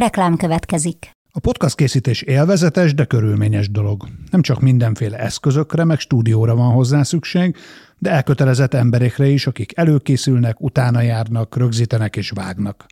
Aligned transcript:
Reklám 0.00 0.36
következik. 0.36 1.10
A 1.32 1.40
podcast 1.40 1.74
készítés 1.74 2.22
élvezetes, 2.22 2.94
de 2.94 3.04
körülményes 3.04 3.70
dolog. 3.70 4.08
Nem 4.30 4.42
csak 4.42 4.60
mindenféle 4.60 5.18
eszközökre, 5.18 5.84
meg 5.84 5.98
stúdióra 5.98 6.54
van 6.54 6.72
hozzá 6.72 7.02
szükség, 7.02 7.56
de 7.98 8.10
elkötelezett 8.10 8.74
emberekre 8.74 9.26
is, 9.26 9.46
akik 9.46 9.76
előkészülnek, 9.76 10.60
utána 10.60 11.00
járnak, 11.00 11.56
rögzítenek 11.56 12.16
és 12.16 12.30
vágnak. 12.30 12.86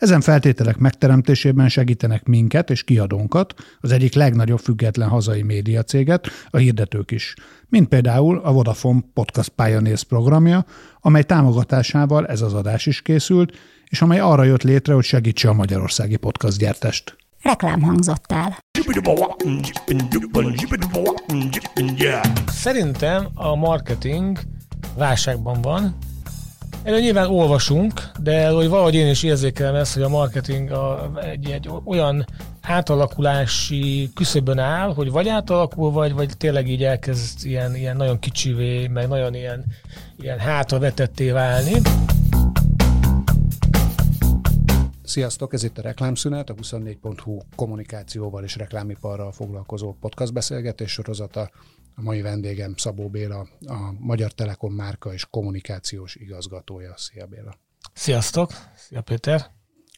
Ezen 0.00 0.20
feltételek 0.20 0.76
megteremtésében 0.76 1.68
segítenek 1.68 2.24
minket 2.24 2.70
és 2.70 2.84
kiadónkat, 2.84 3.54
az 3.80 3.92
egyik 3.92 4.14
legnagyobb 4.14 4.58
független 4.58 5.08
hazai 5.08 5.42
médiacéget, 5.42 6.28
a 6.50 6.56
hirdetők 6.56 7.10
is, 7.10 7.34
mint 7.68 7.88
például 7.88 8.38
a 8.38 8.52
Vodafone 8.52 9.00
Podcast 9.14 9.48
Pioneers 9.48 10.04
programja, 10.04 10.64
amely 11.00 11.22
támogatásával 11.22 12.26
ez 12.26 12.40
az 12.40 12.54
adás 12.54 12.86
is 12.86 13.02
készült, 13.02 13.56
és 13.86 14.02
amely 14.02 14.20
arra 14.20 14.44
jött 14.44 14.62
létre, 14.62 14.94
hogy 14.94 15.04
segítse 15.04 15.48
a 15.48 15.52
magyarországi 15.52 16.16
podcast 16.16 16.58
gyártást. 16.58 17.16
Reklám 17.42 17.82
hangzott 17.82 18.32
el. 18.32 18.58
Szerintem 22.46 23.28
a 23.34 23.54
marketing 23.54 24.38
válságban 24.96 25.60
van. 25.60 25.96
Erről 26.82 27.00
nyilván 27.00 27.30
olvasunk, 27.30 27.92
de 28.22 28.48
hogy 28.48 28.68
valahogy 28.68 28.94
én 28.94 29.08
is 29.08 29.22
érzékelem 29.22 29.74
ezt, 29.74 29.94
hogy 29.94 30.02
a 30.02 30.08
marketing 30.08 30.70
a, 30.70 31.10
egy, 31.22 31.50
egy 31.50 31.70
olyan 31.84 32.26
átalakulási 32.60 34.10
küszöbön 34.14 34.58
áll, 34.58 34.94
hogy 34.94 35.10
vagy 35.10 35.28
átalakul, 35.28 35.90
vagy, 35.90 36.12
vagy 36.12 36.36
tényleg 36.36 36.68
így 36.68 36.84
elkezd 36.84 37.46
ilyen, 37.46 37.76
ilyen 37.76 37.96
nagyon 37.96 38.18
kicsivé, 38.18 38.86
meg 38.86 39.08
nagyon 39.08 39.34
ilyen, 39.34 39.64
ilyen 40.18 40.38
hátravetetté 40.38 41.30
válni. 41.30 41.72
Sziasztok, 45.02 45.52
ez 45.52 45.62
itt 45.62 45.78
a 45.78 45.82
Reklámszünet, 45.82 46.50
a 46.50 46.54
24.hu 46.54 47.38
kommunikációval 47.56 48.44
és 48.44 48.56
reklámiparral 48.56 49.32
foglalkozó 49.32 49.96
podcast 50.00 50.32
beszélgetés 50.32 50.90
sorozata. 50.90 51.50
A 51.94 52.02
mai 52.02 52.20
vendégem 52.20 52.74
Szabó 52.76 53.08
Béla, 53.08 53.48
a 53.66 53.92
Magyar 53.98 54.32
Telekom 54.32 54.72
márka 54.72 55.12
és 55.12 55.26
kommunikációs 55.30 56.14
igazgatója. 56.14 56.96
Szia 56.96 57.26
Béla! 57.26 57.58
Sziasztok! 57.92 58.52
Szia 58.76 59.00
Péter! 59.00 59.50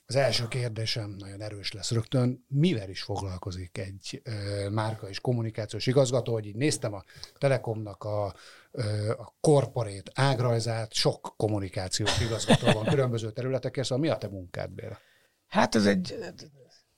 Az 0.07 0.17
első 0.17 0.49
kérdésem 0.49 1.15
nagyon 1.19 1.41
erős 1.41 1.73
lesz 1.73 1.91
rögtön. 1.91 2.45
Mivel 2.49 2.89
is 2.89 3.03
foglalkozik 3.03 3.79
egy 3.79 4.23
ö, 4.25 4.69
márka 4.69 5.09
és 5.09 5.21
kommunikációs 5.21 5.87
igazgató? 5.87 6.33
Hogy 6.33 6.47
így 6.47 6.57
néztem 6.57 6.95
a 6.95 7.03
Telekomnak 7.39 8.05
a, 8.05 8.35
ö, 8.71 9.11
a 9.11 9.35
korporét 9.41 10.11
ágrajzát, 10.15 10.93
sok 10.93 11.35
kommunikációs 11.37 12.21
igazgató 12.21 12.73
van 12.73 12.85
különböző 12.85 13.31
területekért, 13.31 13.87
szóval 13.87 14.05
mi 14.05 14.11
a 14.11 14.17
te 14.17 14.29
munkád, 14.29 14.71
Béla? 14.71 14.99
Hát 15.47 15.75
ez 15.75 15.87
egy, 15.87 16.17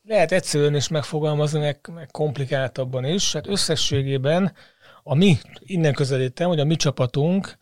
lehet 0.03 0.33
egyszerűen 0.33 0.75
is 0.75 0.89
megfogalmazni, 0.89 1.59
meg, 1.59 1.81
meg 1.93 2.11
komplikáltabban 2.11 3.05
is. 3.05 3.33
Hát 3.33 3.47
összességében 3.47 4.53
a 5.07 5.15
mi, 5.15 5.39
innen 5.59 5.93
közelítem, 5.93 6.49
hogy 6.49 6.61
a 6.61 6.65
mi 6.65 6.77
csapatunk 6.77 7.59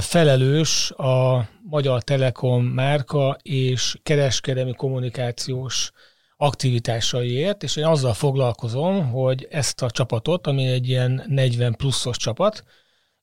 felelős 0.00 0.90
a 0.90 1.48
Magyar 1.62 2.02
Telekom 2.02 2.64
márka 2.64 3.36
és 3.42 3.98
kereskedelmi 4.02 4.74
kommunikációs 4.74 5.90
aktivitásaiért, 6.36 7.62
és 7.62 7.76
én 7.76 7.84
azzal 7.84 8.14
foglalkozom, 8.14 9.10
hogy 9.10 9.46
ezt 9.50 9.82
a 9.82 9.90
csapatot, 9.90 10.46
ami 10.46 10.66
egy 10.66 10.88
ilyen 10.88 11.24
40 11.26 11.74
pluszos 11.74 12.16
csapat, 12.16 12.64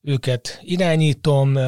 őket 0.00 0.60
irányítom, 0.62 1.58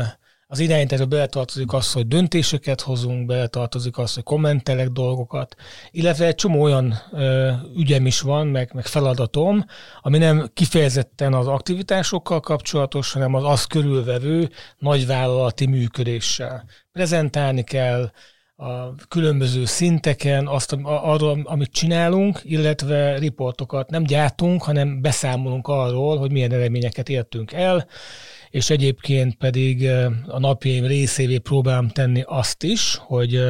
az 0.49 0.59
irányításba 0.59 1.07
beletartozik 1.07 1.73
az, 1.73 1.93
hogy 1.93 2.09
döntéseket 2.09 2.81
hozunk, 2.81 3.27
beletartozik 3.27 3.99
az, 3.99 4.15
hogy 4.15 4.23
kommentelek 4.23 4.89
dolgokat, 4.89 5.55
illetve 5.91 6.27
egy 6.27 6.35
csomó 6.35 6.63
olyan 6.63 6.95
ö, 7.13 7.53
ügyem 7.77 8.07
is 8.07 8.21
van, 8.21 8.47
meg, 8.47 8.71
meg 8.75 8.87
feladatom, 8.87 9.65
ami 10.01 10.19
nem 10.19 10.51
kifejezetten 10.55 11.35
az 11.35 11.47
aktivitásokkal 11.47 12.41
kapcsolatos, 12.41 13.13
hanem 13.13 13.35
az 13.35 13.45
azt 13.45 13.67
körülvevő 13.67 14.51
nagyvállalati 14.79 15.67
működéssel. 15.67 16.65
Prezentálni 16.93 17.63
kell, 17.65 18.11
a 18.59 18.95
különböző 19.09 19.65
szinteken 19.65 20.47
azt, 20.47 20.77
arról, 20.83 21.41
amit 21.45 21.73
csinálunk, 21.73 22.41
illetve 22.43 23.19
riportokat 23.19 23.91
nem 23.91 24.03
gyártunk, 24.03 24.63
hanem 24.63 25.01
beszámolunk 25.01 25.69
arról, 25.69 26.19
hogy 26.19 26.33
milyen 26.33 26.53
eredményeket 26.53 27.09
értünk 27.09 27.53
el, 27.53 27.87
és 28.51 28.71
egyébként 28.71 29.35
pedig 29.35 29.89
a 30.27 30.39
napjaim 30.39 30.87
részévé 30.87 31.39
próbálom 31.39 31.89
tenni 31.89 32.23
azt 32.27 32.63
is, 32.63 32.97
hogy 32.97 33.41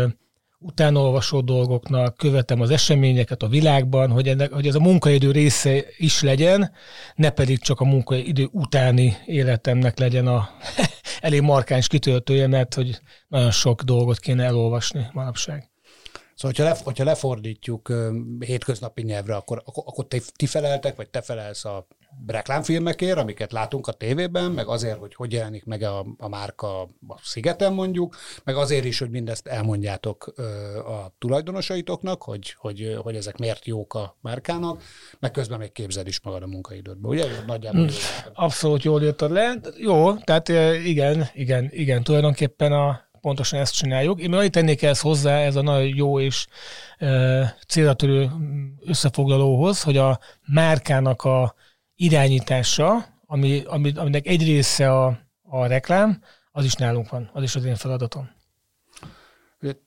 utánolvasó 0.58 1.40
dolgoknak, 1.40 2.16
követem 2.16 2.60
az 2.60 2.70
eseményeket 2.70 3.42
a 3.42 3.48
világban, 3.48 4.10
hogy, 4.10 4.28
ennek, 4.28 4.52
hogy 4.52 4.66
ez 4.66 4.74
a 4.74 4.80
munkaidő 4.80 5.30
része 5.30 5.84
is 5.96 6.22
legyen, 6.22 6.72
ne 7.14 7.30
pedig 7.30 7.58
csak 7.58 7.80
a 7.80 7.84
munkaidő 7.84 8.48
utáni 8.52 9.16
életemnek 9.26 9.98
legyen 9.98 10.26
a 10.26 10.50
elég 11.20 11.40
markáns 11.40 11.86
kitöltője, 11.86 12.46
mert 12.46 12.74
hogy 12.74 13.00
nagyon 13.28 13.50
sok 13.50 13.82
dolgot 13.82 14.18
kéne 14.18 14.44
elolvasni 14.44 15.06
manapság. 15.12 15.70
Szóval, 16.36 16.56
hogyha, 16.56 16.64
le, 16.64 16.76
hogyha 16.84 17.04
lefordítjuk 17.04 17.92
hétköznapi 18.38 19.02
nyelvre, 19.02 19.36
akkor, 19.36 19.62
akkor, 19.64 19.84
akkor 19.86 20.06
ti, 20.06 20.20
ti 20.36 20.46
feleltek, 20.46 20.96
vagy 20.96 21.08
te 21.08 21.22
felelsz 21.22 21.64
a 21.64 21.86
reklámfilmekért, 22.26 23.18
amiket 23.18 23.52
látunk 23.52 23.86
a 23.86 23.92
tévében, 23.92 24.50
meg 24.50 24.68
azért, 24.68 24.98
hogy 24.98 25.14
hogy 25.14 25.32
jelenik 25.32 25.64
meg 25.64 25.82
a, 25.82 26.06
a 26.18 26.28
márka 26.28 26.80
a 26.82 27.18
szigeten 27.22 27.72
mondjuk, 27.72 28.16
meg 28.44 28.56
azért 28.56 28.84
is, 28.84 28.98
hogy 28.98 29.10
mindezt 29.10 29.46
elmondjátok 29.46 30.32
a 30.86 31.14
tulajdonosaitoknak, 31.18 32.22
hogy, 32.22 32.54
hogy, 32.58 32.96
hogy 33.02 33.16
ezek 33.16 33.38
miért 33.38 33.66
jók 33.66 33.94
a 33.94 34.16
márkának, 34.20 34.82
meg 35.18 35.30
közben 35.30 35.58
még 35.58 35.72
képzeld 35.72 36.06
is 36.06 36.20
magad 36.20 36.42
a 36.42 36.46
munkaidődbe, 36.46 37.08
ugye? 37.08 37.24
Nagyjából 37.46 37.80
hmm. 37.80 37.96
Abszolút 38.34 38.82
jól 38.82 39.02
írtad 39.02 39.30
le. 39.30 39.60
Jó, 39.76 40.14
tehát 40.16 40.48
igen, 40.84 41.28
igen, 41.34 41.68
igen, 41.72 42.02
tulajdonképpen 42.02 42.72
a, 42.72 43.05
pontosan 43.26 43.60
ezt 43.60 43.74
csináljuk. 43.74 44.20
Én 44.20 44.32
annyit 44.32 44.50
tennék 44.52 44.82
ezt 44.82 45.02
hozzá, 45.02 45.38
ez 45.38 45.56
a 45.56 45.62
nagyon 45.62 45.96
jó 45.96 46.20
és 46.20 46.46
e, 46.98 47.56
célra 47.68 47.94
törő 47.94 48.30
összefoglalóhoz, 48.80 49.82
hogy 49.82 49.96
a 49.96 50.18
márkának 50.44 51.22
a 51.22 51.54
irányítása, 51.94 53.06
ami, 53.26 53.62
ami, 53.66 53.92
aminek 53.96 54.26
egy 54.26 54.44
része 54.44 54.92
a, 54.92 55.18
a 55.42 55.66
reklám, 55.66 56.22
az 56.50 56.64
is 56.64 56.74
nálunk 56.74 57.10
van, 57.10 57.30
az 57.32 57.42
is 57.42 57.54
az 57.56 57.64
én 57.64 57.76
feladatom. 57.76 58.30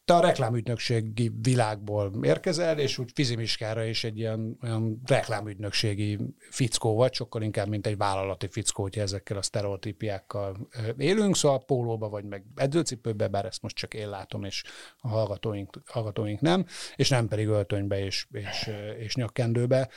Te 0.06 0.16
a 0.16 0.20
reklámügynökségi 0.20 1.32
világból 1.42 2.12
érkezel, 2.22 2.80
és 2.80 2.98
úgy 2.98 3.12
fizimiskára 3.14 3.84
is 3.84 4.04
egy 4.04 4.18
ilyen 4.18 4.58
olyan 4.64 5.02
reklámügynökségi 5.06 6.20
fickó 6.50 6.96
vagy, 6.96 7.14
sokkal 7.14 7.42
inkább, 7.42 7.68
mint 7.68 7.88
egy 7.88 7.98
vállalati 7.98 8.48
fickó, 8.48 8.82
hogyha 8.82 9.02
ezekkel 9.02 9.38
a 9.38 9.42
sztereotípiákkal 9.42 10.68
élünk, 10.98 11.36
szóval 11.36 11.66
pólóba 11.66 12.10
vagy 12.10 12.24
meg 12.24 12.44
edzőcipőbe, 12.56 13.28
bár 13.28 13.46
ezt 13.46 13.62
most 13.62 13.76
csak 13.76 13.94
én 13.94 14.10
látom, 14.10 14.44
és 14.44 14.64
a 14.98 15.08
hallgatóink, 15.08 15.82
hallgatóink 15.86 16.40
nem, 16.40 16.66
és 16.96 17.10
nem 17.10 17.28
pedig 17.28 17.48
öltönybe 17.48 18.00
és, 18.00 18.28
és, 18.32 18.70
és 19.00 19.16
nyakkendőbe. 19.16 19.90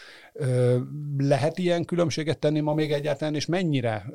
Lehet 1.19 1.59
ilyen 1.59 1.84
különbséget 1.84 2.38
tenni 2.38 2.60
ma 2.60 2.75
még 2.75 2.93
egyáltalán, 2.93 3.34
és 3.34 3.47
mennyire 3.47 4.06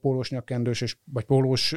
pólós 0.00 0.30
nyakkendős, 0.30 0.80
és, 0.80 0.96
vagy 1.04 1.24
pólós 1.24 1.72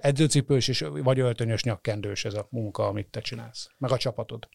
edzőcipős, 0.00 0.68
és, 0.68 0.84
vagy 1.02 1.18
öltönyös 1.18 1.62
nyakkendős 1.62 2.24
ez 2.24 2.34
a 2.34 2.46
munka, 2.50 2.86
amit 2.86 3.10
te 3.10 3.20
csinálsz, 3.20 3.68
meg 3.78 3.90
a 3.90 3.96
csapatod? 3.96 4.48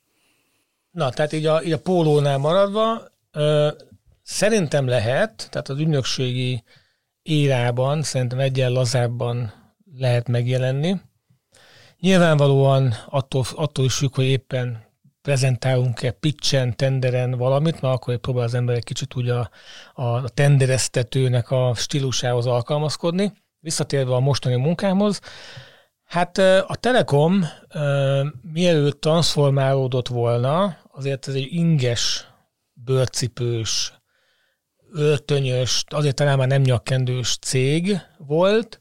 Na, 0.91 1.09
tehát 1.09 1.33
így 1.33 1.45
a, 1.45 1.63
így 1.63 1.71
a 1.71 1.79
pólónál 1.79 2.37
maradva, 2.37 3.01
ö, 3.31 3.71
szerintem 4.21 4.87
lehet, 4.87 5.47
tehát 5.49 5.69
az 5.69 5.79
ügynökségi 5.79 6.63
érában 7.21 8.03
szerintem 8.03 8.39
egyen 8.39 8.71
lazábban 8.71 9.53
lehet 9.95 10.27
megjelenni. 10.27 11.01
Nyilvánvalóan 11.99 12.93
attól, 13.05 13.43
attól 13.55 13.85
is 13.85 13.93
függ, 13.93 14.15
hogy 14.15 14.25
éppen 14.25 14.88
prezentálunk-e 15.21 16.11
pitchen, 16.11 16.75
tenderen 16.75 17.31
valamit, 17.31 17.81
mert 17.81 17.93
akkor 17.93 18.17
próbál 18.17 18.43
az 18.43 18.53
ember 18.53 18.75
egy 18.75 18.83
kicsit 18.83 19.15
úgy 19.15 19.29
a, 19.29 19.49
a 19.93 20.29
tendereztetőnek 20.29 21.51
a 21.51 21.73
stílusához 21.75 22.45
alkalmazkodni. 22.45 23.33
Visszatérve 23.59 24.13
a 24.13 24.19
mostani 24.19 24.55
munkámhoz, 24.55 25.19
Hát 26.09 26.37
a 26.67 26.75
Telekom 26.79 27.45
mielőtt 28.41 29.01
transformálódott 29.01 30.07
volna, 30.07 30.77
azért 30.91 31.27
ez 31.27 31.33
egy 31.33 31.47
inges, 31.53 32.27
bőrcipős, 32.73 33.93
öltönyös, 34.91 35.83
azért 35.89 36.15
talán 36.15 36.37
már 36.37 36.47
nem 36.47 36.61
nyakkendős 36.61 37.37
cég 37.37 37.99
volt, 38.17 38.79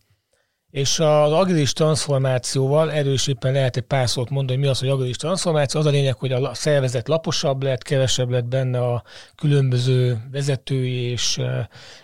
és 0.70 0.99
az 0.99 1.32
agilis 1.32 1.73
transformációval 1.73 2.93
erőséppen 2.93 3.53
lehet 3.53 3.76
egy 3.76 3.82
pár 3.82 4.09
szót 4.09 4.31
mondani, 4.31 4.59
hogy 4.59 4.67
mi 4.67 4.70
az, 4.70 4.79
hogy 4.79 4.88
agilis 4.88 5.17
transformáció. 5.17 5.81
Az 5.81 5.87
a 5.87 5.91
lényeg, 5.91 6.15
hogy 6.15 6.32
a 6.32 6.55
szervezet 6.55 7.09
laposabb 7.09 7.62
lett, 7.62 7.82
kevesebb 7.82 8.31
lett 8.31 8.44
benne 8.44 8.79
a 8.79 9.03
különböző 9.35 10.19
vezetői 10.31 11.00
és, 11.00 11.41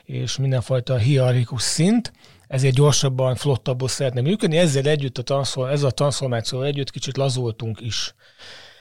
és 0.04 0.36
mindenfajta 0.36 0.96
hierarchikus 0.96 1.62
szint, 1.62 2.12
ezért 2.48 2.74
gyorsabban, 2.74 3.34
flottabban 3.34 3.88
szeretne 3.88 4.20
működni. 4.20 4.56
Ezzel 4.56 4.86
együtt 4.86 5.18
a, 5.18 5.22
transform, 5.22 5.70
ezzel 5.70 5.88
a 5.88 5.92
transformációval 5.92 6.66
együtt 6.66 6.90
kicsit 6.90 7.16
lazultunk 7.16 7.80
is. 7.80 8.14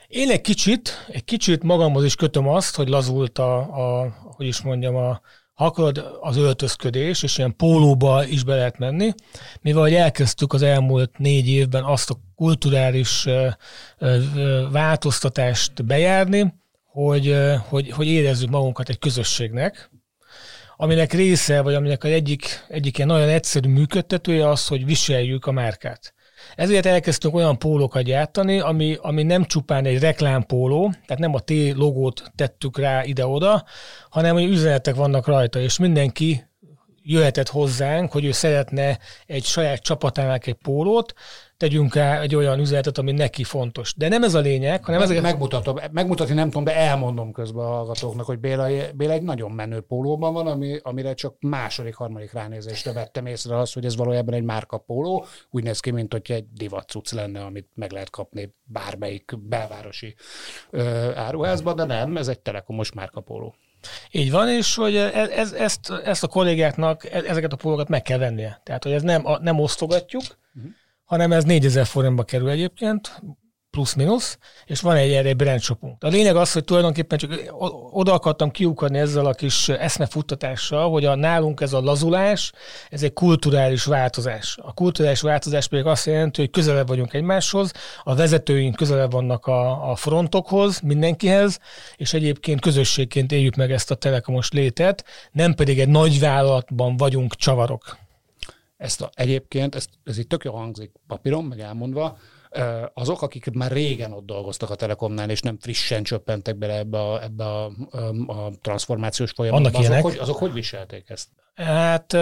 Én 0.08 0.30
egy 0.30 0.42
kicsit, 0.42 1.06
egy 1.08 1.24
kicsit 1.24 1.64
magamhoz 1.64 2.04
is 2.04 2.16
kötöm 2.16 2.48
azt, 2.48 2.76
hogy 2.76 2.88
lazult 2.88 3.40
a, 3.40 3.58
a 3.58 4.16
hogy 4.36 4.46
is 4.46 4.62
mondjam, 4.62 4.96
a, 4.96 5.22
akarod, 5.66 6.18
az 6.22 6.38
öltözködés, 6.38 7.24
és 7.24 7.38
ilyen 7.38 7.56
pólóba 7.56 8.26
is 8.26 8.44
be 8.44 8.56
lehet 8.56 8.78
menni, 8.78 9.14
mivel 9.62 9.82
hogy 9.82 9.94
elkezdtük 9.94 10.54
az 10.54 10.62
elmúlt 10.62 11.18
négy 11.18 11.48
évben 11.48 11.84
azt 11.84 12.10
a 12.10 12.18
kulturális 12.36 13.28
változtatást 14.72 15.86
bejárni, 15.86 16.54
hogy, 16.86 17.36
hogy, 17.70 17.90
hogy 17.92 18.08
érezzük 18.08 18.50
magunkat 18.50 18.90
egy 18.90 19.00
közösségnek, 19.00 19.92
aminek 20.78 21.14
része, 21.14 21.62
vagy 21.62 21.74
aminek 21.74 22.04
az 22.04 22.12
egyik, 22.12 22.66
egyik 22.68 22.98
ilyen 22.98 23.10
nagyon 23.10 23.30
egyszerű 23.30 23.70
működtetője 23.70 24.50
az, 24.50 24.68
hogy 24.68 24.86
viseljük 24.86 25.46
a 25.46 25.52
márkát. 25.52 26.14
Ezért 26.56 26.86
elkezdtünk 26.86 27.36
olyan 27.36 27.58
pólókat 27.58 28.04
gyártani, 28.04 28.60
ami, 28.60 28.98
ami 29.02 29.24
nem 29.24 29.46
csupán 29.46 29.86
egy 29.86 30.00
reklámpóló, 30.00 30.90
tehát 31.06 31.20
nem 31.20 31.34
a 31.34 31.40
T 31.40 31.52
logót 31.76 32.32
tettük 32.36 32.78
rá 32.78 33.04
ide-oda, 33.04 33.64
hanem 34.10 34.34
hogy 34.34 34.44
üzenetek 34.44 34.96
vannak 34.96 35.28
rajta, 35.28 35.60
és 35.60 35.78
mindenki 35.78 36.44
jöhetett 37.04 37.50
hozzánk, 37.50 38.12
hogy 38.12 38.26
ő 38.26 38.32
szeretne 38.32 39.00
egy 39.26 39.44
saját 39.44 39.82
csapatának 39.82 40.48
egy 40.48 40.58
pólót, 40.64 41.14
tegyünk 41.64 41.96
rá 41.96 42.22
egy 42.22 42.36
olyan 42.36 42.60
üzenetet, 42.60 42.98
ami 42.98 43.12
neki 43.12 43.44
fontos. 43.44 43.94
De 43.98 44.08
nem 44.08 44.24
ez 44.24 44.34
a 44.34 44.40
lényeg, 44.40 44.86
hanem 44.86 45.02
ez 45.02 45.10
Megmutatom, 45.10 45.78
megmutatni 45.92 46.34
nem 46.34 46.46
tudom, 46.46 46.64
de 46.64 46.76
elmondom 46.76 47.32
közben 47.32 47.66
a 47.66 47.68
hallgatóknak, 47.68 48.26
hogy 48.26 48.40
Béla, 48.40 48.68
Béla 48.96 49.14
egy 49.14 49.22
nagyon 49.22 49.52
menő 49.52 49.80
pólóban 49.80 50.34
van, 50.34 50.48
ami, 50.48 50.80
amire 50.82 51.14
csak 51.14 51.36
második, 51.40 51.96
harmadik 51.96 52.32
ránézésre 52.34 52.94
vettem 52.94 53.26
észre 53.26 53.58
az, 53.58 53.74
hogy 53.74 53.86
ez 53.86 53.96
valójában 53.96 54.34
egy 54.34 54.44
márka 54.44 54.78
póló. 54.78 55.26
Úgy 55.50 55.64
néz 55.64 55.80
ki, 55.80 55.92
mint 55.92 56.12
hogy 56.12 56.32
egy 56.32 56.46
divatcuc 56.54 57.12
lenne, 57.12 57.44
amit 57.44 57.68
meg 57.76 57.92
lehet 57.92 58.10
kapni 58.10 58.56
bármelyik 58.64 59.32
belvárosi 59.38 60.16
ö, 60.70 61.12
áruházban, 61.16 61.76
de 61.76 61.84
nem, 61.84 62.18
ez 62.18 62.28
egy 62.28 62.40
telekomos 62.40 62.92
márka 62.92 63.22
póló. 63.22 63.56
Így 64.12 64.32
van, 64.32 64.50
és 64.50 64.76
hogy 64.76 64.96
ez, 64.96 65.30
ez, 65.30 65.52
ezt, 65.52 65.92
ezt 66.04 66.24
a 66.24 66.28
kollégáknak, 66.28 67.06
e, 67.06 67.18
ezeket 67.28 67.54
a 67.54 67.56
pólókat 67.56 67.88
meg 67.88 68.02
kell 68.02 68.18
vennie. 68.18 68.62
Tehát, 68.64 68.84
hogy 68.84 68.92
ez 68.92 69.02
nem, 69.02 69.26
nem 69.42 69.60
osztogatjuk, 69.60 70.24
uh-huh 70.56 70.72
hanem 71.14 71.32
ez 71.32 71.44
4000 71.44 71.86
forintba 71.86 72.24
kerül 72.24 72.50
egyébként, 72.50 73.22
plusz-minusz, 73.70 74.38
és 74.66 74.82
van 74.82 74.96
egy 74.96 75.12
erre 75.12 75.28
egy 75.28 75.36
brand 75.36 75.62
shopunk. 75.62 76.04
A 76.04 76.08
lényeg 76.08 76.36
az, 76.36 76.52
hogy 76.52 76.64
tulajdonképpen 76.64 77.18
csak 77.18 77.32
oda 77.92 78.14
akartam 78.14 78.52
kiukadni 78.52 78.98
ezzel 78.98 79.26
a 79.26 79.34
kis 79.34 79.70
eszmefuttatással, 79.70 80.90
hogy 80.90 81.06
a 81.06 81.16
nálunk 81.16 81.62
ez 81.62 81.74
a 81.74 81.82
lazulás, 81.82 82.52
ez 82.90 83.04
egy 83.04 83.14
kulturális 83.14 83.84
változás. 83.86 84.58
A 84.62 84.74
kulturális 84.74 85.22
változás 85.22 85.68
pedig 85.68 85.86
azt 85.86 86.06
jelenti, 86.06 86.42
hogy 86.42 86.50
közelebb 86.50 86.88
vagyunk 86.88 87.14
egymáshoz, 87.14 87.72
a 88.04 88.16
vezetőink 88.16 88.76
közelebb 88.76 89.12
vannak 89.12 89.46
a, 89.46 89.92
a 89.92 89.96
frontokhoz, 89.96 90.80
mindenkihez, 90.80 91.60
és 91.96 92.14
egyébként 92.14 92.62
közösségként 92.62 93.32
éljük 93.32 93.56
meg 93.56 93.72
ezt 93.72 93.92
a 93.92 93.96
telekomos 93.96 94.52
létet, 94.52 95.06
nem 95.32 95.54
pedig 95.54 95.80
egy 95.80 95.90
nagy 95.90 96.20
vállalatban 96.20 96.98
vagyunk 96.98 97.36
csavarok. 97.36 98.03
Ezt 98.84 99.02
a, 99.02 99.10
egyébként, 99.14 99.76
ezt, 99.76 99.90
ez 100.04 100.18
itt 100.18 100.30
tök 100.30 100.44
jó 100.44 100.54
hangzik 100.54 100.92
papíron, 101.08 101.44
meg 101.44 101.60
elmondva, 101.60 102.18
azok, 102.94 103.22
akik 103.22 103.52
már 103.52 103.72
régen 103.72 104.12
ott 104.12 104.26
dolgoztak 104.26 104.70
a 104.70 104.76
Telekomnál, 104.76 105.30
és 105.30 105.42
nem 105.42 105.58
frissen 105.60 106.04
csöppentek 106.04 106.58
bele 106.58 106.78
ebbe 106.78 107.00
a, 107.00 107.24
ebbe 107.24 107.46
a, 107.46 107.66
a 108.28 108.52
transformációs 108.62 109.32
folyamatba, 109.32 109.80
azok, 109.80 110.02
hogy, 110.02 110.18
azok 110.18 110.38
hogy 110.38 110.54
viselték 110.54 111.10
ezt? 111.10 111.28
Hát, 111.56 112.18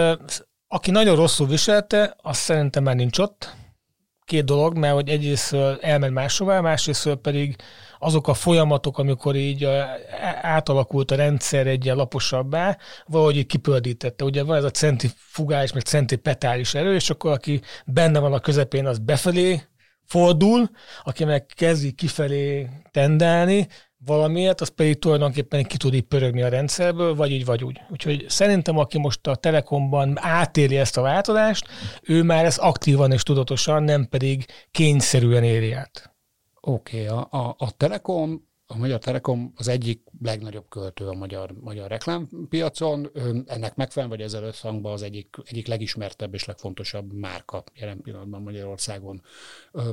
aki 0.68 0.90
nagyon 0.90 1.16
rosszul 1.16 1.46
viselte, 1.46 2.16
azt 2.22 2.40
szerintem 2.40 2.82
már 2.82 2.94
nincs 2.94 3.18
ott. 3.18 3.54
Két 4.24 4.44
dolog, 4.44 4.76
mert 4.76 4.94
hogy 4.94 5.08
egyrészt 5.08 5.52
elment 5.80 6.14
máshová, 6.14 6.60
másrészt 6.60 7.14
pedig 7.14 7.56
azok 8.02 8.28
a 8.28 8.34
folyamatok, 8.34 8.98
amikor 8.98 9.36
így 9.36 9.68
átalakult 10.42 11.10
a 11.10 11.16
rendszer 11.16 11.66
egy 11.66 11.84
ilyen 11.84 11.96
laposabbá, 11.96 12.76
valahogy 13.06 13.36
így 13.36 13.46
kipöldítette. 13.46 14.24
Ugye 14.24 14.42
van 14.42 14.56
ez 14.56 14.64
a 14.64 14.70
centrifugális, 14.70 15.72
meg 15.72 15.82
centripetális 15.82 16.74
erő, 16.74 16.94
és 16.94 17.10
akkor 17.10 17.32
aki 17.32 17.60
benne 17.86 18.18
van 18.18 18.32
a 18.32 18.40
közepén, 18.40 18.86
az 18.86 18.98
befelé 18.98 19.62
fordul, 20.04 20.70
aki 21.04 21.24
meg 21.24 21.46
kezdi 21.46 21.92
kifelé 21.92 22.68
tendálni, 22.90 23.66
valamiért, 24.04 24.60
az 24.60 24.68
pedig 24.68 24.98
tulajdonképpen 24.98 25.64
ki 25.64 25.76
tud 25.76 25.94
így 25.94 26.02
pörögni 26.02 26.42
a 26.42 26.48
rendszerből, 26.48 27.14
vagy 27.14 27.30
így, 27.30 27.44
vagy 27.44 27.64
úgy. 27.64 27.80
Úgyhogy 27.90 28.24
szerintem, 28.28 28.78
aki 28.78 28.98
most 28.98 29.26
a 29.26 29.34
Telekomban 29.34 30.18
átéli 30.20 30.76
ezt 30.76 30.96
a 30.96 31.02
változást, 31.02 31.66
ő 32.02 32.22
már 32.22 32.44
ezt 32.44 32.58
aktívan 32.58 33.12
és 33.12 33.22
tudatosan, 33.22 33.82
nem 33.82 34.08
pedig 34.08 34.44
kényszerűen 34.70 35.44
éri 35.44 35.72
át. 35.72 36.11
Oké, 36.64 37.08
okay, 37.08 37.18
a, 37.18 37.28
a, 37.30 37.54
a 37.58 37.70
Telekom, 37.70 38.48
a 38.66 38.76
Magyar 38.76 38.98
Telekom 38.98 39.52
az 39.56 39.68
egyik 39.68 40.02
legnagyobb 40.20 40.68
költő 40.68 41.06
a 41.06 41.12
magyar, 41.12 41.52
magyar 41.60 41.88
reklámpiacon. 41.88 43.10
Ennek 43.46 43.74
megfelelően, 43.74 44.18
vagy 44.18 44.26
ezzel 44.26 44.42
összhangban 44.42 44.92
az 44.92 45.02
egyik, 45.02 45.36
egyik 45.44 45.66
legismertebb 45.66 46.34
és 46.34 46.44
legfontosabb 46.44 47.12
márka 47.12 47.64
jelen 47.74 48.00
pillanatban 48.00 48.42
Magyarországon. 48.42 49.22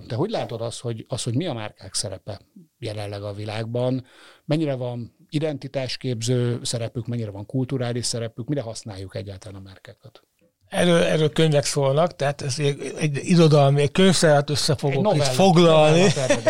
Te 0.07 0.15
hogy 0.15 0.29
látod 0.29 0.61
azt, 0.61 0.79
hogy, 0.79 1.05
az, 1.07 1.23
hogy 1.23 1.35
mi 1.35 1.45
a 1.45 1.53
márkák 1.53 1.93
szerepe 1.93 2.41
jelenleg 2.77 3.23
a 3.23 3.33
világban? 3.33 4.05
Mennyire 4.45 4.75
van 4.75 5.15
identitásképző 5.29 6.59
szerepük, 6.63 7.07
mennyire 7.07 7.31
van 7.31 7.45
kulturális 7.45 8.05
szerepük, 8.05 8.47
mire 8.47 8.61
használjuk 8.61 9.15
egyáltalán 9.15 9.61
a 9.61 9.63
márkákat? 9.63 10.23
Erről, 10.69 11.03
erről 11.03 11.29
könyvek 11.29 11.65
szólnak, 11.65 12.15
tehát 12.15 12.41
ez 12.41 12.59
egy, 12.59 12.93
egy 12.99 13.19
irodalmi, 13.23 13.81
egy 13.81 13.91
könyvszerát 13.91 14.49
össze 14.49 14.75
fogok 14.75 15.15
itt 15.15 15.23
foglalni 15.23 16.07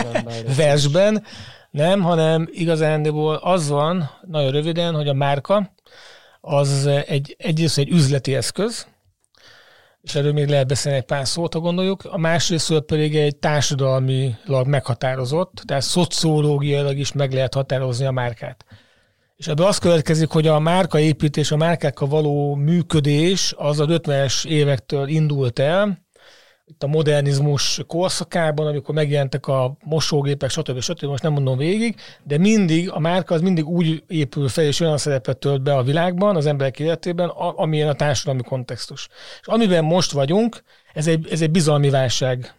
versben, 0.57 1.23
nem, 1.71 2.01
hanem 2.01 2.47
igazándiból 2.51 3.35
az 3.35 3.69
van, 3.69 4.09
nagyon 4.27 4.51
röviden, 4.51 4.95
hogy 4.95 5.07
a 5.07 5.13
márka 5.13 5.73
az 6.41 6.85
egy, 6.85 7.35
egyrészt 7.39 7.77
egy 7.77 7.89
üzleti 7.89 8.35
eszköz, 8.35 8.87
és 10.01 10.15
erről 10.15 10.33
még 10.33 10.47
lehet 10.47 10.67
beszélni 10.67 10.97
egy 10.97 11.05
pár 11.05 11.27
szót, 11.27 11.53
ha 11.53 11.59
gondoljuk, 11.59 12.05
a 12.05 12.17
másrészt 12.17 12.79
pedig 12.79 13.15
egy 13.15 13.35
társadalmilag 13.35 14.67
meghatározott, 14.67 15.61
tehát 15.65 15.83
szociológiailag 15.83 16.97
is 16.97 17.11
meg 17.11 17.33
lehet 17.33 17.53
határozni 17.53 18.05
a 18.05 18.11
márkát. 18.11 18.65
És 19.39 19.47
ebből 19.47 19.65
az 19.65 19.77
következik, 19.77 20.29
hogy 20.29 20.47
a 20.47 20.59
márkaépítés, 20.59 21.51
a 21.51 21.57
márkákkal 21.57 22.07
való 22.07 22.55
működés 22.55 23.53
az 23.57 23.79
a 23.79 23.85
50-es 23.85 24.45
évektől 24.45 25.07
indult 25.07 25.59
el, 25.59 26.07
itt 26.65 26.83
a 26.83 26.87
modernizmus 26.87 27.81
korszakában, 27.87 28.67
amikor 28.67 28.95
megjelentek 28.95 29.47
a 29.47 29.77
mosógépek, 29.83 30.49
stb. 30.49 30.79
stb. 30.79 31.03
Most 31.03 31.23
nem 31.23 31.31
mondom 31.31 31.57
végig, 31.57 31.95
de 32.23 32.37
mindig 32.37 32.91
a 32.91 32.99
márka 32.99 33.33
az 33.33 33.41
mindig 33.41 33.67
úgy 33.67 34.03
épül 34.07 34.47
fel, 34.47 34.63
és 34.63 34.79
olyan 34.79 34.97
szerepet 34.97 35.37
tölt 35.37 35.61
be 35.61 35.75
a 35.75 35.83
világban, 35.83 36.35
az 36.35 36.45
emberek 36.45 36.79
életében, 36.79 37.29
amilyen 37.55 37.89
a 37.89 37.93
társadalmi 37.93 38.41
kontextus. 38.41 39.07
És 39.41 39.47
amiben 39.47 39.83
most 39.83 40.11
vagyunk, 40.11 40.63
ez 40.93 41.07
egy, 41.07 41.27
ez 41.31 41.41
egy 41.41 41.51
bizalmi 41.51 41.89
válság 41.89 42.53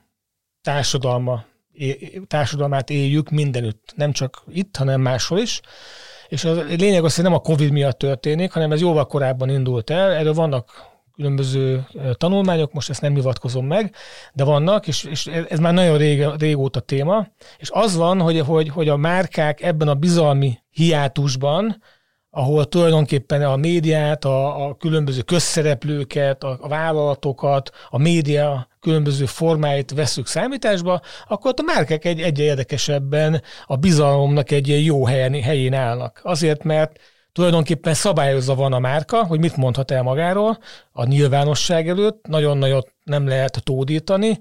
társadalma, 0.62 1.44
társadalmát 2.26 2.90
éljük 2.90 3.30
mindenütt, 3.30 3.92
nem 3.96 4.12
csak 4.12 4.42
itt, 4.48 4.76
hanem 4.76 5.00
máshol 5.00 5.38
is. 5.38 5.60
És 6.30 6.44
a 6.44 6.52
lényeg 6.52 7.04
az, 7.04 7.14
hogy 7.14 7.24
nem 7.24 7.34
a 7.34 7.38
Covid 7.38 7.70
miatt 7.70 7.98
történik, 7.98 8.52
hanem 8.52 8.72
ez 8.72 8.80
jóval 8.80 9.06
korábban 9.06 9.48
indult 9.48 9.90
el. 9.90 10.12
Erről 10.12 10.32
vannak 10.32 10.88
különböző 11.14 11.86
tanulmányok, 12.12 12.72
most 12.72 12.90
ezt 12.90 13.00
nem 13.00 13.14
hivatkozom 13.14 13.66
meg, 13.66 13.94
de 14.32 14.44
vannak, 14.44 14.86
és, 14.86 15.04
és 15.04 15.26
ez 15.26 15.58
már 15.58 15.72
nagyon 15.72 15.96
rég, 15.96 16.26
régóta 16.38 16.80
téma. 16.80 17.26
És 17.58 17.70
az 17.72 17.96
van, 17.96 18.20
hogy, 18.20 18.40
hogy, 18.40 18.68
hogy 18.68 18.88
a 18.88 18.96
márkák 18.96 19.62
ebben 19.62 19.88
a 19.88 19.94
bizalmi 19.94 20.58
hiátusban, 20.70 21.82
ahol 22.30 22.64
tulajdonképpen 22.64 23.42
a 23.42 23.56
médiát, 23.56 24.24
a, 24.24 24.66
a 24.66 24.74
különböző 24.74 25.20
közszereplőket, 25.20 26.44
a, 26.44 26.58
a 26.60 26.68
vállalatokat, 26.68 27.70
a 27.88 27.98
média 27.98 28.68
különböző 28.80 29.24
formáit 29.24 29.90
veszük 29.90 30.26
számításba, 30.26 31.00
akkor 31.28 31.54
a 31.56 31.62
márkák 31.62 32.04
egy 32.04 32.20
egyre 32.20 32.42
érdekesebben 32.42 33.42
a 33.66 33.76
bizalomnak 33.76 34.50
egy 34.50 34.68
ilyen 34.68 34.80
jó 34.80 35.06
helyen, 35.06 35.42
helyén 35.42 35.74
állnak. 35.74 36.20
Azért, 36.22 36.62
mert 36.62 36.98
tulajdonképpen 37.32 37.94
szabályozva 37.94 38.54
van 38.54 38.72
a 38.72 38.78
márka, 38.78 39.24
hogy 39.24 39.40
mit 39.40 39.56
mondhat 39.56 39.90
el 39.90 40.02
magáról 40.02 40.58
a 40.92 41.06
nyilvánosság 41.06 41.88
előtt, 41.88 42.26
nagyon 42.26 42.58
nagyot 42.58 42.92
nem 43.04 43.28
lehet 43.28 43.62
tódítani, 43.64 44.38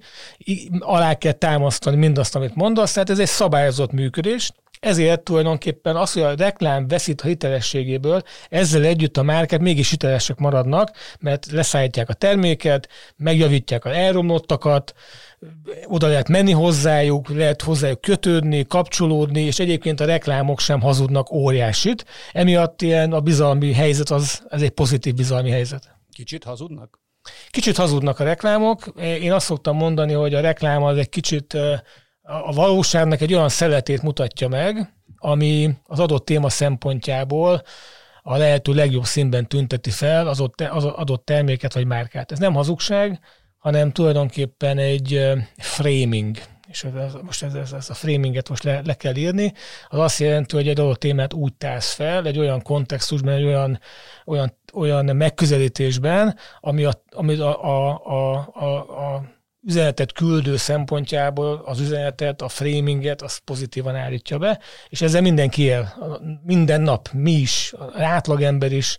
alá 0.80 1.14
kell 1.14 1.32
támasztani 1.32 1.96
mindazt, 1.96 2.36
amit 2.36 2.56
mondasz, 2.56 2.94
tehát 2.94 3.10
ez 3.10 3.20
egy 3.20 3.28
szabályozott 3.28 3.92
működés, 3.92 4.52
ezért 4.80 5.24
tulajdonképpen 5.24 5.96
az, 5.96 6.14
hogy 6.14 6.22
a 6.22 6.36
reklám 6.36 6.88
veszít 6.88 7.22
a 7.22 7.28
hitelességéből, 7.28 8.22
ezzel 8.50 8.84
együtt 8.84 9.18
a 9.18 9.24
márkák 9.24 9.60
mégis 9.60 9.90
hitelesek 9.90 10.38
maradnak, 10.38 10.92
mert 11.20 11.52
leszállítják 11.52 12.10
a 12.10 12.14
terméket, 12.14 12.90
megjavítják 13.16 13.86
az 13.86 13.92
elromlottakat, 13.92 14.94
oda 15.86 16.08
lehet 16.08 16.28
menni 16.28 16.52
hozzájuk, 16.52 17.30
lehet 17.30 17.62
hozzájuk 17.62 18.02
kötődni, 18.02 18.66
kapcsolódni, 18.66 19.42
és 19.42 19.60
egyébként 19.60 20.00
a 20.00 20.06
reklámok 20.06 20.60
sem 20.60 20.82
hazudnak 20.82 21.32
óriásit. 21.32 22.06
Emiatt 22.32 22.82
ilyen 22.82 23.14
a 23.14 23.20
bizalmi 23.20 23.74
helyzet 23.74 24.10
az, 24.10 24.42
az 24.50 24.62
egy 24.62 24.70
pozitív 24.70 25.14
bizalmi 25.14 25.50
helyzet. 25.50 25.98
Kicsit 26.12 26.44
hazudnak? 26.44 27.00
Kicsit 27.50 27.78
hazudnak 27.78 28.20
a 28.20 28.24
reklámok. 28.24 28.94
Én 28.98 29.32
azt 29.32 29.46
szoktam 29.46 29.76
mondani, 29.76 30.14
hogy 30.14 30.34
a 30.34 30.42
reklám 30.42 30.84
az 30.84 30.98
egy 30.98 31.10
kicsit 31.10 31.58
a 32.30 32.52
valóságnak 32.52 33.22
egy 33.22 33.34
olyan 33.34 33.50
szeletét 33.50 34.02
mutatja 34.02 34.48
meg, 34.48 34.94
ami 35.18 35.70
az 35.86 36.00
adott 36.00 36.26
téma 36.26 36.50
szempontjából 36.50 37.62
a 38.22 38.38
lehető 38.38 38.74
legjobb 38.74 39.04
színben 39.04 39.48
tünteti 39.48 39.90
fel 39.90 40.28
az 40.28 40.40
adott 40.86 41.26
terméket 41.26 41.74
vagy 41.74 41.86
márkát. 41.86 42.32
Ez 42.32 42.40
nem 42.40 42.54
hazugság, 42.54 43.20
hanem 43.58 43.92
tulajdonképpen 43.92 44.78
egy 44.78 45.32
framing, 45.58 46.38
és 46.68 46.84
ez, 46.84 47.14
most 47.24 47.44
ez, 47.44 47.54
ez, 47.54 47.74
ez 47.74 47.90
a 47.90 47.94
framinget 47.94 48.50
most 48.50 48.64
le, 48.64 48.82
le 48.86 48.94
kell 48.94 49.16
írni, 49.16 49.54
az 49.88 50.00
azt 50.00 50.20
jelenti, 50.20 50.56
hogy 50.56 50.68
egy 50.68 50.80
adott 50.80 51.00
témát 51.00 51.34
úgy 51.34 51.54
társz 51.54 51.94
fel, 51.94 52.26
egy 52.26 52.40
olyan 52.40 52.62
kontextusban, 52.62 53.34
egy 53.34 53.44
olyan, 53.44 53.80
olyan, 54.26 54.58
olyan 54.74 55.16
megközelítésben, 55.16 56.38
ami 56.60 56.84
a, 56.84 57.04
ami 57.10 57.36
a, 57.36 57.64
a, 57.64 58.02
a, 58.04 58.50
a, 58.54 58.76
a 59.16 59.38
üzenetet 59.68 60.12
küldő 60.12 60.58
szempontjából 60.58 61.62
az 61.66 61.80
üzenetet, 61.80 62.42
a 62.42 62.48
framinget, 62.50 63.22
azt 63.22 63.40
pozitívan 63.40 63.96
állítja 63.96 64.38
be, 64.38 64.60
és 64.90 65.02
ezzel 65.02 65.22
mindenki 65.22 65.62
él. 65.62 65.94
Minden 66.44 66.82
nap, 66.82 67.10
mi 67.12 67.32
is, 67.32 67.74
az 67.78 68.02
átlagember 68.02 68.72
is. 68.72 68.98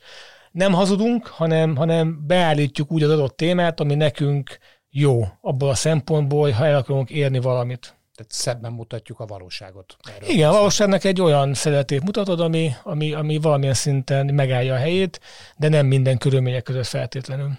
Nem 0.50 0.72
hazudunk, 0.72 1.26
hanem, 1.26 1.76
hanem 1.76 2.26
beállítjuk 2.26 2.92
úgy 2.92 3.02
az 3.02 3.10
adott 3.10 3.36
témát, 3.36 3.80
ami 3.80 3.94
nekünk 3.94 4.58
jó 4.90 5.24
abból 5.40 5.68
a 5.68 5.74
szempontból, 5.74 6.50
ha 6.50 6.66
el 6.66 6.76
akarunk 6.76 7.10
érni 7.10 7.38
valamit. 7.38 7.94
Tehát 8.14 8.32
szebben 8.32 8.72
mutatjuk 8.72 9.20
a 9.20 9.26
valóságot. 9.26 9.96
Erről 10.16 10.28
Igen, 10.28 10.48
a 10.48 10.52
valóságnak 10.52 11.04
egy 11.04 11.20
olyan 11.20 11.54
szeretét 11.54 12.04
mutatod, 12.04 12.40
ami, 12.40 12.72
ami, 12.82 13.12
ami 13.12 13.38
valamilyen 13.38 13.74
szinten 13.74 14.26
megállja 14.26 14.74
a 14.74 14.78
helyét, 14.78 15.20
de 15.56 15.68
nem 15.68 15.86
minden 15.86 16.18
körülmények 16.18 16.62
között 16.62 16.86
feltétlenül. 16.86 17.58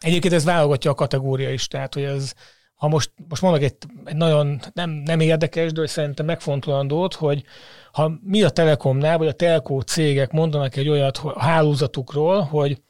Egyébként 0.00 0.34
ez 0.34 0.44
válogatja 0.44 0.90
a 0.90 0.94
kategória 0.94 1.50
is, 1.52 1.66
tehát 1.66 1.94
hogy 1.94 2.02
ez, 2.02 2.32
ha 2.74 2.88
most, 2.88 3.12
most 3.28 3.42
mondok 3.42 3.62
egy, 3.62 3.76
egy 4.04 4.16
nagyon 4.16 4.60
nem, 4.72 4.90
nem 4.90 5.20
érdekes, 5.20 5.72
de 5.72 5.86
szerintem 5.86 6.26
megfontolandót, 6.26 7.14
hogy 7.14 7.44
ha 7.92 8.12
mi 8.22 8.42
a 8.42 8.50
Telekomnál, 8.50 9.18
vagy 9.18 9.26
a 9.26 9.32
telkó 9.32 9.80
cégek 9.80 10.32
mondanak 10.32 10.76
egy 10.76 10.88
olyat 10.88 11.16
a 11.16 11.40
hálózatukról, 11.40 12.40
hogy, 12.40 12.82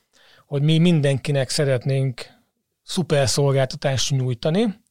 hogy 0.46 0.62
mi 0.62 0.78
mindenkinek 0.78 1.48
szeretnénk 1.48 2.26
szuper 2.82 3.28
szolgáltatást 3.28 4.10
nyújtani, 4.10 4.84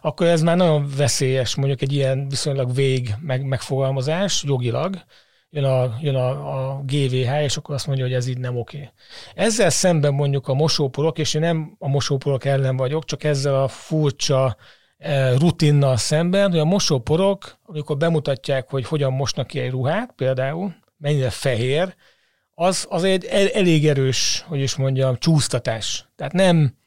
akkor 0.00 0.26
ez 0.26 0.42
már 0.42 0.56
nagyon 0.56 0.90
veszélyes, 0.96 1.54
mondjuk 1.54 1.82
egy 1.82 1.92
ilyen 1.92 2.28
viszonylag 2.28 2.74
vég 2.74 3.14
meg, 3.20 3.44
megfogalmazás 3.44 4.42
jogilag, 4.42 5.04
jön 5.50 5.64
a, 5.64 5.96
jön 6.00 6.14
a, 6.14 6.28
a 6.70 6.82
GVH, 6.86 7.42
és 7.42 7.56
akkor 7.56 7.74
azt 7.74 7.86
mondja, 7.86 8.04
hogy 8.04 8.14
ez 8.14 8.26
így 8.26 8.38
nem 8.38 8.56
oké. 8.56 8.90
Ezzel 9.34 9.70
szemben 9.70 10.14
mondjuk 10.14 10.48
a 10.48 10.54
mosóporok, 10.54 11.18
és 11.18 11.34
én 11.34 11.40
nem 11.40 11.76
a 11.78 11.88
mosóporok 11.88 12.44
ellen 12.44 12.76
vagyok, 12.76 13.04
csak 13.04 13.24
ezzel 13.24 13.62
a 13.62 13.68
furcsa 13.68 14.56
e, 14.98 15.36
rutinnal 15.36 15.96
szemben, 15.96 16.50
hogy 16.50 16.58
a 16.58 16.64
mosóporok, 16.64 17.58
amikor 17.64 17.96
bemutatják, 17.96 18.70
hogy 18.70 18.86
hogyan 18.86 19.12
mosnak 19.12 19.46
ki 19.46 19.58
egy 19.58 19.70
ruhát, 19.70 20.12
például, 20.16 20.74
mennyire 20.96 21.30
fehér, 21.30 21.94
az, 22.54 22.86
az 22.88 23.04
egy 23.04 23.24
elég 23.24 23.86
erős, 23.86 24.44
hogy 24.48 24.60
is 24.60 24.76
mondjam, 24.76 25.16
csúsztatás. 25.16 26.08
Tehát 26.16 26.32
nem, 26.32 26.77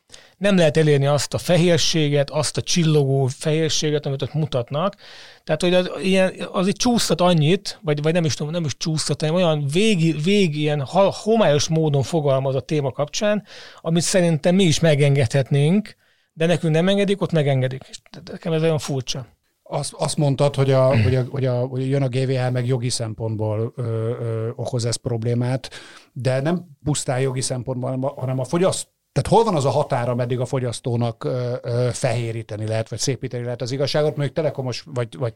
nem 0.41 0.55
lehet 0.55 0.77
elérni 0.77 1.05
azt 1.05 1.33
a 1.33 1.37
fehérséget, 1.37 2.29
azt 2.29 2.57
a 2.57 2.61
csillogó 2.61 3.25
fehérséget, 3.25 4.05
amit 4.05 4.21
ott 4.21 4.33
mutatnak. 4.33 4.95
Tehát, 5.43 5.61
hogy 5.61 5.73
az, 5.73 5.91
ilyen, 6.01 6.33
az 6.51 6.67
egy 6.67 6.75
csúsztat 6.75 7.21
annyit, 7.21 7.79
vagy, 7.81 8.01
vagy 8.01 8.13
nem 8.13 8.25
is 8.25 8.33
tudom, 8.33 8.51
nem 8.51 8.65
is 8.65 8.77
csúsztat, 8.77 9.21
hanem 9.21 9.35
olyan 9.35 9.65
vég, 9.71 10.23
vég 10.23 10.55
ilyen 10.57 10.83
homályos 11.23 11.67
módon 11.67 12.03
fogalmaz 12.03 12.55
a 12.55 12.59
téma 12.59 12.91
kapcsán, 12.91 13.43
amit 13.81 14.01
szerintem 14.01 14.55
mi 14.55 14.63
is 14.63 14.79
megengedhetnénk, 14.79 15.95
de 16.33 16.45
nekünk 16.45 16.73
nem 16.73 16.87
engedik, 16.87 17.21
ott 17.21 17.31
megengedik. 17.31 17.83
És 17.89 17.99
nekem 18.31 18.53
ez 18.53 18.61
olyan 18.61 18.79
furcsa. 18.79 19.25
Azt, 19.63 19.93
azt 19.93 20.17
mondtad, 20.17 20.55
hogy, 20.55 20.71
a, 20.71 21.01
hogy, 21.01 21.15
a, 21.15 21.23
hogy, 21.29 21.45
a, 21.45 21.67
hogy 21.67 21.89
jön 21.89 22.03
a 22.03 22.07
GVH, 22.07 22.51
meg 22.51 22.65
jogi 22.65 22.89
szempontból 22.89 23.73
ö, 23.75 23.81
ö, 23.83 24.49
okoz 24.55 24.85
ez 24.85 24.95
problémát, 24.95 25.69
de 26.13 26.41
nem 26.41 26.65
pusztán 26.83 27.19
jogi 27.19 27.41
szempontból, 27.41 27.89
hanem 27.89 28.05
a, 28.05 28.13
hanem 28.17 28.39
a 28.39 28.43
fogyaszt, 28.43 28.87
tehát 29.11 29.29
hol 29.29 29.43
van 29.43 29.55
az 29.55 29.65
a 29.65 29.69
határa, 29.69 30.15
meddig 30.15 30.39
a 30.39 30.45
fogyasztónak 30.45 31.23
ö, 31.23 31.55
ö, 31.61 31.89
fehéríteni 31.91 32.67
lehet, 32.67 32.89
vagy 32.89 32.99
szépíteni 32.99 33.43
lehet 33.43 33.61
az 33.61 33.71
igazságot, 33.71 34.15
mondjuk 34.15 34.35
telekomos, 34.35 34.83
vagy, 34.85 35.17
vagy 35.17 35.33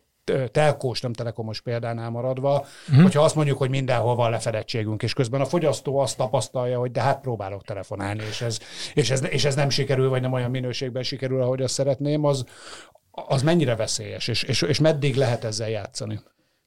telkós, 0.52 1.02
nem 1.02 1.14
telekomos 1.14 1.62
példánál 1.62 2.10
maradva, 2.10 2.66
uh-huh. 2.88 3.04
hogyha 3.04 3.24
azt 3.24 3.36
mondjuk, 3.36 3.58
hogy 3.58 3.70
mindenhol 3.70 4.16
van 4.16 4.30
lefedettségünk, 4.30 5.04
és 5.04 5.14
közben 5.14 5.42
a 5.42 5.46
fogyasztó 5.46 5.98
azt 5.98 6.18
tapasztalja, 6.18 6.80
hogy 6.80 6.92
de 6.92 7.02
hát 7.02 7.22
próbálok 7.22 7.64
telefonálni, 7.64 8.24
és 8.30 8.42
ez, 8.42 8.60
és 8.94 9.10
ez, 9.10 9.24
és 9.30 9.46
ez 9.46 9.56
nem 9.56 9.70
sikerül, 9.70 10.10
vagy 10.10 10.22
nem 10.22 10.34
olyan 10.34 10.50
minőségben 10.50 11.04
sikerül, 11.04 11.42
ahogy 11.42 11.62
azt 11.62 11.74
szeretném, 11.74 12.24
az, 12.24 12.46
az 13.12 13.44
mennyire 13.44 13.76
veszélyes, 13.76 14.28
és, 14.28 14.44
és, 14.44 14.62
és 14.62 14.80
meddig 14.80 15.16
lehet 15.16 15.44
ezzel 15.44 15.70
játszani? 15.70 16.20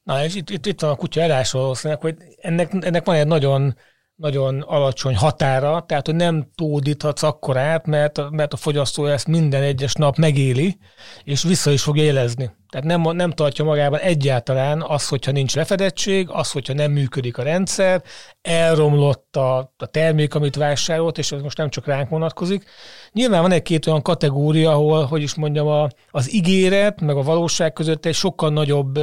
Na, 0.02 0.24
és 0.24 0.34
itt, 0.34 0.50
itt, 0.50 0.66
itt 0.66 0.80
van 0.80 0.90
a 0.90 0.96
kutya 0.96 1.20
elásról, 1.20 1.76
hogy 2.00 2.16
ennek, 2.40 2.72
ennek 2.80 3.04
van 3.04 3.14
egy 3.14 3.26
nagyon 3.26 3.76
nagyon 4.18 4.60
alacsony 4.60 5.16
határa, 5.16 5.84
tehát 5.86 6.06
hogy 6.06 6.14
nem 6.14 6.50
tódíthatsz 6.54 7.22
akkorát, 7.22 7.86
mert, 7.86 8.30
mert 8.30 8.52
a 8.52 8.56
fogyasztó 8.56 9.06
ezt 9.06 9.26
minden 9.26 9.62
egyes 9.62 9.94
nap 9.94 10.16
megéli, 10.16 10.78
és 11.24 11.42
vissza 11.42 11.70
is 11.70 11.82
fog 11.82 11.96
élezni. 11.96 12.50
Tehát 12.70 12.86
nem, 12.86 13.16
nem 13.16 13.30
tartja 13.30 13.64
magában 13.64 13.98
egyáltalán 13.98 14.82
az, 14.82 15.08
hogyha 15.08 15.32
nincs 15.32 15.54
lefedettség, 15.54 16.28
az, 16.30 16.50
hogyha 16.50 16.72
nem 16.72 16.92
működik 16.92 17.38
a 17.38 17.42
rendszer, 17.42 18.02
elromlott 18.42 19.36
a, 19.36 19.58
a 19.76 19.86
termék, 19.86 20.34
amit 20.34 20.56
vásárolt, 20.56 21.18
és 21.18 21.32
ez 21.32 21.42
most 21.42 21.56
nem 21.56 21.68
csak 21.68 21.86
ránk 21.86 22.08
vonatkozik. 22.08 22.64
Nyilván 23.12 23.42
van 23.42 23.52
egy-két 23.52 23.86
olyan 23.86 24.02
kategória, 24.02 24.70
ahol, 24.70 25.04
hogy 25.04 25.22
is 25.22 25.34
mondjam, 25.34 25.66
a, 25.66 25.88
az 26.10 26.34
ígéret, 26.34 27.00
meg 27.00 27.16
a 27.16 27.22
valóság 27.22 27.72
között 27.72 28.06
egy 28.06 28.14
sokkal 28.14 28.50
nagyobb 28.50 28.98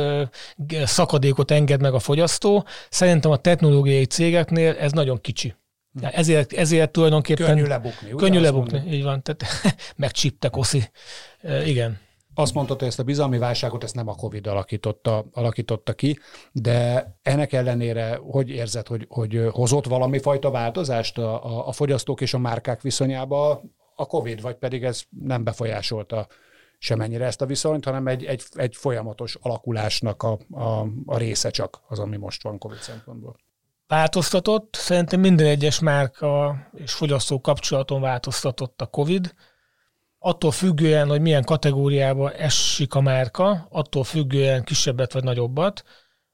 szakadékot 0.83 1.51
enged 1.51 1.81
meg 1.81 1.93
a 1.93 1.99
fogyasztó. 1.99 2.65
Szerintem 2.89 3.31
a 3.31 3.37
technológiai 3.37 4.05
cégeknél 4.05 4.75
ez 4.79 4.91
nagyon 4.91 5.21
kicsi. 5.21 5.55
Ezért, 6.01 6.53
ezért 6.53 6.91
tulajdonképpen... 6.91 7.45
Könnyű 7.45 7.65
lebukni. 7.65 8.09
Könnyű 8.09 8.39
lebukni, 8.39 8.83
így 8.91 9.03
van. 9.03 9.21
Tehát 9.21 9.43
megcsíptek, 9.95 10.57
oszi. 10.57 10.89
Igen. 11.65 12.03
Azt 12.35 12.53
mondtad, 12.53 12.79
hogy 12.79 12.87
ezt 12.87 12.99
a 12.99 13.03
bizalmi 13.03 13.37
válságot 13.37 13.83
ezt 13.83 13.95
nem 13.95 14.07
a 14.07 14.15
Covid 14.15 14.47
alakította, 14.47 15.25
alakította 15.31 15.93
ki, 15.93 16.19
de 16.51 17.07
ennek 17.21 17.53
ellenére 17.53 18.15
hogy 18.15 18.49
érzed, 18.49 18.87
hogy, 18.87 19.05
hogy 19.09 19.47
hozott 19.51 19.85
valami 19.85 20.19
fajta 20.19 20.51
változást 20.51 21.17
a, 21.17 21.45
a, 21.45 21.67
a 21.67 21.71
fogyasztók 21.71 22.21
és 22.21 22.33
a 22.33 22.37
márkák 22.37 22.81
viszonyába? 22.81 23.61
A 23.95 24.05
Covid, 24.05 24.41
vagy 24.41 24.55
pedig 24.55 24.83
ez 24.83 25.01
nem 25.09 25.43
befolyásolta 25.43 26.27
semennyire 26.77 27.25
ezt 27.25 27.41
a 27.41 27.45
viszonyt, 27.45 27.85
hanem 27.85 28.07
egy, 28.07 28.25
egy, 28.25 28.43
egy 28.53 28.75
folyamatos 28.75 29.35
alakulásnak 29.41 30.23
a, 30.23 30.39
a, 30.51 30.87
a 31.05 31.17
része 31.17 31.49
csak 31.49 31.81
az, 31.87 31.99
ami 31.99 32.17
most 32.17 32.43
van 32.43 32.57
Covid 32.57 32.77
szempontból. 32.77 33.35
Változtatott, 33.87 34.75
szerintem 34.75 35.19
minden 35.19 35.47
egyes 35.47 35.79
márka 35.79 36.57
és 36.73 36.93
fogyasztó 36.93 37.41
kapcsolaton 37.41 38.01
változtatott 38.01 38.81
a 38.81 38.85
Covid, 38.85 39.33
attól 40.25 40.51
függően, 40.51 41.07
hogy 41.07 41.21
milyen 41.21 41.43
kategóriába 41.43 42.31
esik 42.31 42.93
a 42.93 43.01
márka, 43.01 43.67
attól 43.69 44.03
függően 44.03 44.63
kisebbet 44.63 45.13
vagy 45.13 45.23
nagyobbat. 45.23 45.83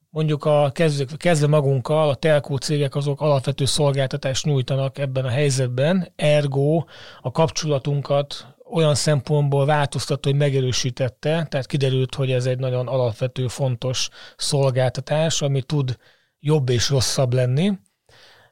Mondjuk 0.10 0.45
a 0.45 0.71
kezdve, 0.74 1.05
kezdve 1.17 1.48
magunkkal, 1.48 2.10
a 2.10 2.15
telkó 2.15 2.57
cégek 2.57 2.95
azok 2.95 3.21
alapvető 3.21 3.65
szolgáltatást 3.65 4.45
nyújtanak 4.45 4.98
ebben 4.98 5.25
a 5.25 5.29
helyzetben, 5.29 6.13
ergo 6.15 6.83
a 7.21 7.31
kapcsolatunkat 7.31 8.55
olyan 8.69 8.95
szempontból 8.95 9.65
változtató, 9.65 10.29
hogy 10.29 10.39
megerősítette, 10.39 11.45
tehát 11.50 11.65
kiderült, 11.65 12.15
hogy 12.15 12.31
ez 12.31 12.45
egy 12.45 12.60
nagyon 12.60 12.88
alapvető, 12.88 13.48
fontos 13.48 14.10
szolgáltatás, 14.38 15.41
ami 15.41 15.62
tud 15.62 15.98
jobb 16.39 16.69
és 16.69 16.89
rosszabb 16.89 17.33
lenni 17.33 17.71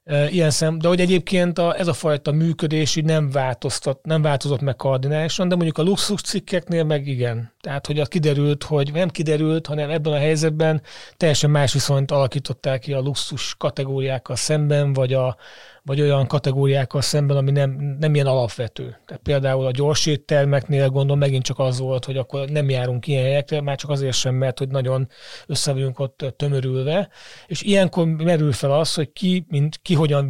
ilyen 0.10 0.50
szem, 0.50 0.80
de 0.80 0.88
hogy 0.88 1.00
egyébként 1.00 1.58
a, 1.58 1.78
ez 1.78 1.88
a 1.88 1.94
fajta 1.94 2.32
működés 2.32 2.96
így 2.96 3.06
nem, 3.06 3.30
változtat, 3.32 4.06
nem 4.06 4.22
változott 4.22 4.62
meg 4.62 4.76
kardinálisan, 4.76 5.48
de 5.48 5.56
mondjuk 5.56 5.78
a 5.78 5.82
luxus 5.82 6.22
cikkeknél 6.22 6.84
meg 6.84 7.08
igen. 7.08 7.54
Tehát, 7.62 7.88
hogy 7.88 8.00
az 8.00 8.08
kiderült, 8.08 8.64
hogy 8.64 8.92
nem 8.94 9.10
kiderült, 9.10 9.68
hanem 9.68 9.90
ebben 9.90 10.14
a 10.14 10.18
helyzetben 10.18 10.82
teljesen 11.18 11.50
más 11.50 11.74
viszonyt 11.74 12.12
alakították 12.12 12.80
ki 12.80 12.94
a 12.94 13.00
luxus 13.00 13.56
kategóriákkal 13.58 14.36
szemben, 14.36 14.94
vagy 14.94 15.14
a, 15.14 15.38
vagy 15.84 16.02
olyan 16.02 16.28
kategóriákkal 16.28 17.02
szemben, 17.02 17.38
ami 17.38 17.52
nem, 17.52 17.98
nem 18.00 18.14
ilyen 18.14 18.28
alapvető. 18.28 18.98
Tehát 19.06 19.22
például 19.24 19.66
a 19.66 19.72
gyors 19.72 20.06
éttermeknél 20.06 20.90
gondolom 20.90 21.20
megint 21.20 21.44
csak 21.44 21.60
az 21.60 21.80
volt, 21.80 22.06
hogy 22.06 22.18
akkor 22.18 22.50
nem 22.50 22.70
járunk 22.70 23.08
ilyen 23.08 23.24
helyekre, 23.24 23.62
már 23.62 23.78
csak 23.78 23.90
azért 23.90 24.16
sem, 24.16 24.36
mert 24.36 24.60
hogy 24.60 24.70
nagyon 24.70 25.10
össze 25.48 25.74
vagyunk 25.74 26.00
ott 26.00 26.34
tömörülve. 26.38 27.10
És 27.48 27.62
ilyenkor 27.62 28.06
merül 28.06 28.52
fel 28.52 28.72
az, 28.72 28.94
hogy 28.94 29.12
ki, 29.14 29.46
mint, 29.48 29.80
ki 29.82 29.94
hogyan 29.94 30.28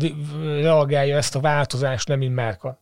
reagálja 0.62 1.18
ezt 1.18 1.36
a 1.36 1.40
változást, 1.40 2.08
nem 2.08 2.20
mint 2.20 2.36
márka 2.36 2.80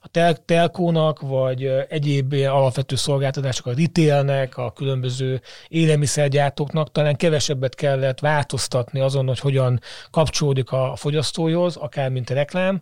a 0.00 0.08
tel- 0.08 0.44
telkónak, 0.44 1.20
vagy 1.20 1.64
egyéb 1.88 2.32
alapvető 2.32 2.96
szolgáltatások, 2.96 3.66
a 3.66 3.74
retailnek, 3.76 4.56
a 4.56 4.72
különböző 4.72 5.40
élelmiszergyártóknak 5.68 6.92
talán 6.92 7.16
kevesebbet 7.16 7.74
kellett 7.74 8.20
változtatni 8.20 9.00
azon, 9.00 9.26
hogy 9.26 9.38
hogyan 9.38 9.80
kapcsolódik 10.10 10.70
a 10.70 10.92
fogyasztóhoz, 10.96 11.76
akár 11.76 12.10
mint 12.10 12.30
a 12.30 12.34
reklám. 12.34 12.80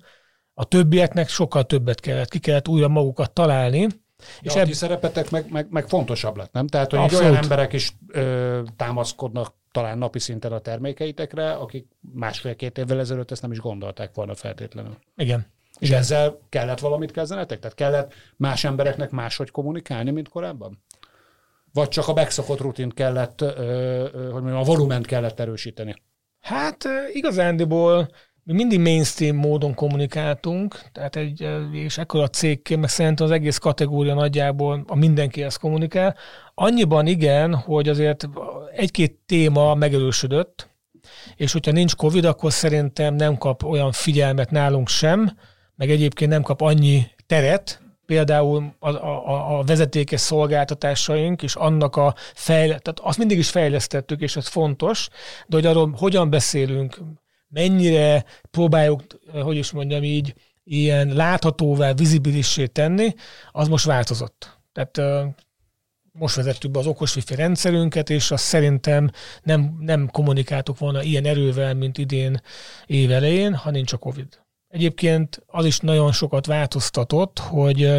A 0.55 0.65
többieknek 0.65 1.29
sokkal 1.29 1.65
többet 1.65 2.01
kellett, 2.01 2.29
ki 2.29 2.39
kellett 2.39 2.69
újra 2.69 2.89
magukat 2.89 3.33
találni, 3.33 3.87
De 3.87 3.95
és 4.41 4.55
a 4.55 4.59
ebb... 4.59 4.73
szerepetek 4.73 5.31
meg, 5.31 5.51
meg, 5.51 5.67
meg 5.71 5.89
fontosabb 5.89 6.37
lett, 6.37 6.53
nem? 6.53 6.67
Tehát, 6.67 6.91
hogy 6.91 6.99
Abszolút. 6.99 7.25
olyan 7.25 7.43
emberek 7.43 7.73
is 7.73 7.93
ö, 8.09 8.62
támaszkodnak 8.77 9.55
talán 9.73 9.99
napi 9.99 10.19
szinten 10.19 10.53
a 10.53 10.59
termékeitekre, 10.59 11.53
akik 11.53 11.87
másfél-két 12.15 12.79
évvel 12.79 12.99
ezelőtt 12.99 13.31
ezt 13.31 13.43
nem 13.43 13.53
is 13.53 13.59
gondolták 13.59 14.15
volna 14.15 14.35
feltétlenül. 14.35 14.97
Igen. 15.17 15.47
És 15.83 15.91
ezzel 15.91 16.39
kellett 16.49 16.79
valamit 16.79 17.11
kezdenetek? 17.11 17.59
Tehát 17.59 17.77
kellett 17.77 18.12
más 18.37 18.65
embereknek 18.65 19.11
máshogy 19.11 19.51
kommunikálni, 19.51 20.11
mint 20.11 20.29
korábban? 20.29 20.83
Vagy 21.73 21.89
csak 21.89 22.09
a 22.09 22.12
megszokott 22.12 22.61
rutint 22.61 22.95
kellett, 22.95 23.41
hogy 24.15 24.43
mondjam, 24.43 24.57
a 24.57 24.62
volument 24.62 25.07
kellett 25.07 25.41
erősíteni? 25.41 25.95
Hát 26.41 26.85
igazándiból 27.12 28.09
mi 28.45 28.53
mindig 28.53 28.81
mainstream 28.81 29.37
módon 29.37 29.75
kommunikáltunk, 29.75 30.81
tehát 30.93 31.17
egy, 31.17 31.49
és 31.73 31.99
ekkor 31.99 32.23
a 32.23 32.29
cégként, 32.29 32.81
meg 32.81 32.89
szerintem 32.89 33.27
az 33.27 33.33
egész 33.33 33.59
kategória 33.59 34.15
nagyjából 34.15 34.85
a 34.87 34.97
mindenki 34.97 35.43
ezt 35.43 35.59
kommunikál. 35.59 36.17
Annyiban 36.55 37.07
igen, 37.07 37.55
hogy 37.55 37.89
azért 37.89 38.29
egy-két 38.75 39.19
téma 39.27 39.75
megerősödött, 39.75 40.71
és 41.37 41.53
hogyha 41.53 41.73
nincs 41.73 41.95
Covid, 41.95 42.25
akkor 42.25 42.53
szerintem 42.53 43.15
nem 43.15 43.39
kap 43.39 43.65
olyan 43.65 43.93
figyelmet 43.93 44.51
nálunk 44.51 44.89
sem, 44.89 45.37
meg 45.83 45.91
egyébként 45.91 46.31
nem 46.31 46.43
kap 46.43 46.61
annyi 46.61 47.07
teret, 47.27 47.83
például 48.07 48.75
a, 48.79 48.89
a, 48.89 49.59
a 49.59 49.62
vezetékes 49.62 50.21
szolgáltatásaink, 50.21 51.43
és 51.43 51.55
annak 51.55 51.97
a 51.97 52.15
fejle, 52.35 52.79
tehát 52.79 53.01
azt 53.01 53.19
mindig 53.19 53.39
is 53.39 53.51
fejlesztettük, 53.51 54.21
és 54.21 54.37
ez 54.37 54.47
fontos, 54.47 55.09
de 55.47 55.57
hogy 55.57 55.67
arról 55.67 55.95
hogyan 55.97 56.31
beszélünk, 56.31 56.99
mennyire 57.49 58.25
próbáljuk, 58.51 59.03
hogy 59.33 59.57
is 59.57 59.71
mondjam 59.71 60.03
így, 60.03 60.35
ilyen 60.65 61.09
láthatóvá, 61.09 61.93
vizibilissé 61.93 62.67
tenni, 62.67 63.15
az 63.53 63.69
most 63.69 63.85
változott. 63.85 64.59
Tehát 64.73 65.25
most 66.12 66.35
vezettük 66.35 66.71
be 66.71 66.79
az 66.79 66.87
okos 66.87 67.17
wifi 67.17 67.35
rendszerünket, 67.35 68.11
és 68.11 68.31
azt 68.31 68.45
szerintem 68.45 69.11
nem, 69.43 69.77
nem 69.81 70.09
kommunikáltuk 70.09 70.79
volna 70.79 71.03
ilyen 71.03 71.25
erővel, 71.25 71.75
mint 71.75 71.99
idén 71.99 72.41
évelején, 72.87 73.55
ha 73.55 73.71
nincs 73.71 73.93
a 73.93 73.97
Covid. 73.97 74.42
Egyébként 74.73 75.43
az 75.47 75.64
is 75.64 75.79
nagyon 75.79 76.12
sokat 76.12 76.47
változtatott, 76.47 77.38
hogy, 77.38 77.93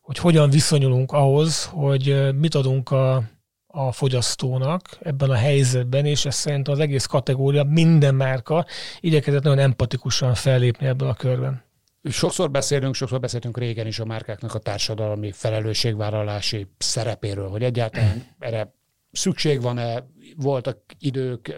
hogy 0.00 0.18
hogyan 0.18 0.50
viszonyulunk 0.50 1.12
ahhoz, 1.12 1.64
hogy 1.64 2.34
mit 2.34 2.54
adunk 2.54 2.90
a, 2.90 3.22
a 3.66 3.92
fogyasztónak 3.92 4.98
ebben 5.02 5.30
a 5.30 5.34
helyzetben, 5.34 6.04
és 6.04 6.24
ez 6.24 6.34
szerint 6.34 6.68
az 6.68 6.78
egész 6.78 7.06
kategória, 7.06 7.64
minden 7.64 8.14
márka 8.14 8.66
igyekezett 9.00 9.42
nagyon 9.42 9.58
empatikusan 9.58 10.34
fellépni 10.34 10.86
ebben 10.86 11.08
a 11.08 11.14
körben. 11.14 11.62
Sokszor 12.04 12.50
beszélünk, 12.50 12.94
sokszor 12.94 13.20
beszéltünk 13.20 13.58
régen 13.58 13.86
is 13.86 13.98
a 13.98 14.04
márkáknak 14.04 14.54
a 14.54 14.58
társadalmi 14.58 15.32
felelősségvállalási 15.32 16.66
szerepéről, 16.78 17.48
hogy 17.48 17.62
egyáltalán 17.62 18.26
erre 18.38 18.74
szükség 19.12 19.62
van-e, 19.62 20.06
voltak 20.36 20.78
idők, 20.98 21.48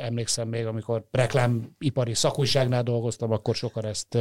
emlékszem 0.00 0.48
még, 0.48 0.66
amikor 0.66 1.04
reklámipari 1.10 2.14
szakújságnál 2.14 2.82
dolgoztam, 2.82 3.32
akkor 3.32 3.54
sokan 3.54 3.84
ezt 3.84 4.18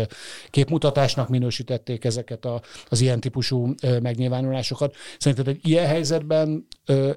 képmutatásnak 0.49 1.29
minősítették 1.29 2.05
ezeket 2.05 2.45
a, 2.45 2.61
az 2.89 3.01
ilyen 3.01 3.19
típusú 3.19 3.73
megnyilvánulásokat. 4.01 4.95
Szerinted 5.17 5.47
egy 5.47 5.67
ilyen 5.67 5.87
helyzetben 5.87 6.67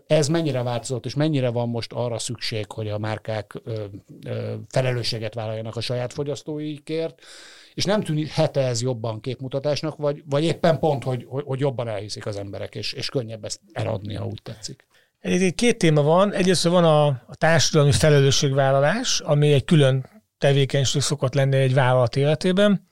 ez 0.07 0.29
mennyire 0.29 0.63
változott, 0.63 1.05
és 1.07 1.15
mennyire 1.15 1.49
van 1.49 1.69
most 1.69 1.93
arra 1.93 2.19
szükség, 2.19 2.73
hogy 2.73 2.89
a 2.89 2.99
márkák 2.99 3.63
felelősséget 4.69 5.35
vállaljanak 5.35 5.77
a 5.77 5.81
saját 5.81 6.13
fogyasztóikért, 6.13 7.23
és 7.75 7.85
nem 7.85 8.03
tűnhet 8.03 8.57
ez 8.57 8.83
jobban 8.83 9.21
képmutatásnak, 9.21 9.97
vagy, 9.97 10.23
vagy 10.27 10.45
éppen 10.45 10.79
pont, 10.79 11.05
hogy, 11.05 11.27
hogy 11.29 11.61
jobban 11.61 11.89
elhiszik 11.89 12.27
az 12.27 12.37
emberek, 12.37 12.75
és, 12.75 12.93
és 12.93 13.09
könnyebb 13.09 13.45
ezt 13.45 13.61
eladni, 13.73 14.15
ha 14.15 14.27
úgy 14.27 14.41
tetszik. 14.43 14.87
Egy 15.21 15.55
két 15.55 15.79
téma 15.79 16.03
van. 16.03 16.33
Egyrészt 16.33 16.65
van 16.65 16.85
a, 16.85 17.07
a 17.07 17.35
társadalmi 17.35 17.93
felelősségvállalás, 17.93 19.21
ami 19.21 19.53
egy 19.53 19.65
külön 19.65 20.07
tevékenység 20.39 21.03
szokott 21.03 21.35
lenni 21.35 21.57
egy 21.57 21.75
vállalat 21.75 22.17
életében. 22.17 22.91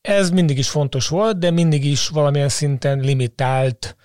Ez 0.00 0.30
mindig 0.30 0.58
is 0.58 0.68
fontos 0.68 1.08
volt, 1.08 1.38
de 1.38 1.50
mindig 1.50 1.84
is 1.84 2.08
valamilyen 2.08 2.48
szinten 2.48 3.00
limitált, 3.00 3.96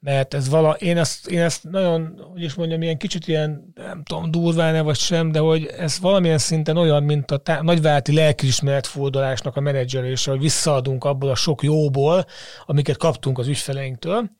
mert 0.00 0.34
ez 0.34 0.48
vala, 0.48 0.72
én 0.72 0.96
ezt, 0.96 1.28
én 1.28 1.40
ezt 1.40 1.64
nagyon, 1.64 2.20
hogy 2.32 2.42
is 2.42 2.54
mondjam, 2.54 2.82
ilyen 2.82 2.98
kicsit 2.98 3.28
ilyen, 3.28 3.72
nem 3.74 4.02
tudom, 4.02 4.30
durván 4.30 4.84
vagy 4.84 4.96
sem, 4.96 5.32
de 5.32 5.38
hogy 5.38 5.66
ez 5.66 5.98
valamilyen 6.00 6.38
szinten 6.38 6.76
olyan, 6.76 7.02
mint 7.02 7.30
a 7.30 7.36
tá- 7.36 7.62
nagyvállalati 7.62 8.14
lelkiismeret 8.14 8.86
fordulásnak 8.86 9.56
a 9.56 9.60
menedzselése, 9.60 10.30
hogy 10.30 10.40
visszaadunk 10.40 11.04
abból 11.04 11.30
a 11.30 11.34
sok 11.34 11.62
jóból, 11.62 12.24
amiket 12.66 12.96
kaptunk 12.96 13.38
az 13.38 13.46
ügyfeleinktől 13.46 14.30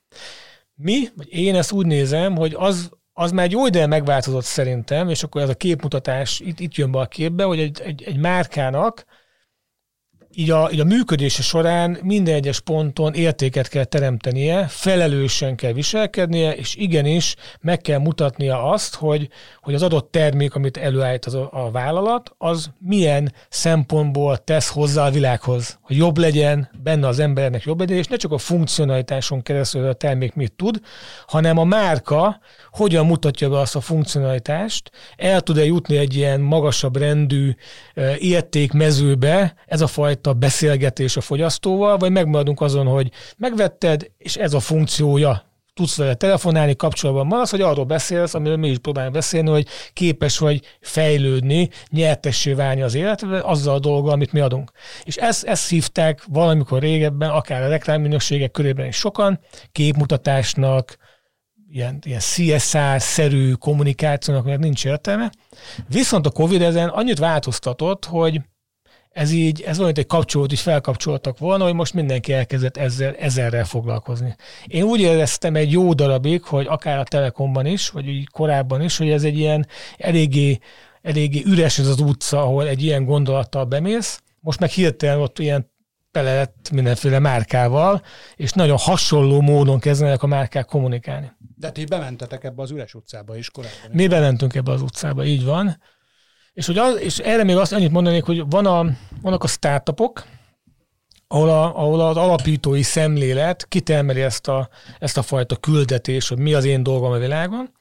mi, 0.80 1.08
vagy 1.16 1.32
én 1.32 1.54
ezt 1.54 1.72
úgy 1.72 1.86
nézem, 1.86 2.36
hogy 2.36 2.54
az, 2.58 2.90
az 3.12 3.30
már 3.32 3.44
egy 3.44 3.52
jó 3.52 3.66
ideje 3.66 3.86
megváltozott 3.86 4.44
szerintem, 4.44 5.08
és 5.08 5.22
akkor 5.22 5.42
ez 5.42 5.48
a 5.48 5.54
képmutatás 5.54 6.40
itt, 6.40 6.60
itt 6.60 6.74
jön 6.74 6.90
be 6.90 6.98
a 6.98 7.06
képbe, 7.06 7.44
hogy 7.44 7.58
egy, 7.58 7.80
egy, 7.84 8.02
egy 8.02 8.18
márkának 8.18 9.04
így 10.38 10.50
a, 10.50 10.68
így 10.72 10.80
a 10.80 10.84
működése 10.84 11.42
során 11.42 11.98
minden 12.02 12.34
egyes 12.34 12.60
ponton 12.60 13.14
értéket 13.14 13.68
kell 13.68 13.84
teremtenie, 13.84 14.66
felelősen 14.66 15.56
kell 15.56 15.72
viselkednie, 15.72 16.54
és 16.54 16.74
igenis 16.76 17.34
meg 17.60 17.80
kell 17.80 17.98
mutatnia 17.98 18.62
azt, 18.70 18.94
hogy, 18.94 19.28
hogy 19.60 19.74
az 19.74 19.82
adott 19.82 20.10
termék, 20.10 20.54
amit 20.54 20.76
előállít 20.76 21.24
az 21.24 21.34
a, 21.34 21.48
a 21.52 21.70
vállalat, 21.70 22.34
az 22.38 22.70
milyen 22.78 23.32
szempontból 23.48 24.36
tesz 24.36 24.68
hozzá 24.68 25.06
a 25.06 25.10
világhoz. 25.10 25.78
Hogy 25.82 25.96
jobb 25.96 26.18
legyen, 26.18 26.70
benne 26.82 27.06
az 27.06 27.18
embernek 27.18 27.62
jobb 27.62 27.78
legyen, 27.78 27.98
és 27.98 28.06
ne 28.06 28.16
csak 28.16 28.32
a 28.32 28.38
funkcionalitáson 28.38 29.42
keresztül 29.42 29.88
a 29.88 29.92
termék 29.92 30.34
mit 30.34 30.52
tud, 30.52 30.80
hanem 31.26 31.58
a 31.58 31.64
márka 31.64 32.40
hogyan 32.70 33.06
mutatja 33.06 33.48
be 33.48 33.58
azt 33.58 33.76
a 33.76 33.80
funkcionalitást, 33.80 34.90
el 35.16 35.40
tud-e 35.40 35.64
jutni 35.64 35.96
egy 35.96 36.16
ilyen 36.16 36.40
magasabb 36.40 36.96
rendű 36.96 37.54
értékmezőbe, 38.18 39.54
ez 39.66 39.80
a 39.80 39.86
fajta 39.86 40.27
beszélgetés 40.32 41.16
a 41.16 41.20
fogyasztóval, 41.20 41.96
vagy 41.96 42.10
megmaradunk 42.10 42.60
azon, 42.60 42.86
hogy 42.86 43.10
megvetted, 43.36 44.10
és 44.18 44.36
ez 44.36 44.54
a 44.54 44.60
funkciója, 44.60 45.48
tudsz 45.78 45.96
vele 45.96 46.14
telefonálni, 46.14 46.76
kapcsolatban 46.76 47.26
maradsz, 47.26 47.50
hogy 47.50 47.60
arról 47.60 47.84
beszélsz, 47.84 48.34
amiről 48.34 48.56
mi 48.56 48.68
is 48.68 48.78
próbálunk 48.78 49.14
beszélni, 49.14 49.50
hogy 49.50 49.66
képes 49.92 50.38
vagy 50.38 50.60
fejlődni, 50.80 51.68
nyertessé 51.90 52.52
válni 52.52 52.82
az 52.82 52.94
életbe, 52.94 53.40
azzal 53.40 53.74
a 53.74 53.78
dolga, 53.78 54.12
amit 54.12 54.32
mi 54.32 54.40
adunk. 54.40 54.70
És 55.02 55.16
ezt, 55.16 55.44
ezt 55.44 55.68
hívták 55.68 56.24
valamikor 56.28 56.80
régebben, 56.80 57.30
akár 57.30 57.62
a 57.62 57.68
reklámminőségek 57.68 58.50
körében 58.50 58.86
is 58.86 58.96
sokan, 58.96 59.40
képmutatásnak, 59.72 60.96
ilyen, 61.70 61.98
ilyen 62.02 62.20
CSR-szerű 62.20 63.52
kommunikációnak 63.52 64.44
mert 64.44 64.60
nincs 64.60 64.84
értelme. 64.84 65.30
Viszont 65.88 66.26
a 66.26 66.30
Covid 66.30 66.62
ezen 66.62 66.88
annyit 66.88 67.18
változtatott, 67.18 68.04
hogy 68.04 68.40
ez 69.10 69.30
így, 69.30 69.60
ez 69.60 69.80
olyan, 69.80 69.92
egy 69.96 70.06
kapcsolót 70.06 70.52
is 70.52 70.60
felkapcsoltak 70.60 71.38
volna, 71.38 71.64
hogy 71.64 71.74
most 71.74 71.94
mindenki 71.94 72.32
elkezdett 72.32 72.76
ezzel, 72.76 73.14
ezerrel 73.14 73.64
foglalkozni. 73.64 74.36
Én 74.66 74.82
úgy 74.82 75.00
éreztem 75.00 75.54
egy 75.54 75.72
jó 75.72 75.92
darabig, 75.92 76.42
hogy 76.42 76.66
akár 76.66 76.98
a 76.98 77.04
Telekomban 77.04 77.66
is, 77.66 77.88
vagy 77.88 78.08
úgy 78.08 78.28
korábban 78.28 78.82
is, 78.82 78.96
hogy 78.96 79.10
ez 79.10 79.24
egy 79.24 79.38
ilyen 79.38 79.66
eléggé, 79.96 80.58
eléggé 81.02 81.42
üres 81.46 81.78
ez 81.78 81.86
az 81.86 82.00
utca, 82.00 82.42
ahol 82.42 82.68
egy 82.68 82.82
ilyen 82.82 83.04
gondolattal 83.04 83.64
bemész, 83.64 84.22
most 84.40 84.60
meg 84.60 84.70
hirtelen 84.70 85.20
ott 85.20 85.38
ilyen 85.38 85.70
tele 86.10 86.34
lett 86.34 86.70
mindenféle 86.72 87.18
márkával, 87.18 88.02
és 88.36 88.52
nagyon 88.52 88.76
hasonló 88.76 89.40
módon 89.40 89.78
kezdenek 89.78 90.22
a 90.22 90.26
márkák 90.26 90.64
kommunikálni. 90.66 91.32
De 91.56 91.70
ti 91.70 91.84
bementetek 91.84 92.44
ebbe 92.44 92.62
az 92.62 92.70
üres 92.70 92.94
utcába 92.94 93.36
is 93.36 93.50
korábban. 93.50 93.90
Mi 93.92 94.06
bementünk 94.06 94.54
ebbe 94.54 94.72
az 94.72 94.82
utcába, 94.82 95.24
így 95.24 95.44
van. 95.44 95.80
És, 96.58 96.66
hogy 96.66 96.78
az, 96.78 97.00
és 97.00 97.18
erre 97.18 97.44
még 97.44 97.56
azt 97.56 97.72
annyit 97.72 97.90
mondanék, 97.90 98.24
hogy 98.24 98.50
van 98.50 98.66
a, 98.66 98.84
vannak 99.22 99.44
a 99.44 99.46
startupok, 99.46 100.24
ahol, 101.28 101.48
a, 101.48 101.76
ahol 101.76 102.00
az 102.00 102.16
alapítói 102.16 102.82
szemlélet 102.82 103.68
kitermeli 103.68 104.20
ezt 104.20 104.48
a, 104.48 104.68
ezt 104.98 105.18
a 105.18 105.22
fajta 105.22 105.56
küldetés, 105.56 106.28
hogy 106.28 106.38
mi 106.38 106.54
az 106.54 106.64
én 106.64 106.82
dolgom 106.82 107.12
a 107.12 107.18
világon. 107.18 107.72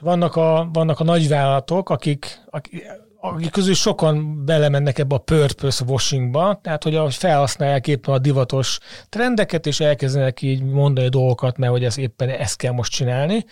Vannak 0.00 0.36
a, 0.36 0.68
vannak 0.72 1.00
a 1.00 1.04
nagyvállalatok, 1.04 1.90
akik, 1.90 2.40
akik 2.50 2.86
akik 3.20 3.50
közül 3.50 3.74
sokan 3.74 4.44
belemennek 4.44 4.98
ebbe 4.98 5.14
a 5.14 5.18
purpose 5.18 5.84
washingba, 5.84 6.58
tehát 6.62 6.82
hogy 6.82 6.94
ahogy 6.94 7.14
felhasználják 7.14 7.86
éppen 7.86 8.14
a 8.14 8.18
divatos 8.18 8.78
trendeket, 9.08 9.66
és 9.66 9.80
elkezdenek 9.80 10.42
így 10.42 10.62
mondani 10.62 11.08
dolgokat, 11.08 11.56
mert 11.56 11.72
hogy 11.72 11.84
ez 11.84 11.98
éppen 11.98 12.28
ezt 12.28 12.56
kell 12.56 12.72
most 12.72 12.92
csinálni. 12.92 13.44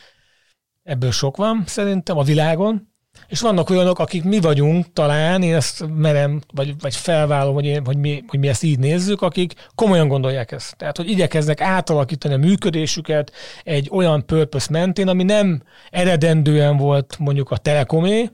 Ebből 0.82 1.10
sok 1.10 1.36
van 1.36 1.62
szerintem 1.66 2.18
a 2.18 2.22
világon. 2.22 2.91
És 3.28 3.40
vannak 3.40 3.70
olyanok, 3.70 3.98
akik 3.98 4.24
mi 4.24 4.40
vagyunk, 4.40 4.92
talán, 4.92 5.42
én 5.42 5.54
ezt 5.54 5.84
merem, 5.96 6.40
vagy, 6.54 6.74
vagy 6.80 6.96
felvállom, 6.96 7.54
hogy, 7.54 7.64
én, 7.64 7.84
hogy, 7.84 7.96
mi, 7.96 8.24
hogy 8.26 8.38
mi 8.38 8.48
ezt 8.48 8.62
így 8.62 8.78
nézzük, 8.78 9.22
akik 9.22 9.54
komolyan 9.74 10.08
gondolják 10.08 10.52
ezt. 10.52 10.76
Tehát, 10.76 10.96
hogy 10.96 11.10
igyekeznek 11.10 11.60
átalakítani 11.60 12.34
a 12.34 12.38
működésüket 12.38 13.32
egy 13.64 13.88
olyan 13.92 14.26
purpose 14.26 14.66
mentén, 14.70 15.08
ami 15.08 15.22
nem 15.22 15.62
eredendően 15.90 16.76
volt 16.76 17.16
mondjuk 17.18 17.50
a 17.50 17.56
telekomé, 17.56 18.30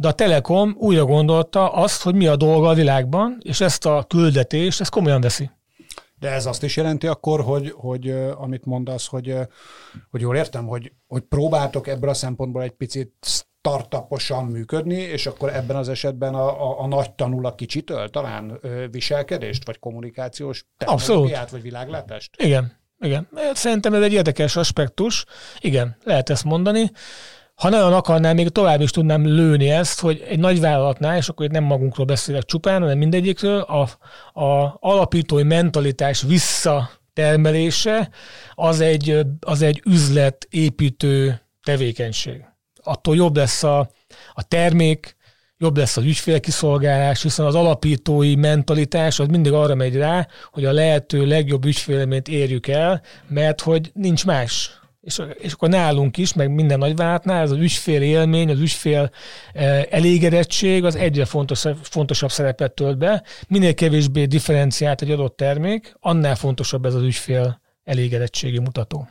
de 0.00 0.08
a 0.08 0.12
Telekom 0.12 0.74
újra 0.78 1.04
gondolta 1.04 1.72
azt, 1.72 2.02
hogy 2.02 2.14
mi 2.14 2.26
a 2.26 2.36
dolga 2.36 2.68
a 2.68 2.74
világban, 2.74 3.38
és 3.40 3.60
ezt 3.60 3.86
a 3.86 4.04
küldetést, 4.08 4.80
ezt 4.80 4.90
komolyan 4.90 5.20
veszi. 5.20 5.50
De 6.20 6.30
ez 6.30 6.46
azt 6.46 6.62
is 6.62 6.76
jelenti 6.76 7.06
akkor, 7.06 7.40
hogy, 7.40 7.72
hogy 7.76 8.10
amit 8.34 8.64
mondasz, 8.64 9.06
hogy, 9.06 9.36
hogy 10.10 10.20
jól 10.20 10.36
értem, 10.36 10.66
hogy, 10.66 10.92
hogy 11.06 11.22
próbáltok 11.22 11.86
ebből 11.86 12.10
a 12.10 12.14
szempontból 12.14 12.62
egy 12.62 12.70
picit 12.70 13.12
startuposan 13.60 14.44
működni, 14.44 14.94
és 14.94 15.26
akkor 15.26 15.54
ebben 15.54 15.76
az 15.76 15.88
esetben 15.88 16.34
a, 16.34 16.70
a, 16.70 16.80
a 16.80 16.86
nagy 16.86 17.12
tanul 17.12 17.46
a 17.46 17.54
kicsitől 17.54 18.08
talán 18.08 18.58
ö, 18.60 18.86
viselkedést, 18.90 19.66
vagy 19.66 19.78
kommunikációs 19.78 20.66
technológiát, 20.76 21.50
vagy 21.50 21.62
világlátást? 21.62 22.42
Igen, 22.42 22.76
igen. 22.98 23.28
Szerintem 23.52 23.94
ez 23.94 24.02
egy 24.02 24.12
érdekes 24.12 24.56
aspektus. 24.56 25.24
Igen, 25.60 25.96
lehet 26.04 26.30
ezt 26.30 26.44
mondani. 26.44 26.90
Ha 27.60 27.68
nagyon 27.68 27.92
akarnám, 27.92 28.34
még 28.34 28.48
tovább 28.48 28.80
is 28.80 28.90
tudnám 28.90 29.26
lőni 29.26 29.70
ezt, 29.70 30.00
hogy 30.00 30.24
egy 30.28 30.38
nagy 30.38 30.60
vállalatnál, 30.60 31.16
és 31.16 31.28
akkor 31.28 31.46
itt 31.46 31.52
nem 31.52 31.64
magunkról 31.64 32.06
beszélek 32.06 32.44
csupán, 32.44 32.80
hanem 32.80 32.98
mindegyikről, 32.98 33.60
a, 33.60 33.80
a 34.40 34.76
alapítói 34.80 35.42
mentalitás 35.42 36.22
visszatermelése 36.22 38.10
az 38.54 38.80
egy, 38.80 39.20
az 39.40 39.62
egy 39.62 39.82
üzletépítő 39.86 41.40
tevékenység. 41.62 42.44
Attól 42.82 43.16
jobb 43.16 43.36
lesz 43.36 43.62
a, 43.62 43.90
a 44.34 44.42
termék, 44.42 45.16
jobb 45.58 45.76
lesz 45.76 45.96
az 45.96 46.04
ügyfélkiszolgálás, 46.04 47.22
hiszen 47.22 47.46
az 47.46 47.54
alapítói 47.54 48.34
mentalitás 48.34 49.18
az 49.18 49.26
mindig 49.26 49.52
arra 49.52 49.74
megy 49.74 49.96
rá, 49.96 50.28
hogy 50.52 50.64
a 50.64 50.72
lehető 50.72 51.26
legjobb 51.26 51.64
ügyfélményt 51.64 52.28
érjük 52.28 52.66
el, 52.66 53.02
mert 53.28 53.60
hogy 53.60 53.90
nincs 53.94 54.24
más 54.24 54.79
és, 55.10 55.22
és 55.38 55.52
akkor 55.52 55.68
nálunk 55.68 56.16
is, 56.16 56.32
meg 56.32 56.50
minden 56.54 56.78
nagyvállalatnál 56.78 57.42
ez 57.42 57.50
az 57.50 57.56
ügyfél 57.56 58.02
élmény, 58.02 58.50
az 58.50 58.60
ügyfél 58.60 59.10
e, 59.52 59.86
elégedettség 59.90 60.84
az 60.84 60.96
egyre 60.96 61.24
fontosabb, 61.24 61.76
fontosabb 61.82 62.30
szerepet 62.30 62.72
tölt 62.72 62.98
be. 62.98 63.22
Minél 63.48 63.74
kevésbé 63.74 64.24
differenciált 64.24 65.02
egy 65.02 65.10
adott 65.10 65.36
termék, 65.36 65.94
annál 66.00 66.34
fontosabb 66.34 66.84
ez 66.84 66.94
az 66.94 67.02
ügyfél 67.02 67.60
elégedettségi 67.84 68.58
mutató 68.58 69.08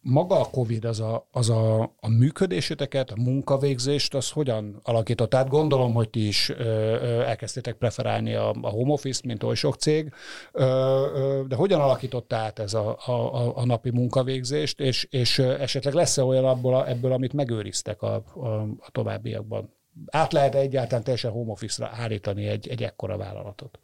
maga 0.00 0.40
a 0.40 0.50
COVID 0.50 0.84
az 0.84 1.00
a, 1.00 1.28
az 1.30 1.50
a, 1.50 1.82
a 1.82 2.08
működéseteket, 2.08 3.10
a 3.10 3.20
munkavégzést, 3.20 4.14
az 4.14 4.30
hogyan 4.30 4.80
alakított? 4.82 5.30
Tehát 5.30 5.48
gondolom, 5.48 5.92
hogy 5.92 6.10
ti 6.10 6.26
is 6.26 6.48
ö, 6.48 6.54
ö, 6.54 7.20
elkezdtétek 7.20 7.74
preferálni 7.74 8.34
a, 8.34 8.48
a 8.48 8.68
home 8.68 8.92
office 8.92 9.20
mint 9.24 9.42
oly 9.42 9.54
sok 9.54 9.74
cég, 9.74 10.12
ö, 10.52 10.62
ö, 10.62 11.42
de 11.48 11.56
hogyan 11.56 11.80
alakított 11.80 12.32
át 12.32 12.58
ez 12.58 12.74
a, 12.74 12.98
a, 13.06 13.56
a 13.56 13.64
napi 13.64 13.90
munkavégzést, 13.90 14.80
és, 14.80 15.04
és 15.10 15.38
esetleg 15.38 15.94
lesz-e 15.94 16.24
olyan 16.24 16.44
abból, 16.44 16.74
a, 16.74 16.88
ebből, 16.88 17.12
amit 17.12 17.32
megőriztek 17.32 18.02
a, 18.02 18.14
a, 18.34 18.46
a 18.60 18.90
továbbiakban? 18.90 19.74
Át 20.06 20.32
lehet 20.32 20.54
egyáltalán 20.54 21.04
teljesen 21.04 21.30
home 21.30 21.50
office-ra 21.50 21.90
állítani 21.92 22.46
egy, 22.46 22.68
egy 22.68 22.82
ekkora 22.82 23.16
vállalatot? 23.16 23.78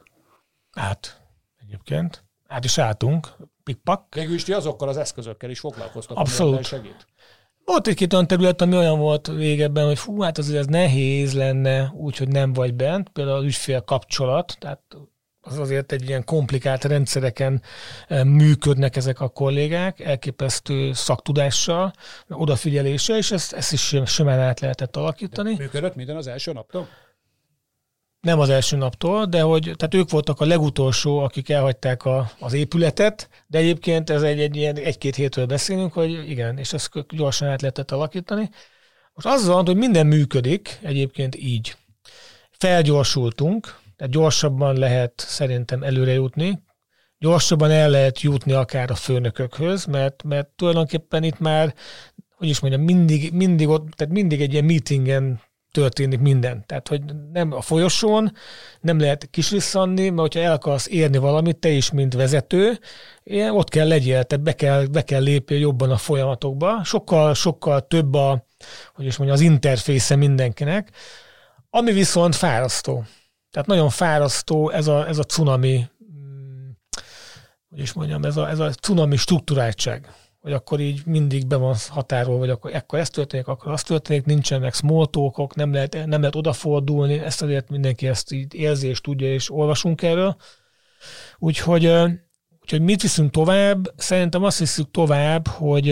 Hát, 0.71 1.21
egyébként. 1.61 2.26
Át 2.49 2.65
is 2.65 2.79
álltunk 2.79 3.29
pikpak. 3.65 4.15
Végül 4.15 4.35
is 4.35 4.45
ti 4.45 4.53
azokkal 4.53 4.89
az 4.89 4.97
eszközökkel 4.97 5.51
is 5.51 5.59
foglalkoztak, 5.59 6.17
Abszolút. 6.17 6.65
segít. 6.65 7.07
Volt 7.65 7.87
egy-két 7.87 8.13
olyan 8.13 8.27
terület, 8.27 8.61
ami 8.61 8.77
olyan 8.77 8.99
volt 8.99 9.29
régebben, 9.29 9.87
hogy 9.87 9.99
fú, 9.99 10.21
hát 10.21 10.39
azért 10.39 10.59
ez 10.59 10.67
nehéz 10.67 11.35
lenne, 11.35 11.93
úgyhogy 11.95 12.29
nem 12.29 12.53
vagy 12.53 12.75
bent, 12.75 13.09
például 13.09 13.37
az 13.37 13.45
ügyfél 13.45 13.81
kapcsolat, 13.81 14.57
tehát 14.59 14.81
az 15.41 15.59
azért 15.59 15.93
egy 15.93 16.09
ilyen 16.09 16.25
komplikált 16.25 16.85
rendszereken 16.85 17.63
eh, 18.09 18.25
működnek 18.25 18.97
ezek 18.97 19.21
a 19.21 19.29
kollégák, 19.29 20.01
elképesztő 20.01 20.93
szaktudással, 20.93 21.93
odafigyeléssel, 22.29 23.17
és 23.17 23.31
ezt, 23.31 23.53
ezt 23.53 23.73
is 23.73 23.97
simán 24.05 24.41
át 24.41 24.61
lehetett 24.61 24.97
alakítani. 24.97 25.55
De 25.55 25.63
működött 25.63 25.95
minden 25.95 26.17
az 26.17 26.27
első 26.27 26.53
naptól? 26.53 26.89
Nem 28.27 28.41
az 28.41 28.49
első 28.49 28.77
naptól, 28.77 29.27
de 29.27 29.41
hogy 29.41 29.63
tehát 29.63 29.95
ők 29.95 30.11
voltak 30.11 30.41
a 30.41 30.45
legutolsó, 30.45 31.19
akik 31.19 31.51
elhagyták 31.51 32.05
a, 32.05 32.31
az 32.39 32.53
épületet, 32.53 33.29
de 33.47 33.59
egyébként 33.59 34.11
ez 34.11 34.23
egy, 34.23 34.41
egy 34.41 34.57
ilyen 34.57 34.77
egy-két 34.77 35.15
hétről 35.15 35.47
beszélünk, 35.47 35.93
hogy 35.93 36.31
igen, 36.31 36.59
és 36.59 36.73
ezt 36.73 36.91
gyorsan 37.09 37.49
át 37.49 37.61
lehetett 37.61 37.91
alakítani. 37.91 38.51
Most 39.15 39.27
az 39.27 39.47
van, 39.47 39.67
hogy 39.67 39.77
minden 39.77 40.07
működik 40.07 40.79
egyébként 40.83 41.37
így. 41.37 41.77
Felgyorsultunk, 42.51 43.79
tehát 43.97 44.13
gyorsabban 44.13 44.77
lehet 44.77 45.25
szerintem 45.27 45.83
előre 45.83 46.13
jutni, 46.13 46.59
gyorsabban 47.19 47.71
el 47.71 47.91
lehet 47.91 48.21
jutni 48.21 48.53
akár 48.53 48.91
a 48.91 48.95
főnökökhöz, 48.95 49.85
mert, 49.85 50.23
mert 50.23 50.49
tulajdonképpen 50.49 51.23
itt 51.23 51.39
már, 51.39 51.75
hogy 52.37 52.49
is 52.49 52.61
mondjam, 52.61 52.83
mindig, 52.83 53.33
mindig, 53.33 53.69
ott, 53.69 53.91
tehát 53.91 54.13
mindig 54.13 54.41
egy 54.41 54.53
ilyen 54.53 54.65
meetingen 54.65 55.41
történik 55.77 56.21
minden. 56.21 56.65
Tehát, 56.67 56.89
hogy 56.89 57.03
nem 57.33 57.53
a 57.53 57.61
folyosón, 57.61 58.33
nem 58.81 58.99
lehet 58.99 59.29
kislisszanni, 59.31 60.09
mert 60.09 60.21
hogyha 60.21 60.41
el 60.41 60.53
akarsz 60.53 60.89
érni 60.89 61.19
valamit, 61.19 61.57
te 61.57 61.69
is, 61.69 61.91
mint 61.91 62.15
vezető, 62.15 62.79
ilyen, 63.23 63.55
ott 63.55 63.69
kell 63.69 63.89
legyél, 63.89 64.25
tehát 64.25 64.45
be 64.45 64.53
kell, 64.53 64.85
be 64.85 65.03
kell 65.03 65.23
lépni 65.23 65.57
jobban 65.57 65.91
a 65.91 65.97
folyamatokba. 65.97 66.85
Sokkal, 66.85 67.35
sokkal 67.35 67.87
több 67.87 68.15
a, 68.15 68.47
hogy 68.95 69.07
is 69.07 69.17
mondjam, 69.17 69.39
az 69.39 69.45
interfésze 69.45 70.17
mindenkinek, 70.17 70.91
ami 71.71 71.93
viszont 71.93 72.35
fárasztó. 72.35 73.05
Tehát 73.51 73.69
nagyon 73.69 73.91
fárasztó 73.91 74.71
ez 74.71 74.87
a, 74.87 75.09
ez 75.09 75.19
a 75.19 75.23
cunami, 75.23 75.87
mm, 76.13 76.69
hogy 77.69 77.79
is 77.79 77.93
mondjam, 77.93 78.25
ez 78.25 78.37
a, 78.37 78.49
ez 78.49 78.59
a 78.59 78.71
cunami 78.71 79.17
struktúráltság 79.17 80.09
hogy 80.47 80.55
akkor 80.55 80.81
így 80.81 81.03
mindig 81.07 81.47
be 81.47 81.57
van 81.57 81.75
határolva, 81.89 82.39
vagy 82.39 82.51
akkor 82.51 82.75
ekkor 82.75 82.99
ez 82.99 83.11
történik, 83.11 83.47
akkor 83.47 83.73
az 83.73 83.83
történik, 83.83 84.25
nincsenek 84.25 84.75
small 84.75 85.07
talkok, 85.07 85.55
nem 85.55 85.73
lehet, 85.73 86.07
nem 86.07 86.21
lehet 86.21 86.35
odafordulni, 86.35 87.19
ezt 87.19 87.43
azért 87.43 87.69
mindenki 87.69 88.07
ezt 88.07 88.33
így 88.33 88.55
érzi 88.55 88.89
és 88.89 89.01
tudja, 89.01 89.33
és 89.33 89.53
olvasunk 89.53 90.03
erről. 90.03 90.37
Úgyhogy, 91.39 91.87
úgyhogy 92.61 92.81
mit 92.81 93.03
viszünk 93.03 93.31
tovább? 93.31 93.93
Szerintem 93.97 94.45
azt 94.45 94.59
viszünk 94.59 94.91
tovább, 94.91 95.49
hogy 95.49 95.89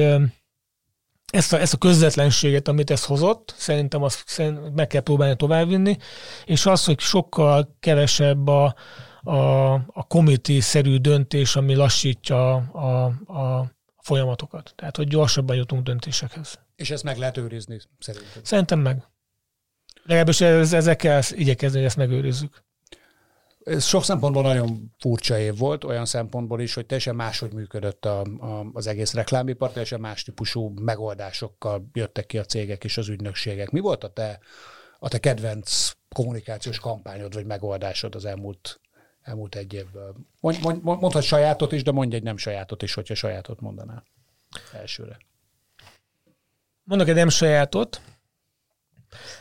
ezt 1.26 1.52
a, 1.52 1.60
ezt 1.60 1.74
a 1.74 1.78
közvetlenséget, 1.78 2.68
amit 2.68 2.90
ez 2.90 3.04
hozott, 3.04 3.54
szerintem 3.56 4.02
azt 4.02 4.42
meg 4.74 4.86
kell 4.86 5.02
próbálni 5.02 5.36
továbbvinni, 5.36 5.96
és 6.44 6.66
az, 6.66 6.84
hogy 6.84 7.00
sokkal 7.00 7.76
kevesebb 7.80 8.48
a, 8.48 8.74
a, 9.22 9.72
a 9.72 10.06
committee-szerű 10.08 10.96
döntés, 10.96 11.56
ami 11.56 11.74
lassítja 11.74 12.54
a, 12.54 13.04
a, 13.26 13.72
folyamatokat. 14.04 14.72
Tehát, 14.76 14.96
hogy 14.96 15.08
gyorsabban 15.08 15.56
jutunk 15.56 15.82
döntésekhez. 15.82 16.58
És 16.76 16.90
ezt 16.90 17.02
meg 17.02 17.16
lehet 17.16 17.36
őrizni, 17.36 17.80
szerintem? 17.98 18.42
Szerintem 18.42 18.78
meg. 18.78 19.02
Legalábbis 20.02 20.40
ez, 20.40 20.72
ezekkel 20.72 21.22
igyekezni, 21.30 21.76
hogy 21.76 21.86
ezt 21.86 21.96
megőrizzük. 21.96 22.62
Ez 23.64 23.84
sok 23.84 24.04
szempontból 24.04 24.42
nagyon 24.42 24.92
furcsa 24.98 25.38
év 25.38 25.56
volt, 25.56 25.84
olyan 25.84 26.06
szempontból 26.06 26.60
is, 26.60 26.74
hogy 26.74 26.86
teljesen 26.86 27.14
máshogy 27.14 27.52
működött 27.52 28.04
a, 28.04 28.20
a, 28.20 28.66
az 28.72 28.86
egész 28.86 29.14
reklámipar, 29.14 29.70
teljesen 29.70 30.00
más 30.00 30.22
típusú 30.22 30.68
megoldásokkal 30.80 31.90
jöttek 31.92 32.26
ki 32.26 32.38
a 32.38 32.44
cégek 32.44 32.84
és 32.84 32.96
az 32.96 33.08
ügynökségek. 33.08 33.70
Mi 33.70 33.80
volt 33.80 34.04
a 34.04 34.08
te, 34.08 34.38
a 34.98 35.08
te 35.08 35.18
kedvenc 35.18 35.90
kommunikációs 36.14 36.78
kampányod 36.78 37.34
vagy 37.34 37.46
megoldásod 37.46 38.14
az 38.14 38.24
elmúlt 38.24 38.80
elmúlt 39.24 39.54
egy 39.54 39.72
évből. 39.72 40.14
Mond, 40.40 40.60
mond, 40.62 40.82
mondhat 40.82 41.22
sajátot 41.22 41.72
is, 41.72 41.82
de 41.82 41.90
mondj 41.90 42.16
egy 42.16 42.22
nem 42.22 42.36
sajátot 42.36 42.82
is, 42.82 42.94
hogyha 42.94 43.14
sajátot 43.14 43.60
mondanál 43.60 44.04
elsőre. 44.72 45.16
Mondok 46.82 47.08
egy 47.08 47.14
nem 47.14 47.28
sajátot. 47.28 48.00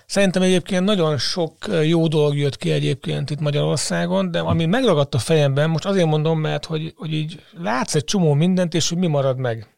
Szerintem 0.05 0.41
egyébként 0.41 0.83
nagyon 0.83 1.17
sok 1.17 1.55
jó 1.83 2.07
dolog 2.07 2.37
jött 2.37 2.57
ki 2.57 2.71
egyébként 2.71 3.29
itt 3.29 3.39
Magyarországon, 3.39 4.31
de 4.31 4.39
ami 4.39 4.65
megragadt 4.65 5.15
a 5.15 5.19
fejemben, 5.19 5.69
most 5.69 5.85
azért 5.85 6.07
mondom, 6.07 6.39
mert 6.39 6.65
hogy, 6.65 6.93
hogy 6.95 7.13
így 7.13 7.43
látsz 7.51 7.95
egy 7.95 8.03
csomó 8.03 8.33
mindent, 8.33 8.73
és 8.73 8.89
hogy 8.89 8.97
mi 8.97 9.07
marad 9.07 9.37
meg. 9.37 9.77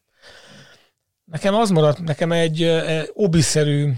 Nekem 1.26 1.56
az 1.56 1.70
maradt, 1.70 2.04
nekem 2.04 2.32
egy 2.32 2.82
obiszerű 3.14 3.92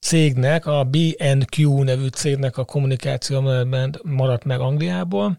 cégnek, 0.00 0.66
a 0.66 0.84
BNQ 0.84 1.82
nevű 1.82 2.06
cégnek 2.06 2.56
a 2.56 2.64
kommunikáció 2.64 3.40
maradt 4.02 4.44
meg 4.44 4.60
Angliából, 4.60 5.38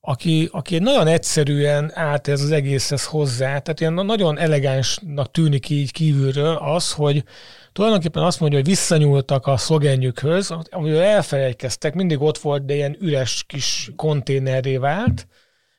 aki, 0.00 0.48
aki 0.52 0.78
nagyon 0.78 1.06
egyszerűen 1.06 1.90
állt 1.94 2.28
ez 2.28 2.42
az 2.42 2.50
egészhez 2.50 3.04
hozzá, 3.04 3.58
tehát 3.58 3.80
ilyen 3.80 3.92
nagyon 3.92 4.38
elegánsnak 4.38 5.30
tűnik 5.30 5.70
így 5.70 5.92
kívülről 5.92 6.56
az, 6.56 6.92
hogy 6.92 7.24
tulajdonképpen 7.72 8.22
azt 8.22 8.40
mondja, 8.40 8.58
hogy 8.58 8.68
visszanyúltak 8.68 9.46
a 9.46 9.56
szlogenjükhöz, 9.56 10.54
amiről 10.70 11.00
elfelejtkeztek, 11.00 11.94
mindig 11.94 12.20
ott 12.20 12.38
volt, 12.38 12.64
de 12.64 12.74
ilyen 12.74 12.96
üres 13.00 13.44
kis 13.46 13.90
konténerré 13.96 14.76
vált, 14.76 15.26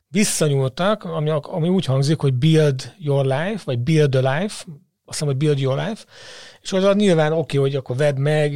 visszanyúltak, 0.07 1.03
ami, 1.03 1.31
ami 1.41 1.69
úgy 1.69 1.85
hangzik, 1.85 2.19
hogy 2.19 2.33
build 2.33 2.93
your 2.97 3.25
life, 3.25 3.61
vagy 3.65 3.79
build 3.79 4.15
a 4.15 4.33
life, 4.33 4.65
azt 5.05 5.19
hiszem, 5.19 5.27
hogy 5.27 5.37
build 5.37 5.59
your 5.59 5.77
life, 5.77 6.03
és 6.61 6.71
az 6.71 6.95
nyilván 6.95 7.31
oké, 7.33 7.57
hogy 7.57 7.75
akkor 7.75 7.95
vedd 7.95 8.17
meg, 8.17 8.53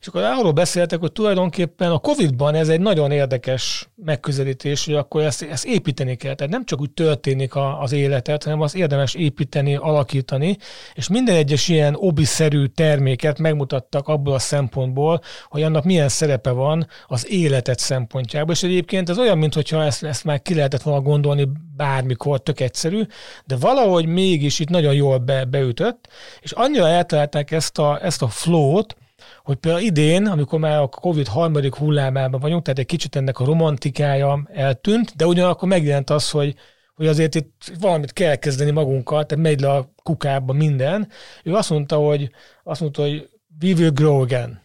és 0.00 0.06
akkor 0.06 0.22
arról 0.22 0.52
beszéltek, 0.52 1.00
hogy 1.00 1.12
tulajdonképpen 1.12 1.90
a 1.90 1.98
Covid-ban 1.98 2.54
ez 2.54 2.68
egy 2.68 2.80
nagyon 2.80 3.10
érdekes 3.10 3.88
megközelítés, 4.04 4.84
hogy 4.84 4.94
akkor 4.94 5.22
ezt, 5.22 5.42
ezt 5.42 5.66
építeni 5.66 6.16
kell. 6.16 6.34
Tehát 6.34 6.52
nem 6.52 6.64
csak 6.64 6.80
úgy 6.80 6.90
történik 6.90 7.54
a, 7.54 7.80
az 7.80 7.92
életet, 7.92 8.44
hanem 8.44 8.60
azt 8.60 8.76
érdemes 8.76 9.14
építeni, 9.14 9.74
alakítani, 9.76 10.56
és 10.94 11.08
minden 11.08 11.34
egyes 11.34 11.68
ilyen 11.68 11.96
obiszerű 11.98 12.66
terméket 12.66 13.38
megmutattak 13.38 14.08
abból 14.08 14.34
a 14.34 14.38
szempontból, 14.38 15.20
hogy 15.48 15.62
annak 15.62 15.84
milyen 15.84 16.08
szerepe 16.08 16.50
van 16.50 16.86
az 17.06 17.30
életet 17.30 17.78
szempontjából. 17.78 18.54
És 18.54 18.62
egyébként 18.62 19.08
ez 19.08 19.18
olyan, 19.18 19.38
mintha 19.38 19.84
ezt, 19.84 20.04
ezt 20.04 20.24
már 20.24 20.42
ki 20.42 20.54
lehetett 20.54 20.82
volna 20.82 21.00
gondolni 21.00 21.48
bármikor, 21.76 22.42
tök 22.42 22.60
egyszerű, 22.60 23.02
de 23.44 23.56
valahogy 23.56 24.06
mégis 24.06 24.58
itt 24.58 24.68
nagyon 24.68 24.94
jól 24.94 25.18
be, 25.18 25.44
beütött, 25.44 26.08
és 26.40 26.52
annyira 26.52 26.88
eltalálták 26.88 27.19
ezt 27.24 27.78
a, 27.78 28.04
ezt 28.04 28.22
a 28.22 28.28
flow-t, 28.28 28.96
hogy 29.42 29.56
például 29.56 29.84
idén, 29.84 30.26
amikor 30.26 30.58
már 30.58 30.78
a 30.78 30.86
Covid 30.86 31.26
harmadik 31.26 31.74
hullámában 31.74 32.40
vagyunk, 32.40 32.62
tehát 32.62 32.78
egy 32.78 32.86
kicsit 32.86 33.16
ennek 33.16 33.38
a 33.38 33.44
romantikája 33.44 34.48
eltűnt, 34.52 35.16
de 35.16 35.26
ugyanakkor 35.26 35.68
megjelent 35.68 36.10
az, 36.10 36.30
hogy, 36.30 36.54
hogy 36.94 37.06
azért 37.06 37.34
itt 37.34 37.72
valamit 37.80 38.12
kell 38.12 38.34
kezdeni 38.34 38.70
magunkkal, 38.70 39.26
tehát 39.26 39.44
megy 39.44 39.60
le 39.60 39.70
a 39.70 39.92
kukába 40.02 40.52
minden. 40.52 41.08
Ő 41.44 41.54
azt 41.54 41.70
mondta, 41.70 41.96
hogy, 41.96 42.30
azt 42.64 42.80
mondta, 42.80 43.02
hogy 43.02 43.28
we 43.62 43.72
will 43.72 43.90
grow 43.90 44.20
again. 44.20 44.62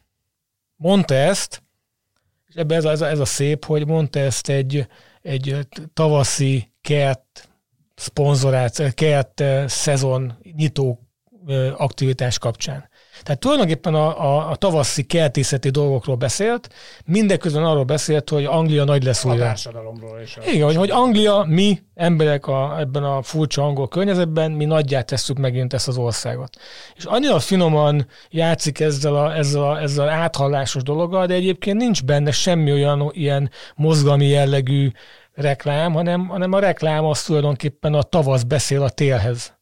Mondta 0.75 1.13
ezt, 1.13 1.63
és 2.45 2.55
ebben 2.55 2.77
ez 2.77 2.85
a, 2.85 2.91
ez 2.91 3.01
a, 3.01 3.07
ez 3.07 3.19
a 3.19 3.25
szép, 3.25 3.65
hogy 3.65 3.87
mondta 3.87 4.19
ezt 4.19 4.49
egy, 4.49 4.87
egy 5.21 5.67
tavaszi 5.93 6.71
kert 6.81 7.49
szponzorált, 7.95 8.93
kert 8.93 9.43
szezon 9.67 10.37
nyitó 10.55 11.04
aktivitás 11.77 12.37
kapcsán. 12.37 12.89
Tehát 13.23 13.39
tulajdonképpen 13.39 13.93
a, 13.93 14.23
a, 14.23 14.49
a 14.49 14.55
tavaszi 14.55 15.03
kertészeti 15.03 15.69
dolgokról 15.69 16.15
beszélt, 16.15 16.69
mindeközben 17.05 17.63
arról 17.63 17.83
beszélt, 17.83 18.29
hogy 18.29 18.45
Anglia 18.45 18.83
nagy 18.83 19.03
lesz 19.03 19.25
újra. 19.25 19.43
A 19.43 19.47
társadalomról 19.47 20.19
is. 20.21 20.37
Igen, 20.53 20.65
hogy, 20.65 20.75
hogy 20.75 20.91
Anglia, 20.91 21.45
mi 21.47 21.81
emberek 21.95 22.47
a, 22.47 22.79
ebben 22.79 23.03
a 23.03 23.21
furcsa 23.21 23.63
angol 23.63 23.87
környezetben, 23.87 24.51
mi 24.51 24.65
nagyját 24.65 25.05
tesszük 25.05 25.37
megint 25.37 25.73
ezt 25.73 25.87
az 25.87 25.97
országot. 25.97 26.57
És 26.95 27.03
annyira 27.03 27.39
finoman 27.39 28.07
játszik 28.29 28.79
ezzel 28.79 29.15
a, 29.15 29.35
ezzel 29.35 29.63
a, 29.63 29.81
ezzel 29.81 30.07
a 30.07 30.11
áthallásos 30.11 30.83
dologgal, 30.83 31.25
de 31.25 31.33
egyébként 31.33 31.77
nincs 31.77 32.03
benne 32.03 32.31
semmi 32.31 32.71
olyan 32.71 33.09
ilyen 33.13 33.49
mozgalmi 33.75 34.27
jellegű 34.27 34.91
reklám, 35.33 35.93
hanem, 35.93 36.27
hanem 36.27 36.53
a 36.53 36.59
reklám 36.59 37.05
az 37.05 37.23
tulajdonképpen 37.23 37.93
a 37.93 38.01
tavasz 38.01 38.43
beszél 38.43 38.81
a 38.81 38.89
télhez. 38.89 39.54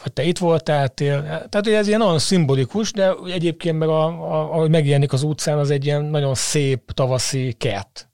Hogy 0.00 0.12
te 0.12 0.22
itt 0.22 0.38
voltál. 0.38 0.88
Tehát 0.88 1.60
hogy 1.62 1.72
ez 1.72 1.86
ilyen 1.86 1.98
nagyon 1.98 2.18
szimbolikus, 2.18 2.92
de 2.92 3.14
egyébként 3.26 3.78
meg 3.78 3.88
a, 3.88 4.04
a, 4.04 4.52
ahogy 4.52 4.70
megjelenik 4.70 5.12
az 5.12 5.22
utcán, 5.22 5.58
az 5.58 5.70
egy 5.70 5.84
ilyen 5.84 6.04
nagyon 6.04 6.34
szép 6.34 6.90
tavaszi 6.90 7.52
kert. 7.52 8.06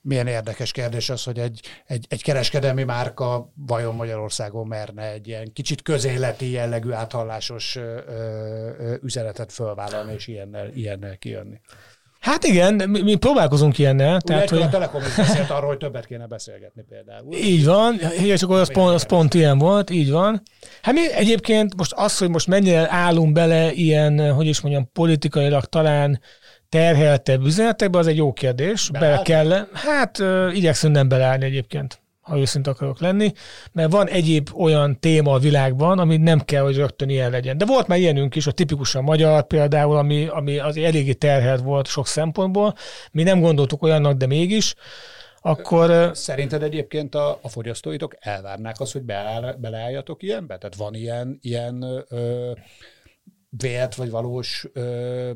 Milyen 0.00 0.26
érdekes 0.26 0.72
kérdés 0.72 1.10
az, 1.10 1.24
hogy 1.24 1.38
egy, 1.38 1.60
egy, 1.86 2.06
egy 2.08 2.22
kereskedelmi 2.22 2.84
márka 2.84 3.52
vajon 3.54 3.94
Magyarországon 3.94 4.66
merne 4.66 5.10
egy 5.10 5.28
ilyen 5.28 5.52
kicsit 5.52 5.82
közéleti 5.82 6.50
jellegű 6.50 6.90
áthallásos 6.90 7.76
ö, 7.76 8.00
ö, 8.06 8.94
üzenetet 9.02 9.52
fölvállalni 9.52 10.12
és 10.12 10.26
ilyennel, 10.26 10.68
ilyennel 10.74 11.16
kijönni. 11.16 11.60
Hát 12.26 12.44
igen, 12.44 12.74
mi, 12.74 13.02
mi 13.02 13.14
próbálkozunk 13.14 13.78
ilyennel. 13.78 14.14
Ugye 14.14 14.34
tehát, 14.34 14.50
hogy... 14.50 14.62
a 14.62 14.68
Telekom 14.68 15.00
is 15.00 15.14
beszélt 15.14 15.50
arról, 15.50 15.68
hogy 15.68 15.76
többet 15.76 16.06
kéne 16.06 16.26
beszélgetni 16.26 16.84
például. 16.88 17.34
Így 17.34 17.64
van, 17.64 18.00
és 18.22 18.42
akkor 18.42 18.58
az 18.58 18.72
pont, 18.72 18.94
az 18.94 19.06
pont 19.06 19.34
ilyen 19.34 19.58
volt, 19.58 19.90
így 19.90 20.10
van. 20.10 20.42
Hát 20.82 20.94
mi 20.94 21.12
egyébként 21.12 21.76
most 21.76 21.92
az, 21.96 22.18
hogy 22.18 22.30
most 22.30 22.46
mennyire 22.46 22.90
állunk 22.90 23.32
bele 23.32 23.72
ilyen, 23.72 24.32
hogy 24.32 24.46
is 24.46 24.60
mondjam, 24.60 24.92
politikailag 24.92 25.64
talán 25.64 26.20
terheltebb 26.68 27.44
üzenetekbe, 27.44 27.98
az 27.98 28.06
egy 28.06 28.16
jó 28.16 28.32
kérdés. 28.32 28.90
Bele 28.90 29.20
kell. 29.22 29.68
Hát 29.72 30.22
igyekszünk 30.52 30.94
nem 30.94 31.08
beleállni 31.08 31.44
egyébként 31.44 32.00
ha 32.26 32.38
őszint 32.38 32.66
akarok 32.66 33.00
lenni, 33.00 33.32
mert 33.72 33.92
van 33.92 34.08
egyéb 34.08 34.48
olyan 34.54 35.00
téma 35.00 35.32
a 35.32 35.38
világban, 35.38 35.98
ami 35.98 36.16
nem 36.16 36.40
kell, 36.40 36.62
hogy 36.62 36.76
rögtön 36.76 37.08
ilyen 37.08 37.30
legyen. 37.30 37.58
De 37.58 37.64
volt 37.64 37.86
már 37.86 37.98
ilyenünk 37.98 38.34
is, 38.34 38.46
a 38.46 38.52
tipikusan 38.52 39.04
magyar 39.04 39.46
például, 39.46 39.96
ami, 39.96 40.26
ami 40.26 40.58
az 40.58 40.76
eléggé 40.76 41.12
terhelt 41.12 41.60
volt 41.60 41.86
sok 41.86 42.06
szempontból. 42.06 42.74
Mi 43.12 43.22
nem 43.22 43.40
gondoltuk 43.40 43.82
olyannak, 43.82 44.16
de 44.16 44.26
mégis. 44.26 44.74
Akkor... 45.40 46.10
Szerinted 46.14 46.62
egyébként 46.62 47.14
a, 47.14 47.38
a 47.42 47.48
fogyasztóitok 47.48 48.16
elvárnák 48.18 48.80
azt, 48.80 48.92
hogy 48.92 49.02
beleálljatok 49.58 50.22
ilyenbe? 50.22 50.58
Tehát 50.58 50.76
van 50.76 50.94
ilyen, 50.94 51.38
ilyen 51.42 51.82
ö, 52.08 52.52
vélt 53.48 53.94
vagy 53.94 54.10
valós 54.10 54.66
ö, 54.72 55.30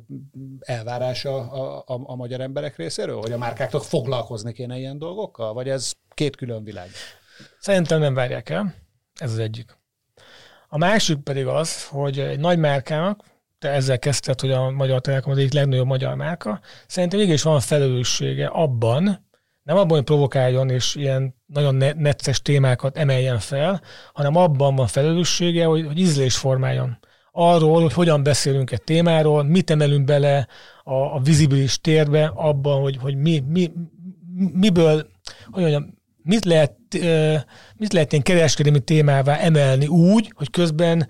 elvárása 0.60 1.50
a, 1.50 1.84
a, 1.86 2.00
a 2.04 2.14
magyar 2.14 2.40
emberek 2.40 2.76
részéről, 2.76 3.20
hogy 3.20 3.32
a 3.32 3.38
márkáknak 3.38 3.84
foglalkozni 3.84 4.52
kéne 4.52 4.78
ilyen 4.78 4.98
dolgokkal, 4.98 5.52
vagy 5.52 5.68
ez 5.68 5.92
két 6.14 6.36
külön 6.36 6.64
világ? 6.64 6.88
Szerintem 7.60 8.00
nem 8.00 8.14
várják 8.14 8.48
el, 8.48 8.74
ez 9.14 9.32
az 9.32 9.38
egyik. 9.38 9.78
A 10.68 10.78
másik 10.78 11.18
pedig 11.18 11.46
az, 11.46 11.86
hogy 11.86 12.18
egy 12.18 12.40
nagy 12.40 12.58
márkának, 12.58 13.24
te 13.58 13.68
ezzel 13.68 13.98
kezdted, 13.98 14.40
hogy 14.40 14.50
a 14.50 14.70
Magyar 14.70 15.00
Telekom 15.00 15.32
az 15.32 15.38
egyik 15.38 15.52
legnagyobb 15.52 15.86
magyar 15.86 16.14
márka, 16.14 16.60
szerintem 16.86 17.18
mégis 17.18 17.42
van 17.42 17.60
felelőssége 17.60 18.46
abban, 18.46 19.28
nem 19.62 19.76
abban, 19.76 19.96
hogy 19.96 20.04
provokáljon 20.04 20.70
és 20.70 20.94
ilyen 20.94 21.34
nagyon 21.46 21.74
necces 21.96 22.42
témákat 22.42 22.96
emeljen 22.96 23.38
fel, 23.38 23.80
hanem 24.12 24.36
abban 24.36 24.76
van 24.76 24.86
felelőssége, 24.86 25.64
hogy, 25.64 25.86
hogy 25.86 25.98
ízlés 25.98 26.36
formáljon 26.36 26.98
arról, 27.32 27.80
hogy 27.82 27.92
hogyan 27.92 28.22
beszélünk 28.22 28.70
egy 28.70 28.82
témáról, 28.82 29.42
mit 29.42 29.70
emelünk 29.70 30.04
bele 30.04 30.48
a, 30.84 30.94
a 30.94 31.20
vizibilis 31.24 31.80
térbe, 31.80 32.32
abban, 32.34 32.80
hogy, 32.80 32.96
hogy 33.00 33.16
mi, 33.16 33.44
mi, 33.48 33.72
miből, 34.52 35.06
hogy 35.50 35.62
mondjam, 35.62 35.98
mit 36.22 36.44
lehet, 36.44 36.76
mit 37.76 37.92
lehet 37.92 38.12
ilyen 38.12 38.24
kereskedelmi 38.24 38.80
témává 38.80 39.36
emelni 39.36 39.86
úgy, 39.86 40.32
hogy 40.36 40.50
közben 40.50 41.08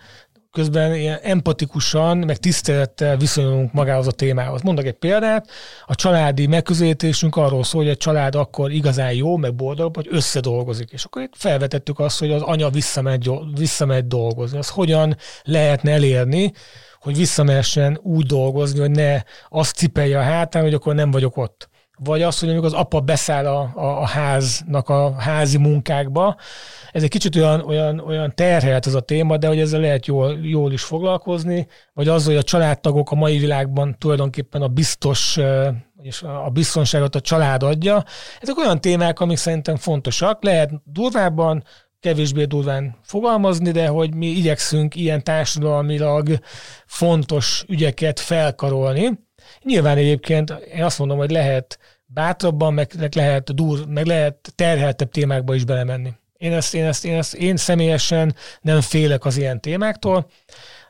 közben 0.53 0.95
ilyen 0.95 1.19
empatikusan, 1.23 2.19
meg 2.19 2.37
tisztelettel 2.37 3.17
viszonyulunk 3.17 3.73
magához 3.73 4.07
a 4.07 4.11
témához. 4.11 4.63
Mondok 4.63 4.85
egy 4.85 4.99
példát, 4.99 5.51
a 5.87 5.95
családi 5.95 6.47
megközelítésünk 6.47 7.37
arról 7.37 7.65
szól, 7.65 7.83
hogy 7.83 7.91
a 7.91 7.97
család 7.97 8.35
akkor 8.35 8.71
igazán 8.71 9.13
jó, 9.13 9.37
meg 9.37 9.55
boldog, 9.55 9.97
hogy 9.97 10.07
összedolgozik. 10.11 10.91
És 10.91 11.05
akkor 11.05 11.23
itt 11.23 11.33
felvetettük 11.37 11.99
azt, 11.99 12.19
hogy 12.19 12.33
az 12.33 12.43
anya 12.43 12.71
visszamegy, 12.71 13.31
visszamegy 13.55 14.07
dolgozni. 14.07 14.59
Az 14.59 14.69
hogyan 14.69 15.17
lehetne 15.43 15.93
elérni, 15.93 16.53
hogy 17.01 17.17
visszamehessen 17.17 18.01
úgy 18.03 18.27
dolgozni, 18.27 18.81
hogy 18.81 18.91
ne 18.91 19.23
azt 19.49 19.77
cipelje 19.77 20.19
a 20.19 20.23
hátán, 20.23 20.63
hogy 20.63 20.75
akkor 20.75 20.95
nem 20.95 21.11
vagyok 21.11 21.37
ott 21.37 21.70
vagy 22.05 22.23
az, 22.23 22.39
hogy 22.39 22.49
amikor 22.49 22.67
az 22.67 22.73
apa 22.73 23.01
beszáll 23.01 23.47
a, 23.47 23.73
a, 23.75 24.01
a 24.01 24.07
háznak 24.07 24.89
a 24.89 25.15
házi 25.19 25.59
munkákba. 25.59 26.37
Ez 26.93 27.03
egy 27.03 27.09
kicsit 27.09 27.37
olyan, 27.37 27.61
olyan, 27.61 27.99
olyan 27.99 28.33
terhelt 28.35 28.87
ez 28.87 28.95
a 28.95 29.01
téma, 29.01 29.37
de 29.37 29.49
hogy 29.49 29.59
ezzel 29.59 29.81
lehet 29.81 30.07
jól, 30.07 30.39
jól 30.43 30.73
is 30.73 30.83
foglalkozni, 30.83 31.67
vagy 31.93 32.09
az, 32.09 32.25
hogy 32.25 32.37
a 32.37 32.43
családtagok 32.43 33.11
a 33.11 33.15
mai 33.15 33.39
világban 33.39 33.97
tulajdonképpen 33.99 34.63
a 34.63 34.69
biztos 34.69 35.39
és 36.03 36.23
a 36.23 36.51
biztonságot 36.53 37.15
a 37.15 37.21
család 37.21 37.63
adja. 37.63 38.05
Ezek 38.41 38.59
olyan 38.59 38.81
témák, 38.81 39.21
amik 39.21 39.37
szerintem 39.37 39.77
fontosak. 39.77 40.45
Lehet 40.45 40.71
durvábban, 40.85 41.65
kevésbé 42.01 42.45
durván 42.45 42.97
fogalmazni, 43.03 43.71
de 43.71 43.87
hogy 43.87 44.15
mi 44.15 44.27
igyekszünk 44.27 44.95
ilyen 44.95 45.25
társadalmilag 45.25 46.29
fontos 46.87 47.65
ügyeket 47.69 48.21
felkarolni. 48.21 49.29
Nyilván 49.63 49.97
egyébként 49.97 50.51
én 50.75 50.85
azt 50.85 50.99
mondom, 50.99 51.19
hogy 51.19 51.31
lehet 51.31 51.79
bátrabban, 52.07 52.75
meg, 52.75 52.93
lehet 53.15 53.55
dur, 53.55 53.87
meg 53.87 54.07
lehet 54.07 54.53
terheltebb 54.55 55.11
témákba 55.11 55.55
is 55.55 55.65
belemenni. 55.65 56.13
Én 56.37 56.53
ezt, 56.53 56.75
én, 56.75 56.85
ezt, 56.85 57.05
én 57.05 57.17
ezt 57.17 57.35
én 57.35 57.57
személyesen 57.57 58.35
nem 58.61 58.81
félek 58.81 59.25
az 59.25 59.37
ilyen 59.37 59.61
témáktól, 59.61 60.31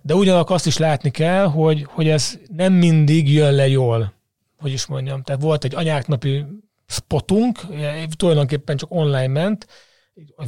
de 0.03 0.15
ugyanakkor 0.15 0.55
azt 0.55 0.67
is 0.67 0.77
látni 0.77 1.11
kell, 1.11 1.45
hogy, 1.45 1.87
hogy 1.89 2.09
ez 2.09 2.39
nem 2.57 2.73
mindig 2.73 3.33
jön 3.33 3.53
le 3.53 3.69
jól, 3.69 4.13
hogy 4.59 4.73
is 4.73 4.87
mondjam. 4.87 5.23
Tehát 5.23 5.43
volt 5.43 5.65
egy 5.65 5.75
anyáknapi 5.75 6.45
spotunk, 6.87 7.61
tulajdonképpen 8.17 8.77
csak 8.77 8.91
online 8.93 9.27
ment, 9.27 9.67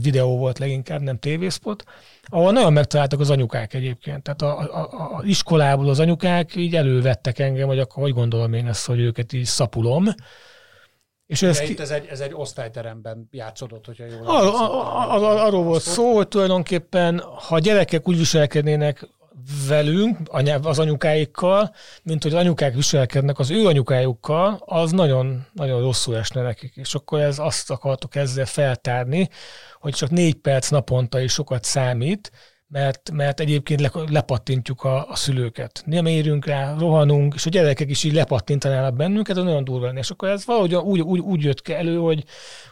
videó 0.02 0.38
volt 0.38 0.58
leginkább, 0.58 1.00
nem 1.00 1.18
tévészpot, 1.18 1.84
ahol 2.24 2.52
nagyon 2.52 2.72
megtaláltak 2.72 3.20
az 3.20 3.30
anyukák 3.30 3.74
egyébként. 3.74 4.22
Tehát 4.22 4.42
a, 4.42 4.58
a, 4.80 5.16
a 5.16 5.22
iskolából 5.24 5.88
az 5.88 6.00
anyukák 6.00 6.54
így 6.56 6.76
elővettek 6.76 7.38
engem, 7.38 7.66
hogy 7.66 7.78
akkor 7.78 8.02
hogy 8.02 8.12
gondolom 8.12 8.52
én 8.52 8.66
ezt, 8.66 8.86
hogy 8.86 9.00
őket 9.00 9.32
így 9.32 9.44
szapulom. 9.44 10.06
És 11.26 11.42
ez, 11.42 11.60
ki... 11.60 11.78
ez, 11.78 11.90
egy, 11.90 12.06
ez 12.06 12.20
egy 12.20 12.32
osztályteremben 12.34 13.28
játszódott, 13.30 13.86
hogyha 13.86 14.04
jól 14.04 14.26
ar, 14.26 14.44
ar, 14.44 15.22
ar, 15.22 15.36
Arról 15.38 15.62
volt 15.62 15.82
szó, 15.82 16.14
hogy 16.14 16.28
tulajdonképpen, 16.28 17.22
ha 17.48 17.58
gyerekek 17.58 18.08
úgy 18.08 18.18
viselkednének 18.18 19.08
velünk, 19.68 20.18
az 20.62 20.78
anyukáikkal, 20.78 21.74
mint 22.02 22.22
hogy 22.22 22.32
az 22.32 22.40
anyukák 22.40 22.74
viselkednek 22.74 23.38
az 23.38 23.50
ő 23.50 23.66
anyukájukkal, 23.66 24.62
az 24.64 24.90
nagyon, 24.90 25.46
nagyon 25.52 25.80
rosszul 25.80 26.16
esne 26.16 26.42
nekik. 26.42 26.76
És 26.76 26.94
akkor 26.94 27.20
ez 27.20 27.38
azt 27.38 27.70
akartok 27.70 28.16
ezzel 28.16 28.46
feltárni, 28.46 29.28
hogy 29.80 29.94
csak 29.94 30.10
négy 30.10 30.34
perc 30.34 30.70
naponta 30.70 31.20
is 31.20 31.32
sokat 31.32 31.64
számít, 31.64 32.30
mert, 32.72 33.10
mert 33.10 33.40
egyébként 33.40 33.80
le, 33.80 33.90
lepattintjuk 34.10 34.84
a, 34.84 35.08
a 35.08 35.16
szülőket. 35.16 35.82
Nem 35.86 36.06
érünk 36.06 36.46
rá, 36.46 36.74
rohanunk, 36.78 37.34
és 37.34 37.46
a 37.46 37.50
gyerekek 37.50 37.90
is 37.90 38.04
így 38.04 38.12
lepattintanának 38.12 38.94
bennünket, 38.94 39.36
ez 39.36 39.42
nagyon 39.42 39.64
durva 39.64 39.86
lenne. 39.86 39.98
És 39.98 40.10
akkor 40.10 40.28
ez 40.28 40.46
valahogy 40.46 40.74
úgy, 40.74 41.00
úgy, 41.00 41.20
úgy 41.20 41.42
jött 41.42 41.68
elő, 41.68 41.96
hogy, 41.96 42.24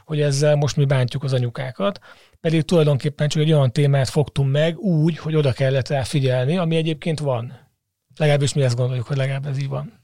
hogy 0.04 0.20
ezzel 0.20 0.56
most 0.56 0.76
mi 0.76 0.84
bántjuk 0.84 1.24
az 1.24 1.32
anyukákat, 1.32 1.98
pedig 2.40 2.62
tulajdonképpen 2.62 3.29
csak 3.29 3.42
egy 3.42 3.53
olyan 3.53 3.72
témát 3.72 4.09
fogtunk 4.09 4.50
meg 4.50 4.79
úgy, 4.79 5.18
hogy 5.18 5.37
oda 5.37 5.53
kellett 5.53 5.88
rá 5.88 6.03
figyelni, 6.03 6.57
ami 6.57 6.76
egyébként 6.76 7.18
van. 7.18 7.68
Legalábbis 8.16 8.55
mi 8.55 8.62
ezt 8.62 8.76
gondoljuk, 8.76 9.07
hogy 9.07 9.16
legalább 9.16 9.46
ez 9.46 9.59
így 9.59 9.68
van. 9.68 10.00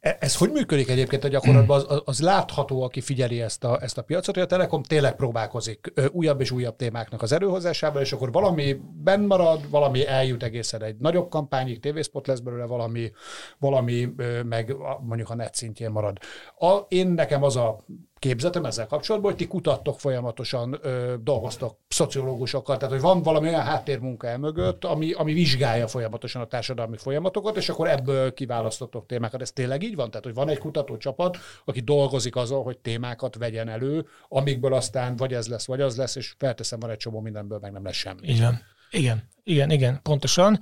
E, 0.00 0.16
ez 0.20 0.36
hogy 0.36 0.50
működik 0.50 0.88
egyébként 0.88 1.24
a 1.24 1.28
gyakorlatban? 1.28 1.84
Az, 1.86 2.02
az 2.04 2.20
látható, 2.20 2.82
aki 2.82 3.00
figyeli 3.00 3.40
ezt 3.40 3.64
a, 3.64 3.82
ezt 3.82 3.98
a 3.98 4.02
piacot, 4.02 4.34
hogy 4.34 4.44
a 4.44 4.46
Telekom 4.46 4.82
tényleg 4.82 5.16
próbálkozik 5.16 5.92
újabb 6.10 6.40
és 6.40 6.50
újabb 6.50 6.76
témáknak 6.76 7.22
az 7.22 7.32
előhozásával, 7.32 8.02
és 8.02 8.12
akkor 8.12 8.32
valami 8.32 8.80
benn 9.02 9.24
marad, 9.24 9.70
valami 9.70 10.06
eljut 10.06 10.42
egészen 10.42 10.82
egy 10.82 10.96
nagyobb 10.96 11.28
kampányig, 11.28 11.80
tévészpot 11.80 12.26
lesz 12.26 12.38
belőle, 12.38 12.64
valami, 12.64 13.10
valami 13.58 14.08
meg 14.44 14.76
mondjuk 15.00 15.30
a 15.30 15.34
net 15.34 15.54
szintjén 15.54 15.90
marad. 15.90 16.18
A, 16.58 16.76
én 16.88 17.08
nekem 17.08 17.42
az 17.42 17.56
a 17.56 17.84
képzetem 18.20 18.64
ezzel 18.64 18.86
kapcsolatban, 18.86 19.30
hogy 19.30 19.40
ti 19.40 19.46
kutattok 19.46 20.00
folyamatosan, 20.00 20.78
ö, 20.82 21.14
dolgoztok 21.20 21.76
szociológusokkal, 21.88 22.76
tehát 22.76 22.92
hogy 22.92 23.02
van 23.02 23.22
valami 23.22 23.48
olyan 23.48 23.60
háttérmunka 23.60 24.26
el 24.26 24.38
mögött, 24.38 24.84
ami, 24.84 25.12
ami 25.12 25.32
vizsgálja 25.32 25.88
folyamatosan 25.88 26.42
a 26.42 26.46
társadalmi 26.46 26.96
folyamatokat, 26.96 27.56
és 27.56 27.68
akkor 27.68 27.88
ebből 27.88 28.34
kiválasztottok 28.34 29.06
témákat. 29.06 29.40
Ez 29.40 29.52
tényleg 29.52 29.82
így 29.82 29.94
van? 29.94 30.10
Tehát, 30.10 30.24
hogy 30.24 30.34
van 30.34 30.48
egy 30.48 30.58
kutatócsapat, 30.58 31.38
aki 31.64 31.80
dolgozik 31.80 32.36
azon, 32.36 32.62
hogy 32.62 32.78
témákat 32.78 33.36
vegyen 33.36 33.68
elő, 33.68 34.06
amikből 34.28 34.74
aztán 34.74 35.16
vagy 35.16 35.34
ez 35.34 35.46
lesz, 35.46 35.66
vagy 35.66 35.80
az 35.80 35.96
lesz, 35.96 36.16
és 36.16 36.34
felteszem, 36.38 36.78
van 36.78 36.90
egy 36.90 36.96
csomó 36.96 37.20
mindenből, 37.20 37.58
meg 37.58 37.72
nem 37.72 37.84
lesz 37.84 37.96
semmi. 37.96 38.28
Igen. 38.28 38.62
Igen, 38.90 39.28
igen, 39.42 39.70
igen, 39.70 40.00
pontosan. 40.02 40.60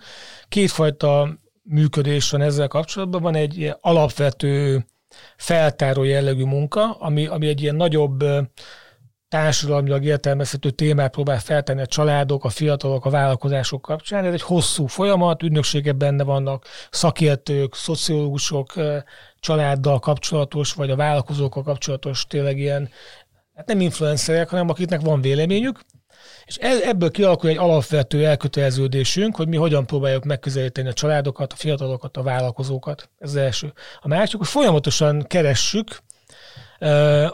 Kétfajta 0.48 1.38
működés 1.62 2.30
van 2.30 2.40
ezzel 2.40 2.68
kapcsolatban. 2.68 3.22
Van 3.22 3.34
egy 3.34 3.74
alapvető 3.80 4.86
feltáró 5.36 6.02
jellegű 6.02 6.44
munka, 6.44 6.92
ami, 6.92 7.26
ami 7.26 7.48
egy 7.48 7.62
ilyen 7.62 7.76
nagyobb 7.76 8.24
társadalmilag 9.28 10.04
értelmezhető 10.04 10.70
témát 10.70 11.10
próbál 11.10 11.38
feltenni 11.38 11.80
a 11.80 11.86
családok, 11.86 12.44
a 12.44 12.48
fiatalok, 12.48 13.04
a 13.04 13.10
vállalkozások 13.10 13.82
kapcsán. 13.82 14.24
Ez 14.24 14.32
egy 14.32 14.42
hosszú 14.42 14.86
folyamat, 14.86 15.42
ügynökségek 15.42 15.96
benne 15.96 16.24
vannak, 16.24 16.64
szakértők, 16.90 17.74
szociológusok, 17.74 18.72
családdal 19.40 19.98
kapcsolatos, 19.98 20.72
vagy 20.72 20.90
a 20.90 20.96
vállalkozókkal 20.96 21.62
kapcsolatos 21.62 22.26
tényleg 22.26 22.58
ilyen, 22.58 22.90
hát 23.54 23.66
nem 23.66 23.80
influencerek, 23.80 24.48
hanem 24.48 24.68
akiknek 24.68 25.00
van 25.00 25.20
véleményük, 25.20 25.80
és 26.44 26.56
ebből 26.56 27.10
kialakul 27.10 27.50
egy 27.50 27.56
alapvető 27.56 28.26
elköteleződésünk, 28.26 29.36
hogy 29.36 29.48
mi 29.48 29.56
hogyan 29.56 29.86
próbáljuk 29.86 30.24
megközelíteni 30.24 30.88
a 30.88 30.92
családokat, 30.92 31.52
a 31.52 31.56
fiatalokat, 31.56 32.16
a 32.16 32.22
vállalkozókat. 32.22 33.10
Ez 33.18 33.28
az 33.28 33.36
első. 33.36 33.72
A 34.00 34.08
másik, 34.08 34.38
hogy 34.38 34.48
folyamatosan 34.48 35.22
keressük 35.26 36.02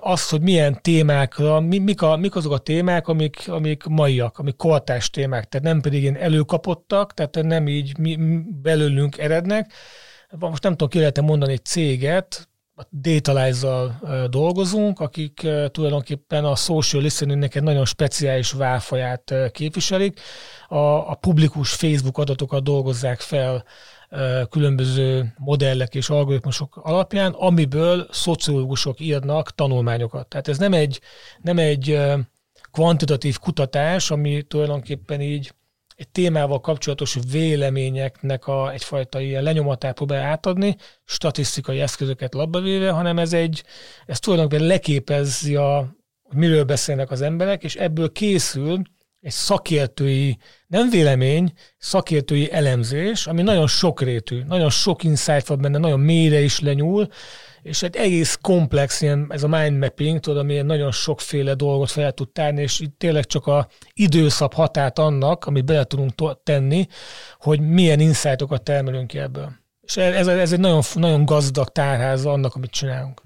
azt, 0.01 0.31
hogy 0.31 0.41
milyen 0.41 0.79
témákra, 0.83 1.61
mik, 1.61 2.03
a, 2.03 2.17
mik 2.17 2.37
azok 2.37 2.53
a 2.53 2.59
témák, 2.59 3.09
amik, 3.09 3.49
amik 3.49 3.85
maiak, 3.85 4.39
amik 4.39 4.57
kortás 4.57 5.11
témák, 5.11 5.45
tehát 5.45 5.67
nem 5.67 5.81
pedig 5.81 6.03
én 6.03 6.17
előkapottak, 6.17 7.15
tehát 7.15 7.43
nem 7.43 7.69
így 7.69 7.99
mi, 7.99 8.17
belőlünk 8.63 9.19
erednek. 9.19 9.73
Most 10.39 10.63
nem 10.63 10.73
tudom, 10.73 10.89
ki 10.89 10.99
lehet 10.99 11.21
mondani 11.21 11.53
egy 11.53 11.65
céget, 11.65 12.49
Datalize-zal 12.91 14.01
dolgozunk, 14.31 15.01
akik 15.01 15.47
tulajdonképpen 15.67 16.45
a 16.45 16.55
social 16.55 17.03
listeningnek 17.03 17.55
egy 17.55 17.63
nagyon 17.63 17.85
speciális 17.85 18.53
válfaját 18.53 19.35
képviselik. 19.51 20.21
A, 20.69 20.77
a 21.11 21.15
publikus 21.15 21.73
Facebook 21.73 22.19
adatokat 22.19 22.63
dolgozzák 22.63 23.21
fel 23.21 23.65
különböző 24.51 25.35
modellek 25.39 25.95
és 25.95 26.09
algoritmusok 26.09 26.77
alapján, 26.83 27.33
amiből 27.33 28.07
szociológusok 28.11 29.01
írnak 29.01 29.55
tanulmányokat. 29.55 30.29
Tehát 30.29 30.49
ez 30.49 30.59
nem 30.59 30.73
egy, 30.73 31.01
nem 31.43 31.59
egy 31.59 32.01
kvantitatív 32.73 33.39
kutatás, 33.39 34.11
ami 34.11 34.43
tulajdonképpen 34.43 35.21
így 35.21 35.55
egy 36.05 36.11
témával 36.11 36.61
kapcsolatos 36.61 37.19
véleményeknek 37.31 38.47
a, 38.47 38.73
egyfajta 38.73 39.21
ilyen 39.21 39.43
lenyomatát 39.43 39.95
próbál 39.95 40.23
átadni, 40.23 40.77
statisztikai 41.05 41.81
eszközöket 41.81 42.35
labba 42.35 42.61
véve, 42.61 42.91
hanem 42.91 43.19
ez 43.19 43.33
egy, 43.33 43.65
ez 44.07 44.19
tulajdonképpen 44.19 44.67
leképezi 44.67 45.57
a, 45.57 45.97
hogy 46.23 46.37
miről 46.37 46.65
beszélnek 46.65 47.11
az 47.11 47.21
emberek, 47.21 47.65
és 47.65 47.75
ebből 47.75 48.13
készül 48.13 48.83
egy 49.21 49.33
szakértői, 49.33 50.39
nem 50.67 50.91
vélemény, 50.91 51.53
szakértői 51.79 52.53
elemzés, 52.53 53.27
ami 53.27 53.43
nagyon 53.43 53.67
sokrétű, 53.67 54.43
nagyon 54.43 54.71
sok 54.71 55.05
insight 55.05 55.47
van 55.47 55.61
benne, 55.61 55.79
nagyon 55.79 56.01
mélyre 56.01 56.41
is 56.41 56.61
lenyúl, 56.61 57.09
és 57.65 57.83
egy 57.83 57.97
egész 57.97 58.39
komplex, 58.41 59.01
ilyen, 59.01 59.27
ez 59.29 59.43
a 59.43 59.49
mind 59.49 59.79
mapping, 59.79 60.21
tudod, 60.21 60.39
ami 60.39 60.61
nagyon 60.61 60.93
sokféle 60.93 61.55
dolgot 61.55 61.91
fel 61.91 62.13
tud 62.13 62.29
tárni, 62.29 62.63
és 62.63 62.81
itt 62.81 62.99
tényleg 62.99 63.25
csak 63.25 63.47
a 63.47 63.69
időszab 63.93 64.53
hatát 64.53 64.99
annak, 64.99 65.45
amit 65.45 65.65
bele 65.65 65.85
tudunk 65.85 66.43
tenni, 66.43 66.87
hogy 67.39 67.61
milyen 67.61 68.01
insightokat 68.01 68.63
termelünk 68.63 69.07
ki 69.07 69.19
ebből. 69.19 69.53
És 69.81 69.97
ez, 69.97 70.27
ez 70.27 70.53
egy 70.53 70.61
nagyon, 70.61 70.83
nagyon 70.95 71.25
gazdag 71.25 71.69
tárháza 71.69 72.33
annak, 72.33 72.55
amit 72.55 72.71
csinálunk 72.71 73.23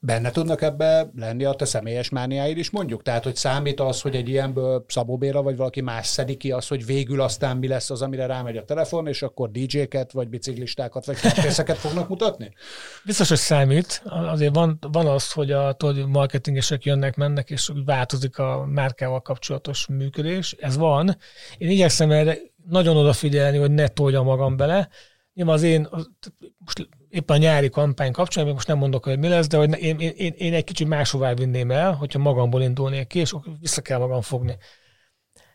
benne 0.00 0.30
tudnak 0.30 0.62
ebbe 0.62 1.10
lenni 1.16 1.44
a 1.44 1.52
te 1.52 1.64
személyes 1.64 2.08
mániáid 2.08 2.56
is 2.56 2.70
mondjuk? 2.70 3.02
Tehát, 3.02 3.24
hogy 3.24 3.36
számít 3.36 3.80
az, 3.80 4.00
hogy 4.00 4.14
egy 4.14 4.28
ilyenből 4.28 4.84
Szabó 4.88 5.16
Béla 5.16 5.42
vagy 5.42 5.56
valaki 5.56 5.80
más 5.80 6.06
szedik 6.06 6.38
ki 6.38 6.52
az, 6.52 6.68
hogy 6.68 6.86
végül 6.86 7.20
aztán 7.20 7.56
mi 7.56 7.68
lesz 7.68 7.90
az, 7.90 8.02
amire 8.02 8.26
rámegy 8.26 8.56
a 8.56 8.64
telefon, 8.64 9.06
és 9.06 9.22
akkor 9.22 9.50
DJ-ket, 9.50 10.12
vagy 10.12 10.28
biciklistákat, 10.28 11.06
vagy 11.06 11.16
készeket 11.20 11.76
fognak 11.76 12.08
mutatni? 12.08 12.52
Biztos, 13.04 13.28
hogy 13.28 13.38
számít. 13.38 14.02
Azért 14.04 14.54
van, 14.54 14.78
van 14.92 15.06
az, 15.06 15.32
hogy 15.32 15.52
a 15.52 15.72
tudod, 15.72 16.08
marketingesek 16.08 16.84
jönnek, 16.84 17.16
mennek, 17.16 17.50
és 17.50 17.70
változik 17.84 18.38
a 18.38 18.66
márkával 18.66 19.20
kapcsolatos 19.20 19.86
működés. 19.86 20.56
Ez 20.58 20.76
van. 20.76 21.16
Én 21.58 21.70
igyekszem 21.70 22.10
erre 22.10 22.38
nagyon 22.68 22.96
odafigyelni, 22.96 23.58
hogy 23.58 23.70
ne 23.70 23.88
tolja 23.88 24.22
magam 24.22 24.56
bele. 24.56 24.88
Nyilván 25.34 25.54
az 25.54 25.62
én, 25.62 25.88
most 26.58 26.88
éppen 27.10 27.36
a 27.36 27.38
nyári 27.38 27.68
kampány 27.68 28.12
kapcsán, 28.12 28.44
még 28.44 28.52
most 28.52 28.66
nem 28.66 28.78
mondok, 28.78 29.04
hogy 29.04 29.18
mi 29.18 29.28
lesz, 29.28 29.46
de 29.46 29.56
hogy 29.56 29.82
én, 29.82 29.98
én, 29.98 30.34
én 30.36 30.54
egy 30.54 30.64
kicsit 30.64 30.88
máshová 30.88 31.34
vinném 31.34 31.70
el, 31.70 31.92
hogyha 31.92 32.18
magamból 32.18 32.62
indulnék 32.62 33.06
ki, 33.06 33.18
és 33.18 33.34
vissza 33.60 33.80
kell 33.80 33.98
magam 33.98 34.20
fogni. 34.20 34.56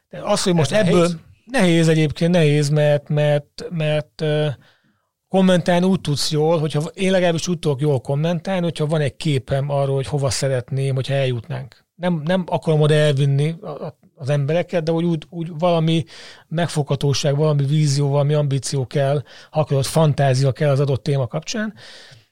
De 0.09 0.21
az, 0.23 0.43
hogy 0.43 0.53
most 0.53 0.71
Ez 0.71 0.87
ebből 0.87 0.99
nehéz? 0.99 1.17
nehéz 1.45 1.87
egyébként, 1.87 2.31
nehéz, 2.31 2.69
mert, 2.69 3.09
mert, 3.09 3.65
mert 3.69 4.23
kommentálni 5.27 5.85
úgy 5.85 6.01
tudsz 6.01 6.31
jól, 6.31 6.59
hogyha 6.59 6.81
én 6.93 7.11
legalábbis 7.11 7.47
úgy 7.47 7.59
tudok 7.59 7.81
jól 7.81 7.99
kommentálni, 7.99 8.63
hogyha 8.63 8.85
van 8.85 9.01
egy 9.01 9.15
képem 9.15 9.69
arról, 9.69 9.95
hogy 9.95 10.07
hova 10.07 10.29
szeretném, 10.29 10.95
hogyha 10.95 11.13
eljutnánk. 11.13 11.85
Nem, 11.95 12.21
nem 12.25 12.43
akarom 12.47 12.81
oda 12.81 12.93
elvinni 12.93 13.55
a, 13.61 13.97
az 14.15 14.29
embereket, 14.29 14.83
de 14.83 14.91
hogy 14.91 15.03
úgy, 15.03 15.23
úgy 15.29 15.51
valami 15.57 16.03
megfoghatóság, 16.47 17.35
valami 17.35 17.65
vízió, 17.65 18.09
valami 18.09 18.33
ambíció 18.33 18.87
kell, 18.87 19.23
ha 19.49 19.59
akarod, 19.59 19.85
fantázia 19.85 20.51
kell 20.51 20.69
az 20.69 20.79
adott 20.79 21.03
téma 21.03 21.27
kapcsán, 21.27 21.73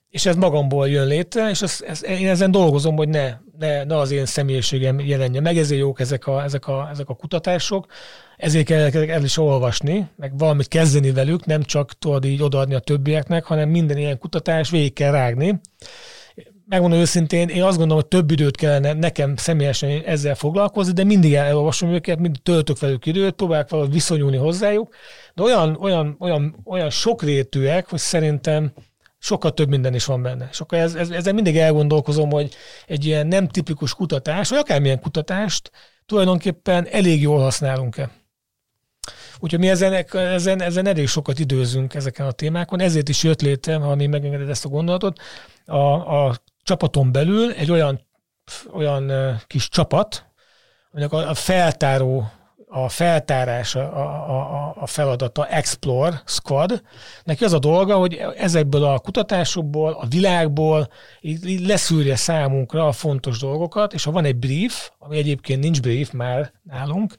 és 0.10 0.26
ez 0.26 0.36
magamból 0.36 0.89
jön 0.89 1.08
létre, 1.08 1.50
és 1.50 1.62
ez, 1.62 1.84
ez, 1.88 2.06
én 2.06 2.28
ezen 2.28 2.52
dolgozom, 2.52 2.96
hogy 2.96 3.10
ne, 3.10 3.34
ne, 3.60 3.84
ne 3.84 3.98
az 3.98 4.12
én 4.12 4.26
személyiségem 4.26 5.00
jelenjen 5.00 5.43
meg, 5.43 5.58
ezért 5.58 5.82
jók 5.82 6.00
ezek 6.00 6.28
a, 6.28 6.43
ezek 6.43 6.67
a, 6.67 6.89
ezek 6.91 7.10
a 7.10 7.15
kutatások, 7.15 7.86
ezért 8.38 8.65
kell 8.65 9.10
el 9.10 9.24
is 9.24 9.38
olvasni, 9.38 10.10
meg 10.15 10.38
valamit 10.38 10.67
kezdeni 10.67 11.12
velük, 11.12 11.46
nem 11.46 11.63
csak 11.63 11.98
tudod 11.98 12.26
így 12.26 12.41
odaadni 12.41 12.74
a 12.74 12.80
többieknek, 12.80 13.43
hanem 13.43 13.69
minden 13.69 13.98
ilyen 13.98 14.17
kutatás 14.17 14.69
végig 14.69 14.93
kell 14.93 15.12
rágni, 15.12 15.60
megmondom 16.65 16.99
őszintén, 16.99 17.47
én 17.47 17.63
azt 17.63 17.78
gondolom, 17.78 18.02
hogy 18.02 18.08
több 18.08 18.32
időt 18.32 18.58
kellene 18.58 18.93
nekem 18.93 19.36
személyesen 19.36 20.04
ezzel 20.06 20.36
foglalkozni, 20.36 20.93
de 20.93 21.04
mindig 21.04 21.34
elolvasom 21.34 21.89
őket, 21.89 22.19
mindig 22.19 22.41
töltök 22.41 22.80
velük 22.80 23.06
időt, 23.06 23.34
próbálok 23.34 23.69
valahogy 23.69 23.91
viszonyulni 23.91 24.38
hozzájuk, 24.38 24.95
de 25.34 25.41
olyan, 25.41 25.78
olyan, 25.80 26.15
olyan, 26.19 26.56
olyan 26.65 26.89
sokrétűek, 26.89 27.89
hogy 27.89 27.99
szerintem 27.99 28.71
sokkal 29.19 29.54
több 29.54 29.69
minden 29.69 29.93
is 29.93 30.06
van 30.06 30.21
benne. 30.21 30.49
Akkor 30.60 30.78
ez, 30.78 30.95
ez, 30.95 31.10
ezzel 31.10 31.34
mindig 31.34 31.58
elgondolkozom, 31.58 32.32
hogy 32.32 32.54
egy 32.88 33.06
ilyen 33.06 33.28
nem 33.28 33.47
tipikus 33.47 33.93
kutatás, 33.93 34.49
vagy 34.49 34.60
akármilyen 34.60 34.99
kutatást 34.99 35.71
tulajdonképpen 36.06 36.88
elég 36.88 37.21
jól 37.21 37.39
használunk-e. 37.39 38.12
Úgyhogy 39.39 39.60
mi 39.60 39.69
ezen, 39.69 40.06
ezen, 40.12 40.62
ezen 40.62 40.88
elég 40.88 41.08
sokat 41.08 41.39
időzünk 41.39 41.93
ezeken 41.93 42.26
a 42.26 42.32
témákon, 42.32 42.80
ezért 42.80 43.10
is 43.10 43.23
jött 43.23 43.41
létre, 43.41 43.76
ha 43.76 43.95
mi 43.95 44.06
megengeded 44.06 44.49
ezt 44.49 44.65
a 44.65 44.69
gondolatot, 44.69 45.19
a, 45.65 45.78
a 46.28 46.36
csapaton 46.63 47.12
belül 47.12 47.52
egy 47.52 47.71
olyan, 47.71 48.08
olyan 48.71 49.12
kis 49.47 49.69
csapat, 49.69 50.26
aminek 50.91 51.12
a 51.12 51.34
feltáró 51.34 52.31
a 52.76 52.90
feltárás, 52.90 53.76
a, 53.76 53.82
a, 53.82 54.76
a 54.80 54.88
feladata 54.88 55.48
Explore 55.48 56.21
Squad. 56.26 56.82
Neki 57.24 57.44
az 57.44 57.54
a 57.54 57.60
dolga, 57.60 57.96
hogy 57.96 58.21
ezekből 58.38 58.84
a 58.84 59.00
kutatásokból, 59.00 59.92
a 59.92 60.06
világból 60.06 60.90
így 61.21 61.60
leszűrje 61.60 62.15
számunkra 62.15 62.88
a 62.88 62.92
fontos 62.92 63.40
dolgokat, 63.40 63.94
és 63.94 64.04
ha 64.04 64.12
van 64.12 64.26
egy 64.26 64.36
brief, 64.36 64.92
ami 65.00 65.17
egyébként 65.17 65.60
nincs 65.60 65.82
brief 65.82 66.12
már 66.12 66.52
nálunk, 66.63 67.15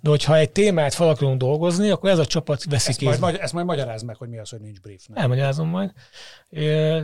de 0.00 0.10
hogyha 0.10 0.36
egy 0.36 0.50
témát 0.50 0.94
fel 0.94 1.08
akarunk 1.08 1.38
dolgozni, 1.38 1.90
akkor 1.90 2.10
ez 2.10 2.18
a 2.18 2.26
csapat 2.26 2.64
veszi 2.64 2.88
ezt 2.88 2.98
kézbe. 2.98 3.18
Majd, 3.18 3.38
ezt 3.40 3.52
majd 3.52 3.66
magyaráz 3.66 4.02
meg, 4.02 4.16
hogy 4.16 4.28
mi 4.28 4.38
az, 4.38 4.50
hogy 4.50 4.60
nincs 4.60 4.80
brief. 4.80 5.06
Nem? 5.06 5.22
Elmagyarázom 5.22 5.68
majd. 5.68 5.92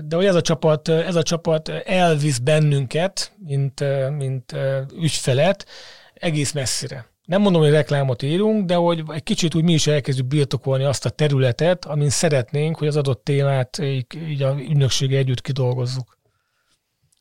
De 0.04 0.16
hogy 0.16 0.24
ez 0.24 0.34
a 0.34 0.40
csapat, 0.40 0.88
ez 0.88 1.14
a 1.14 1.22
csapat 1.22 1.68
elvisz 1.68 2.38
bennünket, 2.38 3.32
mint, 3.38 3.84
mint 4.16 4.54
ügyfelet, 4.94 5.66
egész 6.14 6.52
messzire 6.52 7.10
nem 7.32 7.40
mondom, 7.40 7.62
hogy 7.62 7.70
reklámot 7.70 8.22
írunk, 8.22 8.66
de 8.66 8.74
hogy 8.74 9.02
egy 9.08 9.22
kicsit 9.22 9.54
úgy 9.54 9.64
mi 9.64 9.72
is 9.72 9.86
elkezdjük 9.86 10.26
birtokolni 10.26 10.84
azt 10.84 11.04
a 11.04 11.10
területet, 11.10 11.84
amin 11.84 12.10
szeretnénk, 12.10 12.78
hogy 12.78 12.88
az 12.88 12.96
adott 12.96 13.24
témát 13.24 13.78
így, 13.78 14.06
így 14.28 14.42
a 14.42 14.54
ügynöksége 14.58 15.16
együtt 15.16 15.40
kidolgozzuk. 15.40 16.18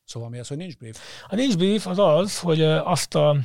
Szóval 0.05 0.29
mi 0.29 0.39
az, 0.39 0.47
hogy 0.47 0.57
nincs 0.57 0.77
brief? 0.77 0.99
A 1.27 1.35
nincs 1.35 1.57
brief 1.57 1.87
az 1.87 1.99
az, 1.99 2.39
hogy 2.39 2.61
azt 2.61 3.15
a, 3.15 3.37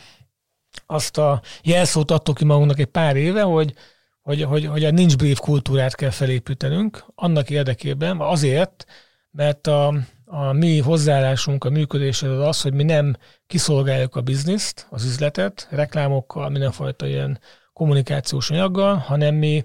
azt 0.86 1.18
a 1.18 1.42
jelszót 1.62 2.10
adtuk 2.10 2.36
ki 2.36 2.44
magunknak 2.44 2.78
egy 2.78 2.86
pár 2.86 3.16
éve, 3.16 3.42
hogy, 3.42 3.74
hogy, 4.22 4.42
hogy, 4.42 4.64
hogy 4.64 4.84
a 4.84 4.90
nincs 4.90 5.16
brief 5.16 5.38
kultúrát 5.38 5.94
kell 5.94 6.10
felépítenünk, 6.10 7.04
annak 7.14 7.50
érdekében, 7.50 8.20
azért, 8.20 8.84
mert 9.30 9.66
a, 9.66 9.94
a 10.28 10.52
mi 10.52 10.78
hozzáállásunk, 10.78 11.64
a 11.64 11.70
működéshez 11.70 12.30
az 12.30 12.46
az, 12.46 12.60
hogy 12.60 12.74
mi 12.74 12.82
nem 12.82 13.16
kiszolgáljuk 13.46 14.16
a 14.16 14.20
bizniszt, 14.20 14.86
az 14.90 15.04
üzletet, 15.04 15.68
reklámokkal, 15.70 16.48
mindenfajta 16.48 17.06
ilyen 17.06 17.40
kommunikációs 17.72 18.50
anyaggal, 18.50 18.94
hanem 18.94 19.34
mi 19.34 19.64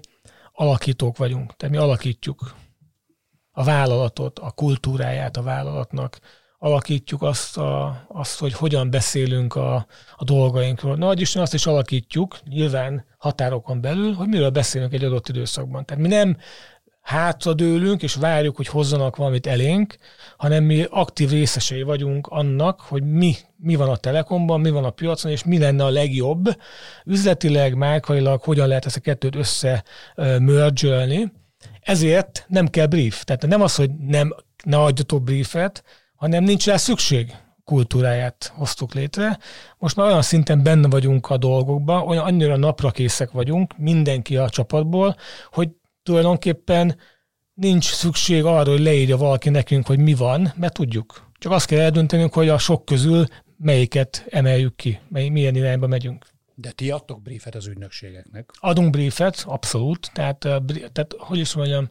alakítók 0.52 1.16
vagyunk. 1.16 1.56
Tehát 1.56 1.74
mi 1.74 1.80
alakítjuk 1.80 2.54
a 3.50 3.64
vállalatot, 3.64 4.38
a 4.38 4.50
kultúráját 4.50 5.36
a 5.36 5.42
vállalatnak, 5.42 6.18
alakítjuk 6.58 7.22
azt, 7.22 7.58
a, 7.58 8.04
azt 8.08 8.38
hogy 8.38 8.52
hogyan 8.52 8.90
beszélünk 8.90 9.54
a, 9.54 9.74
a 10.16 10.24
dolgainkról. 10.24 10.96
Nagy 10.96 11.20
Isten 11.20 11.42
azt 11.42 11.54
is 11.54 11.66
alakítjuk, 11.66 12.38
nyilván 12.44 13.04
határokon 13.18 13.80
belül, 13.80 14.12
hogy 14.12 14.28
miről 14.28 14.50
beszélünk 14.50 14.92
egy 14.92 15.04
adott 15.04 15.28
időszakban. 15.28 15.84
Tehát 15.84 16.02
mi 16.02 16.08
nem 16.08 16.36
hátradőlünk, 17.02 18.02
és 18.02 18.14
várjuk, 18.14 18.56
hogy 18.56 18.66
hozzanak 18.66 19.16
valamit 19.16 19.46
elénk, 19.46 19.96
hanem 20.36 20.64
mi 20.64 20.86
aktív 20.90 21.30
részesei 21.30 21.82
vagyunk 21.82 22.26
annak, 22.26 22.80
hogy 22.80 23.02
mi, 23.02 23.34
mi 23.56 23.74
van 23.74 23.88
a 23.88 23.96
Telekomban, 23.96 24.60
mi 24.60 24.70
van 24.70 24.84
a 24.84 24.90
piacon, 24.90 25.30
és 25.30 25.44
mi 25.44 25.58
lenne 25.58 25.84
a 25.84 25.90
legjobb 25.90 26.56
üzletileg, 27.04 27.74
márkailag, 27.74 28.42
hogyan 28.42 28.68
lehet 28.68 28.86
ezt 28.86 28.96
a 28.96 29.00
kettőt 29.00 29.36
össze 29.36 29.84
mergelni. 30.38 31.32
Ezért 31.80 32.44
nem 32.48 32.68
kell 32.68 32.86
brief. 32.86 33.24
Tehát 33.24 33.46
nem 33.46 33.62
az, 33.62 33.74
hogy 33.74 33.90
nem, 33.90 34.34
ne 34.64 34.76
adjatok 34.76 35.22
briefet, 35.22 35.84
hanem 36.16 36.44
nincs 36.44 36.66
rá 36.66 36.76
szükség 36.76 37.36
kultúráját 37.64 38.52
hoztuk 38.54 38.94
létre. 38.94 39.38
Most 39.78 39.96
már 39.96 40.06
olyan 40.06 40.22
szinten 40.22 40.62
benne 40.62 40.88
vagyunk 40.88 41.30
a 41.30 41.36
dolgokban, 41.36 42.08
olyan 42.08 42.24
annyira 42.24 42.56
napra 42.56 42.90
készek 42.90 43.30
vagyunk, 43.30 43.78
mindenki 43.78 44.36
a 44.36 44.48
csapatból, 44.48 45.16
hogy 45.50 45.68
tulajdonképpen 46.02 46.96
nincs 47.54 47.84
szükség 47.84 48.44
arra, 48.44 48.70
hogy 48.70 48.80
leírja 48.80 49.16
valaki 49.16 49.48
nekünk, 49.48 49.86
hogy 49.86 49.98
mi 49.98 50.14
van, 50.14 50.52
mert 50.56 50.74
tudjuk. 50.74 51.30
Csak 51.38 51.52
azt 51.52 51.66
kell 51.66 51.80
eldöntenünk, 51.80 52.32
hogy 52.32 52.48
a 52.48 52.58
sok 52.58 52.84
közül 52.84 53.26
melyiket 53.56 54.26
emeljük 54.28 54.76
ki, 54.76 55.00
mely, 55.08 55.28
milyen 55.28 55.54
irányba 55.54 55.86
megyünk. 55.86 56.26
De 56.54 56.70
ti 56.70 56.90
adtok 56.90 57.22
briefet 57.22 57.54
az 57.54 57.66
ügynökségeknek? 57.66 58.50
Adunk 58.60 58.90
briefet, 58.90 59.44
abszolút. 59.46 60.10
Tehát, 60.12 60.38
tehát 60.92 61.14
hogy 61.18 61.38
is 61.38 61.54
mondjam, 61.54 61.90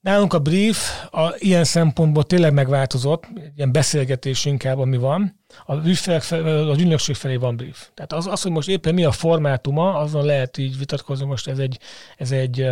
nálunk 0.00 0.32
a 0.32 0.38
brief 0.38 1.08
a, 1.10 1.34
ilyen 1.38 1.64
szempontból 1.64 2.24
tényleg 2.24 2.52
megváltozott, 2.52 3.26
ilyen 3.56 3.72
beszélgetés 3.72 4.44
inkább, 4.44 4.78
ami 4.78 4.96
van. 4.96 5.40
A 5.66 5.94
felé, 5.94 6.70
az 6.70 6.78
ügynökség 6.78 7.14
felé 7.14 7.36
van 7.36 7.56
brief. 7.56 7.90
Tehát 7.94 8.12
az, 8.12 8.26
az, 8.26 8.42
hogy 8.42 8.52
most 8.52 8.68
éppen 8.68 8.94
mi 8.94 9.04
a 9.04 9.12
formátuma, 9.12 9.94
azon 9.94 10.24
lehet 10.24 10.58
így 10.58 10.78
vitatkozni, 10.78 11.26
most 11.26 11.48
ez 11.48 11.58
egy, 11.58 11.78
ez 12.16 12.30
egy, 12.30 12.66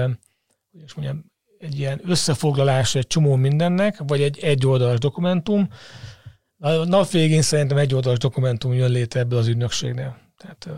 hogy 0.73 0.83
is 0.85 0.95
mondjam, 0.95 1.25
egy 1.59 1.79
ilyen 1.79 2.01
összefoglalás 2.05 2.95
egy 2.95 3.07
csomó 3.07 3.37
mindennek, 3.37 3.99
vagy 4.07 4.23
egy 4.23 4.39
egyoldalas 4.39 4.99
dokumentum. 4.99 5.69
A 6.59 6.71
nap 6.71 7.11
végén 7.11 7.43
szerintem 7.43 7.77
egyoldalas 7.77 8.19
dokumentum 8.19 8.73
jön 8.73 8.91
létre 8.91 9.21
ebből 9.21 9.39
az 9.39 9.47
ügynökségnél. 9.47 10.17
Tehát 10.37 10.69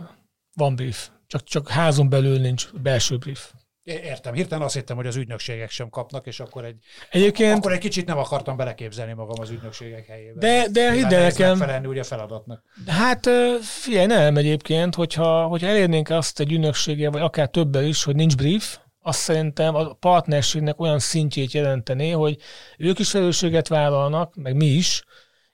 van 0.54 0.76
brief. 0.76 1.10
Csak, 1.26 1.44
csak 1.44 1.68
házon 1.68 2.08
belül 2.08 2.38
nincs 2.38 2.70
belső 2.72 3.16
brief. 3.16 3.52
Értem, 3.84 4.34
hirtelen 4.34 4.64
azt 4.64 4.74
hittem, 4.74 4.96
hogy 4.96 5.06
az 5.06 5.16
ügynökségek 5.16 5.70
sem 5.70 5.88
kapnak, 5.88 6.26
és 6.26 6.40
akkor 6.40 6.64
egy, 6.64 6.76
Egyébként, 7.10 7.58
akkor 7.58 7.72
egy 7.72 7.78
kicsit 7.78 8.06
nem 8.06 8.18
akartam 8.18 8.56
beleképzelni 8.56 9.12
magam 9.12 9.40
az 9.40 9.50
ügynökségek 9.50 10.06
helyébe. 10.06 10.38
De, 10.38 10.68
de 10.70 10.92
hidd 10.92 11.14
el 11.14 11.22
nekem. 11.22 11.48
Megfelelni 11.48 11.86
ugye 11.86 12.00
a 12.00 12.04
feladatnak. 12.04 12.62
Hát 12.86 13.28
figyelj, 13.60 14.06
nem 14.06 14.36
egyébként, 14.36 14.94
hogyha, 14.94 15.46
hogyha 15.46 15.66
elérnénk 15.66 16.08
azt 16.08 16.40
egy 16.40 16.52
ügynökséggel, 16.52 17.10
vagy 17.10 17.20
akár 17.22 17.48
többel 17.48 17.84
is, 17.84 18.04
hogy 18.04 18.14
nincs 18.14 18.36
brief, 18.36 18.78
azt 19.02 19.18
szerintem 19.18 19.74
a 19.74 19.92
partnerségnek 19.92 20.80
olyan 20.80 20.98
szintjét 20.98 21.52
jelentené, 21.52 22.10
hogy 22.10 22.36
ők 22.78 22.98
is 22.98 23.10
felelősséget 23.10 23.68
vállalnak, 23.68 24.34
meg 24.34 24.54
mi 24.54 24.66
is, 24.66 25.04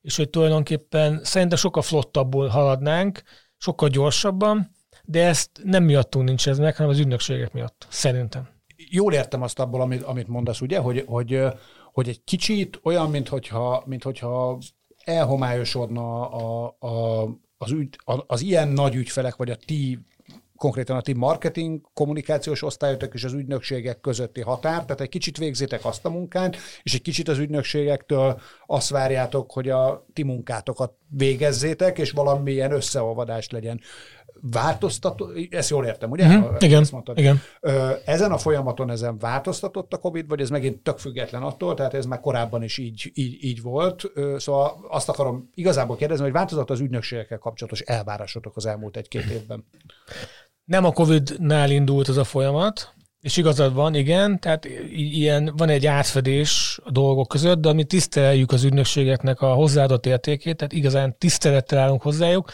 és 0.01 0.17
hogy 0.17 0.31
tulajdonképpen 0.31 1.21
szerintem 1.25 1.59
sokkal 1.59 1.83
flottabbul 1.83 2.49
haladnánk, 2.49 3.23
sokkal 3.57 3.89
gyorsabban, 3.89 4.76
de 5.07 5.27
ezt 5.27 5.51
nem 5.63 5.85
miattunk 5.85 6.27
nincs 6.29 6.49
ez 6.49 6.59
meg, 6.59 6.77
hanem 6.77 6.91
az 6.91 6.99
ügynökségek 6.99 7.53
miatt, 7.53 7.87
szerintem. 7.91 8.49
Jól 8.77 9.13
értem 9.13 9.43
azt 9.43 9.59
abból, 9.59 9.81
amit, 9.81 10.03
amit 10.03 10.29
mondasz, 10.29 10.61
ugye, 10.61 10.79
hogy, 10.79 11.05
hogy, 11.07 11.43
hogy 11.93 12.09
egy 12.09 12.25
kicsit 12.25 12.81
olyan, 12.83 13.11
mint 13.11 13.29
hogyha, 13.29 13.83
mint 13.87 14.03
hogyha 14.03 14.59
elhomályosodna 15.05 16.31
a, 16.31 16.77
a, 16.79 17.23
az, 17.59 17.71
ügy, 17.71 17.99
az 18.27 18.41
ilyen 18.41 18.69
nagy 18.69 18.95
ügyfelek, 18.95 19.37
vagy 19.37 19.51
a 19.51 19.57
ti 19.57 19.99
konkrétan 20.57 20.97
a 20.97 21.01
ti 21.01 21.13
marketing 21.13 21.81
kommunikációs 21.95 22.63
osztályotok 22.63 23.15
és 23.15 23.25
az 23.25 23.33
ügynökségek 23.33 24.01
közötti 24.01 24.41
határ, 24.41 24.83
tehát 24.83 25.01
egy 25.01 25.09
kicsit 25.09 25.39
végzitek 25.39 25.85
azt 25.85 26.05
a 26.05 26.11
munkát, 26.11 26.57
és 26.83 26.95
egy 26.95 27.03
kicsit 27.03 27.29
az 27.29 27.39
ügynökségektől 27.39 28.41
azt 28.67 28.89
várjátok, 28.89 29.53
hogy 29.53 29.69
a 29.69 30.07
ti 30.13 30.23
munkátokat 30.23 30.93
végezzétek, 31.09 31.99
és 31.99 32.11
valamilyen 32.11 32.73
összeolvadás 32.73 33.51
legyen. 33.51 33.81
Változtató, 34.41 35.31
ezt 35.51 35.71
jól 35.71 35.85
értem, 35.85 36.11
ugye? 36.11 36.27
Mm-hmm. 36.27 36.55
Igen, 36.59 36.87
mondtad. 36.93 37.19
igen. 37.19 37.41
Ezen 38.05 38.33
a 38.33 38.39
folyamaton 38.39 38.91
ezen 38.91 39.19
változtatott 39.19 39.93
a 39.93 39.97
COVID, 39.97 40.29
vagy 40.29 40.41
ez 40.41 40.51
megint 40.51 40.83
tök 40.83 40.99
független 40.99 41.43
attól, 41.43 41.75
tehát 41.75 41.95
ez 41.95 42.07
már 42.07 42.21
korábban 42.21 42.63
is 42.63 42.79
így, 42.79 43.11
így, 43.15 43.45
így 43.45 43.63
volt. 43.63 44.13
Szóval 44.37 44.87
azt 44.91 45.09
akarom 45.09 45.51
igazából 45.55 45.97
kérdezni, 45.97 46.25
hogy 46.25 46.33
változott 46.33 46.71
az 46.71 46.81
ügynökségekkel 46.81 47.39
kapcsolatos 47.39 47.81
elvárásotok 47.81 48.57
az 48.57 48.67
elmúlt 48.67 48.97
egy-két 48.97 49.25
évben? 49.25 49.67
Nem 50.65 50.85
a 50.85 50.93
Covid-nál 50.93 51.71
indult 51.71 52.09
ez 52.09 52.17
a 52.17 52.25
folyamat, 52.25 52.95
és 53.21 53.37
igazad 53.37 53.75
van, 53.75 53.95
igen, 53.95 54.41
tehát 54.41 54.65
ilyen 54.93 55.53
van 55.57 55.69
egy 55.69 55.87
átfedés 55.87 56.81
a 56.85 56.91
dolgok 56.91 57.29
között, 57.29 57.59
de 57.59 57.73
mi 57.73 57.85
tiszteljük 57.85 58.53
az 58.53 58.65
ügynökségeknek 58.65 59.41
a 59.41 59.53
hozzáadott 59.53 60.07
értékét, 60.07 60.57
tehát 60.57 60.73
igazán 60.73 61.19
tisztelettel 61.19 61.79
állunk 61.79 62.03
hozzájuk. 62.03 62.51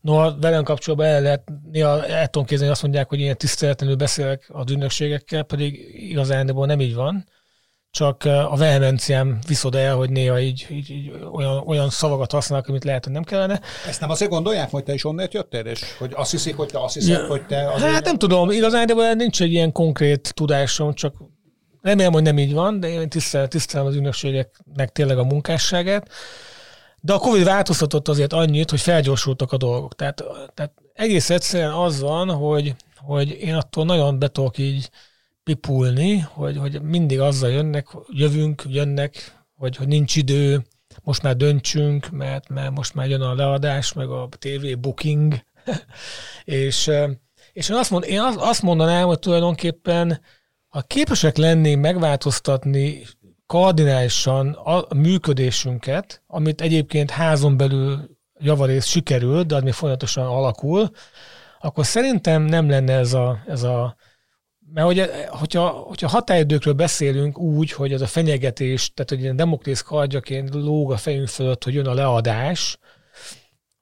No, 0.00 0.38
velem 0.40 0.64
kapcsolatban 0.64 1.08
el 1.08 1.22
lehet, 1.22 1.52
néha 1.70 2.06
el 2.06 2.28
tudom 2.28 2.46
képzelni, 2.46 2.72
azt 2.72 2.82
mondják, 2.82 3.08
hogy 3.08 3.20
ilyen 3.20 3.36
tiszteletlenül 3.36 3.96
beszélek 3.96 4.48
az 4.52 4.70
ügynökségekkel, 4.70 5.42
pedig 5.42 5.94
igazán 5.94 6.52
nem 6.54 6.80
így 6.80 6.94
van 6.94 7.24
csak 7.90 8.24
a 8.24 8.56
vehemenciám 8.56 9.38
viszod 9.46 9.74
el, 9.74 9.96
hogy 9.96 10.10
néha 10.10 10.40
így, 10.40 10.66
így, 10.70 10.90
így 10.90 11.12
olyan, 11.32 11.62
olyan 11.66 11.90
szavakat 11.90 12.32
használok, 12.32 12.68
amit 12.68 12.84
lehet, 12.84 13.04
hogy 13.04 13.12
nem 13.12 13.22
kellene. 13.22 13.60
Ezt 13.88 14.00
nem 14.00 14.10
azért 14.10 14.30
gondolják, 14.30 14.70
hogy 14.70 14.84
te 14.84 14.94
is 14.94 15.04
onnét 15.04 15.34
jöttél, 15.34 15.66
és 15.66 15.96
hogy 15.98 16.12
azt 16.14 16.30
hiszik, 16.30 16.56
hogy 16.56 16.68
te 16.68 16.82
azt 16.82 16.94
hiszed, 16.94 17.10
ja. 17.10 17.26
hogy 17.26 17.46
te 17.46 17.72
azért... 17.72 17.92
Hát 17.92 18.04
nem 18.04 18.18
tudom, 18.18 18.50
igazán, 18.50 18.86
de 18.86 19.14
nincs 19.14 19.42
egy 19.42 19.52
ilyen 19.52 19.72
konkrét 19.72 20.34
tudásom, 20.34 20.94
csak 20.94 21.14
remélem, 21.82 22.12
hogy 22.12 22.22
nem 22.22 22.38
így 22.38 22.52
van, 22.52 22.80
de 22.80 22.88
én 22.88 23.08
tisztelem, 23.08 23.48
tisztelem 23.48 23.86
az 23.86 23.94
ügynökségeknek 23.94 24.92
tényleg 24.92 25.18
a 25.18 25.24
munkásságát. 25.24 26.08
De 27.00 27.12
a 27.12 27.18
Covid 27.18 27.44
változtatott 27.44 28.08
azért 28.08 28.32
annyit, 28.32 28.70
hogy 28.70 28.80
felgyorsultak 28.80 29.52
a 29.52 29.56
dolgok. 29.56 29.94
Tehát, 29.94 30.24
tehát 30.54 30.72
egész 30.92 31.30
egyszerűen 31.30 31.72
az 31.72 32.00
van, 32.00 32.30
hogy, 32.30 32.74
hogy 32.96 33.30
én 33.30 33.54
attól 33.54 33.84
nagyon 33.84 34.18
betok 34.18 34.58
így 34.58 34.90
pipulni, 35.42 36.18
hogy, 36.18 36.56
hogy 36.56 36.82
mindig 36.82 37.20
azzal 37.20 37.50
jönnek, 37.50 37.86
jövünk, 38.08 38.62
jönnek, 38.68 39.42
hogy, 39.54 39.76
hogy 39.76 39.88
nincs 39.88 40.16
idő, 40.16 40.66
most 41.02 41.22
már 41.22 41.36
döntsünk, 41.36 42.10
mert, 42.10 42.48
mert 42.48 42.70
most 42.70 42.94
már 42.94 43.08
jön 43.08 43.20
a 43.20 43.34
leadás, 43.34 43.92
meg 43.92 44.08
a 44.08 44.28
TV 44.38 44.78
booking, 44.78 45.34
és, 46.44 46.90
és 47.52 47.68
én, 47.68 47.76
azt 47.76 47.90
mond, 47.90 48.04
én 48.04 48.20
azt 48.20 48.62
mondanám, 48.62 49.06
hogy 49.06 49.18
tulajdonképpen 49.18 50.20
ha 50.68 50.82
képesek 50.82 51.36
lennénk 51.36 51.80
megváltoztatni 51.80 53.06
kardinálisan 53.48 54.52
a 54.52 54.94
működésünket, 54.94 56.22
amit 56.26 56.60
egyébként 56.60 57.10
házon 57.10 57.56
belül 57.56 58.16
javarész 58.38 58.86
sikerül, 58.86 59.42
de 59.42 59.56
ami 59.56 59.72
folyamatosan 59.72 60.26
alakul, 60.26 60.90
akkor 61.60 61.86
szerintem 61.86 62.42
nem 62.42 62.68
lenne 62.68 62.92
ez 62.92 63.12
a, 63.12 63.42
ez 63.46 63.62
a 63.62 63.96
mert 64.72 64.86
hogy, 64.86 65.10
hogyha, 65.28 65.68
hogyha 65.68 66.08
határidőkről 66.08 66.74
beszélünk 66.74 67.38
úgy, 67.38 67.72
hogy 67.72 67.92
ez 67.92 68.00
a 68.00 68.06
fenyegetés, 68.06 68.92
tehát 68.94 69.10
hogy 69.10 69.20
ilyen 69.20 69.36
demokrész 69.36 69.80
kardjaként 69.80 70.54
lóg 70.54 70.92
a 70.92 70.96
fejünk 70.96 71.28
fölött, 71.28 71.64
hogy 71.64 71.74
jön 71.74 71.86
a 71.86 71.94
leadás, 71.94 72.78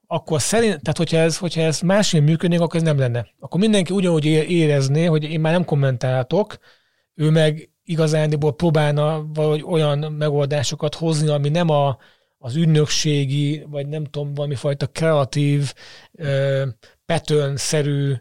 akkor 0.06 0.40
szerint, 0.40 0.82
tehát 0.82 0.96
hogyha 0.96 1.16
ez, 1.16 1.38
hogyha 1.38 1.60
ez 1.60 1.80
másként 1.80 2.24
működnék, 2.24 2.60
akkor 2.60 2.76
ez 2.76 2.82
nem 2.82 2.98
lenne. 2.98 3.26
Akkor 3.38 3.60
mindenki 3.60 3.92
ugyanúgy 3.92 4.24
érezné, 4.24 5.04
hogy 5.04 5.24
én 5.24 5.40
már 5.40 5.52
nem 5.52 5.64
kommentáltok, 5.64 6.58
ő 7.14 7.30
meg 7.30 7.70
igazándiból 7.86 8.54
próbálna 8.54 9.26
valahogy 9.34 9.62
olyan 9.66 10.12
megoldásokat 10.12 10.94
hozni, 10.94 11.28
ami 11.28 11.48
nem 11.48 11.70
a, 11.70 11.98
az 12.38 12.56
ügynökségi, 12.56 13.64
vagy 13.68 13.86
nem 13.86 14.04
tudom, 14.04 14.34
valami 14.34 14.54
fajta 14.54 14.86
kreatív, 14.86 15.72
pattern-szerű 17.06 18.12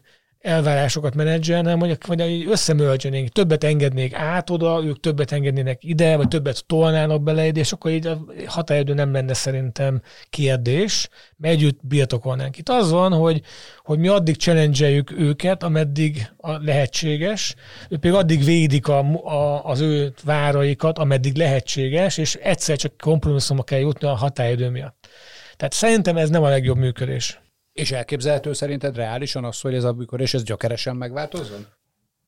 elvárásokat 0.46 1.14
menedzselne, 1.14 1.74
vagy, 1.74 1.98
vagy 2.06 2.46
összemölcsenénk, 2.50 3.28
többet 3.28 3.64
engednék 3.64 4.14
át 4.14 4.50
oda, 4.50 4.82
ők 4.84 5.00
többet 5.00 5.32
engednének 5.32 5.84
ide, 5.84 6.16
vagy 6.16 6.28
többet 6.28 6.64
tolnának 6.66 7.22
bele 7.22 7.46
ide, 7.46 7.60
és 7.60 7.72
akkor 7.72 7.90
így 7.90 8.06
a 8.06 8.24
határidő 8.46 8.94
nem 8.94 9.12
lenne 9.12 9.34
szerintem 9.34 10.02
kérdés, 10.30 11.08
mert 11.36 11.54
együtt 11.54 11.78
birtokolnánk. 11.82 12.58
Itt 12.58 12.68
az 12.68 12.90
van, 12.90 13.12
hogy, 13.12 13.40
hogy 13.78 13.98
mi 13.98 14.08
addig 14.08 14.36
challenge 14.36 15.02
őket, 15.16 15.62
ameddig 15.62 16.30
a 16.36 16.50
lehetséges, 16.50 17.54
ők 17.88 18.00
pedig 18.00 18.16
addig 18.16 18.44
védik 18.44 18.88
a, 18.88 18.98
a, 19.24 19.64
az 19.64 19.80
ő 19.80 20.12
váraikat, 20.24 20.98
ameddig 20.98 21.36
lehetséges, 21.36 22.18
és 22.18 22.34
egyszer 22.34 22.76
csak 22.76 22.96
kompromisszumba 22.98 23.62
kell 23.62 23.78
jutni 23.78 24.08
a 24.08 24.14
határidő 24.14 24.68
miatt. 24.68 25.08
Tehát 25.56 25.72
szerintem 25.72 26.16
ez 26.16 26.30
nem 26.30 26.42
a 26.42 26.48
legjobb 26.48 26.76
működés. 26.76 27.40
És 27.76 27.92
elképzelhető 27.92 28.52
szerinted 28.52 28.96
reálisan 28.96 29.44
az, 29.44 29.60
hogy 29.60 29.74
ez 29.74 29.84
a 29.84 29.96
és 30.16 30.34
ez 30.34 30.42
gyökeresen 30.42 30.96
megváltozzon? 30.96 31.66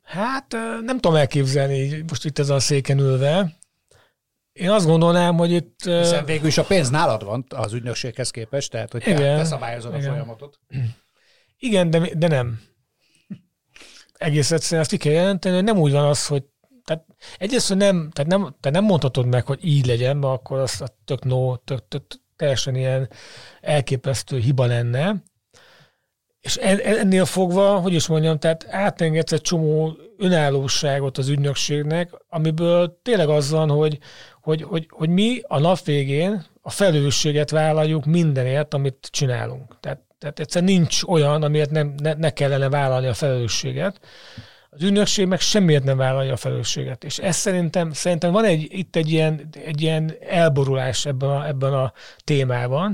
Hát 0.03 0.53
nem 0.83 0.99
tudom 1.01 1.17
elképzelni 1.17 2.05
most 2.09 2.25
itt 2.25 2.39
ez 2.39 2.49
a 2.49 2.61
széken 2.61 2.99
ülve. 2.99 3.57
Én 4.53 4.71
azt 4.71 4.87
gondolnám, 4.87 5.37
hogy 5.37 5.51
itt... 5.51 5.83
Hiszen 5.83 6.25
végül 6.25 6.47
is 6.47 6.59
a 6.59 6.65
pénz 6.65 6.91
nálad 6.91 7.25
van 7.25 7.45
az 7.49 7.73
ügynökséghez 7.73 8.31
képest, 8.31 8.71
tehát 8.71 8.93
hogy 8.93 9.07
igen, 9.07 9.39
te 9.39 9.45
szabályozod 9.45 9.95
igen. 9.95 10.09
a 10.09 10.11
folyamatot. 10.11 10.59
Igen, 11.59 11.91
de, 11.91 12.15
de 12.15 12.29
nem. 12.29 12.61
Egész 14.15 14.51
egyszerűen 14.51 14.81
azt 14.81 14.91
ki 14.91 14.97
kell 14.97 15.13
jelenteni, 15.13 15.55
hogy 15.55 15.65
nem 15.65 15.79
úgy 15.79 15.93
van 15.93 16.05
az, 16.05 16.27
hogy 16.27 16.45
tehát 16.85 17.05
egyrészt, 17.39 17.69
hogy 17.69 17.77
nem, 17.77 18.11
tehát 18.11 18.31
nem, 18.31 18.41
tehát 18.41 18.79
nem 18.79 18.85
mondhatod 18.85 19.27
meg, 19.27 19.47
hogy 19.47 19.65
így 19.65 19.87
legyen, 19.87 20.17
mert 20.17 20.33
akkor 20.33 20.59
az 20.59 20.83
tök 21.05 21.25
no, 21.25 21.57
tök, 21.57 21.89
tök, 21.89 22.03
teljesen 22.37 22.75
ilyen 22.75 23.11
elképesztő 23.61 24.39
hiba 24.39 24.67
lenne. 24.67 25.23
És 26.49 26.57
ennél 26.57 27.25
fogva, 27.25 27.79
hogy 27.79 27.95
is 27.95 28.07
mondjam, 28.07 28.39
tehát 28.39 28.67
átengedsz 28.71 29.33
egy 29.33 29.41
csomó 29.41 29.97
önállóságot 30.19 31.19
az 31.19 31.29
ügynökségnek, 31.29 32.11
amiből 32.29 32.99
tényleg 33.03 33.29
az 33.29 33.51
van, 33.51 33.71
hogy, 33.71 33.99
hogy, 34.41 34.63
hogy, 34.63 34.87
hogy 34.91 35.09
mi 35.09 35.41
a 35.43 35.59
nap 35.59 35.85
végén 35.85 36.45
a 36.63 36.71
felelősséget 36.71 37.51
vállaljuk 37.51 38.05
mindenért, 38.05 38.75
amit 38.75 39.09
csinálunk. 39.11 39.77
Tehát, 39.81 40.01
tehát 40.19 40.39
egyszerűen 40.39 40.73
nincs 40.73 41.03
olyan, 41.03 41.43
amiért 41.43 41.71
nem, 41.71 41.95
ne, 42.03 42.15
ne 42.15 42.31
kellene 42.31 42.69
vállalni 42.69 43.07
a 43.07 43.15
felelősséget. 43.15 44.01
Az 44.71 44.83
ügynökség 44.83 45.27
meg 45.27 45.41
semmiért 45.41 45.85
nem 45.85 45.97
vállalja 45.97 46.33
a 46.33 46.37
felelősséget. 46.37 47.05
És 47.05 47.19
ez 47.19 47.37
szerintem, 47.37 47.93
szerintem 47.93 48.33
van 48.33 48.45
egy, 48.45 48.67
itt 48.71 48.97
egy 48.97 49.13
ilyen, 49.13 49.49
egy 49.65 49.83
ilyen 49.83 50.15
elborulás 50.29 51.07
ebben 51.07 51.29
a, 51.29 51.47
ebben 51.47 51.73
a 51.73 51.93
témában, 52.25 52.93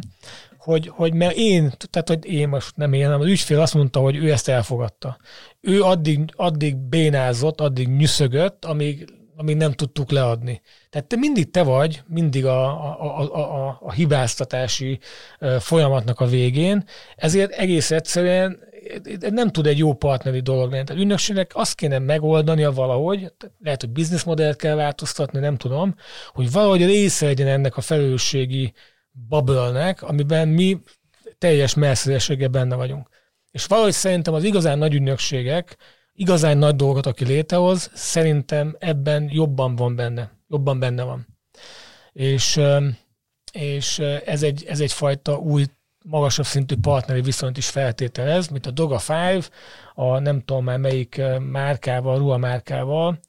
hogy, 0.65 0.89
hogy 0.89 1.15
mert 1.15 1.37
én, 1.37 1.73
tehát 1.91 2.09
hogy 2.09 2.25
én 2.27 2.49
most 2.49 2.77
nem 2.77 2.93
én, 2.93 3.05
hanem 3.05 3.21
az 3.21 3.27
ügyfél 3.27 3.61
azt 3.61 3.75
mondta, 3.75 4.01
hogy 4.01 4.17
ő 4.17 4.33
ezt 4.33 4.49
elfogadta. 4.49 5.17
Ő 5.61 5.83
addig, 5.83 6.21
addig 6.37 6.77
bénázott, 6.77 7.61
addig 7.61 7.89
nyüszögött, 7.89 8.65
amíg, 8.65 9.05
amíg 9.37 9.57
nem 9.57 9.73
tudtuk 9.73 10.11
leadni. 10.11 10.61
Tehát 10.91 11.09
te 11.09 11.17
mindig 11.17 11.51
te 11.51 11.63
vagy, 11.63 12.03
mindig 12.07 12.47
a, 12.47 12.67
a, 13.01 13.19
a, 13.19 13.67
a, 13.67 13.79
a 13.81 13.93
hibáztatási 13.93 14.99
folyamatnak 15.59 16.21
a 16.21 16.27
végén, 16.27 16.85
ezért 17.17 17.51
egész 17.51 17.91
egyszerűen 17.91 18.59
nem 19.31 19.51
tud 19.51 19.67
egy 19.67 19.79
jó 19.79 19.95
partneri 19.95 20.41
dolog 20.41 20.71
lenni. 20.71 20.85
Tehát 20.85 21.03
ügynökségnek 21.03 21.51
azt 21.55 21.75
kéne 21.75 21.99
megoldania 21.99 22.73
valahogy, 22.73 23.33
lehet, 23.61 23.81
hogy 23.81 23.91
bizniszmodellt 23.91 24.57
kell 24.57 24.75
változtatni, 24.75 25.39
nem 25.39 25.57
tudom, 25.57 25.95
hogy 26.33 26.53
valahogy 26.53 26.85
része 26.85 27.27
legyen 27.27 27.49
ennek 27.49 27.77
a 27.77 27.81
felelősségi 27.81 28.73
bubble 29.15 29.97
amiben 30.01 30.49
mi 30.49 30.81
teljes 31.39 31.75
messzélességgel 31.75 32.49
benne 32.49 32.75
vagyunk. 32.75 33.09
És 33.51 33.67
valahogy 33.67 33.93
szerintem 33.93 34.35
az 34.35 34.45
igazán 34.45 34.79
nagy 34.79 34.95
ügynökségek, 34.95 35.77
igazán 36.13 36.59
nagy 36.59 36.77
dolgot, 36.77 37.07
aki 37.07 37.25
létehoz, 37.25 37.91
szerintem 37.95 38.77
ebben 38.79 39.29
jobban 39.33 39.77
van 39.77 39.97
benne. 39.97 40.33
Jobban 40.49 40.79
benne 40.79 41.03
van. 41.03 41.27
És, 42.13 42.61
és 43.53 43.99
ez, 44.25 44.43
egy, 44.43 44.65
ez 44.65 44.81
egyfajta 44.81 45.39
új, 45.39 45.65
magasabb 46.05 46.45
szintű 46.45 46.75
partneri 46.81 47.21
viszonyt 47.21 47.57
is 47.57 47.69
feltételez, 47.69 48.49
mint 48.49 48.67
a 48.67 48.71
Doga 48.71 49.01
5, 49.35 49.51
a 49.95 50.19
nem 50.19 50.41
tudom 50.41 50.65
már 50.65 50.79
melyik 50.79 51.23
márkával, 51.39 52.19
ruhamárkával, 52.19 53.21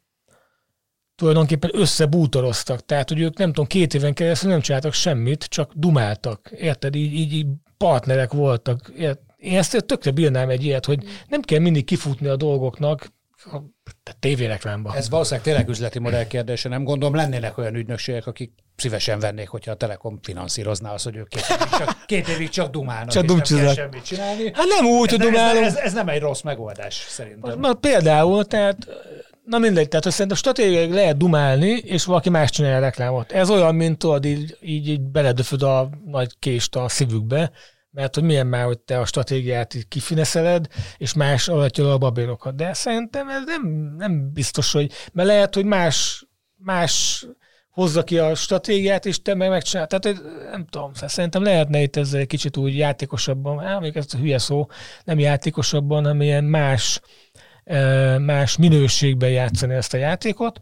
tulajdonképpen 1.15 1.69
összebútoroztak. 1.73 2.85
Tehát, 2.85 3.09
hogy 3.09 3.19
ők 3.19 3.37
nem 3.37 3.47
tudom, 3.47 3.65
két 3.65 3.93
éven 3.93 4.13
keresztül 4.13 4.49
nem 4.49 4.61
csináltak 4.61 4.93
semmit, 4.93 5.43
csak 5.43 5.71
dumáltak. 5.73 6.51
Érted? 6.57 6.95
Így, 6.95 7.13
így, 7.13 7.33
így 7.33 7.47
partnerek 7.77 8.33
voltak. 8.33 8.91
Érted? 8.97 9.23
Én 9.37 9.57
ezt 9.57 9.85
tökre 9.85 10.11
bírnám 10.11 10.49
egy 10.49 10.63
ilyet, 10.63 10.85
hogy 10.85 11.03
nem 11.27 11.41
kell 11.41 11.59
mindig 11.59 11.85
kifutni 11.85 12.27
a 12.27 12.35
dolgoknak, 12.35 13.13
a 13.51 13.59
tévéreklámba. 14.19 14.95
Ez 14.95 15.09
valószínűleg 15.09 15.45
tényleg 15.45 15.69
üzleti 15.69 15.99
modell 15.99 16.27
kérdése. 16.27 16.69
Nem 16.69 16.83
gondolom, 16.83 17.15
lennének 17.15 17.57
olyan 17.57 17.75
ügynökségek, 17.75 18.27
akik 18.27 18.51
szívesen 18.75 19.19
vennék, 19.19 19.47
hogyha 19.47 19.71
a 19.71 19.75
Telekom 19.75 20.19
finanszírozná 20.21 20.93
azt, 20.93 21.03
hogy 21.03 21.15
ők 21.15 21.27
két 21.27 21.45
évig 21.49 21.69
csak, 21.69 22.05
két 22.05 22.27
évig 22.27 22.49
csak 22.49 22.71
dumálnak, 22.71 23.09
csak 23.09 23.23
és 23.23 23.49
nem 23.49 23.59
kell 23.59 23.73
semmit 23.73 24.03
csinálni. 24.03 24.51
Hát 24.53 24.65
nem 24.67 24.85
úgy, 24.85 25.09
hogy 25.09 25.19
dumálunk. 25.19 25.65
Ez, 25.65 25.75
ez, 25.75 25.83
ez, 25.83 25.93
nem 25.93 26.07
egy 26.07 26.21
rossz 26.21 26.41
megoldás, 26.41 27.05
szerintem. 27.09 27.59
Na, 27.59 27.73
például, 27.73 28.45
tehát 28.45 28.87
Na 29.45 29.57
mindegy, 29.57 29.87
tehát 29.87 30.03
hogy 30.03 30.13
szerintem 30.13 30.37
stratégiai 30.37 30.93
lehet 30.93 31.17
dumálni, 31.17 31.69
és 31.69 32.05
valaki 32.05 32.29
más 32.29 32.49
csinálja 32.49 32.77
a 32.77 32.79
reklámot. 32.79 33.31
Ez 33.31 33.49
olyan, 33.49 33.75
mint 33.75 33.97
tudod, 33.97 34.25
így, 34.25 34.57
így, 34.61 34.87
így 34.87 35.01
beledöföd 35.01 35.61
a 35.61 35.89
nagy 36.05 36.39
kést 36.39 36.75
a 36.75 36.89
szívükbe, 36.89 37.51
mert 37.91 38.15
hogy 38.15 38.23
milyen 38.23 38.47
már, 38.47 38.65
hogy 38.65 38.79
te 38.79 38.99
a 38.99 39.05
stratégiát 39.05 39.73
így 39.73 39.87
kifineszeled, 39.87 40.67
és 40.97 41.13
más 41.13 41.47
alatja 41.47 41.93
a 41.93 41.97
babélokat. 41.97 42.55
De 42.55 42.73
szerintem 42.73 43.29
ez 43.29 43.43
nem, 43.45 43.95
nem 43.97 44.31
biztos, 44.33 44.71
hogy, 44.71 44.91
mert 45.13 45.27
lehet, 45.27 45.55
hogy 45.55 45.65
más, 45.65 46.25
más 46.55 47.25
hozza 47.69 48.03
ki 48.03 48.17
a 48.17 48.35
stratégiát, 48.35 49.05
és 49.05 49.21
te 49.21 49.35
meg 49.35 49.49
megcsinálod. 49.49 49.89
Tehát 49.89 50.21
nem 50.51 50.65
tudom, 50.65 50.93
szóval 50.93 51.09
szerintem 51.09 51.43
lehetne 51.43 51.81
itt 51.81 51.95
ezzel 51.95 52.19
egy 52.19 52.27
kicsit 52.27 52.57
úgy 52.57 52.77
játékosabban, 52.77 53.59
hát 53.59 53.79
még 53.79 53.97
ez 53.97 54.05
a 54.13 54.17
hülye 54.17 54.37
szó, 54.37 54.67
nem 55.03 55.19
játékosabban, 55.19 56.03
hanem 56.03 56.21
ilyen 56.21 56.43
más 56.43 57.01
más 58.19 58.57
minőségben 58.57 59.29
játszani 59.29 59.73
ezt 59.73 59.93
a 59.93 59.97
játékot. 59.97 60.61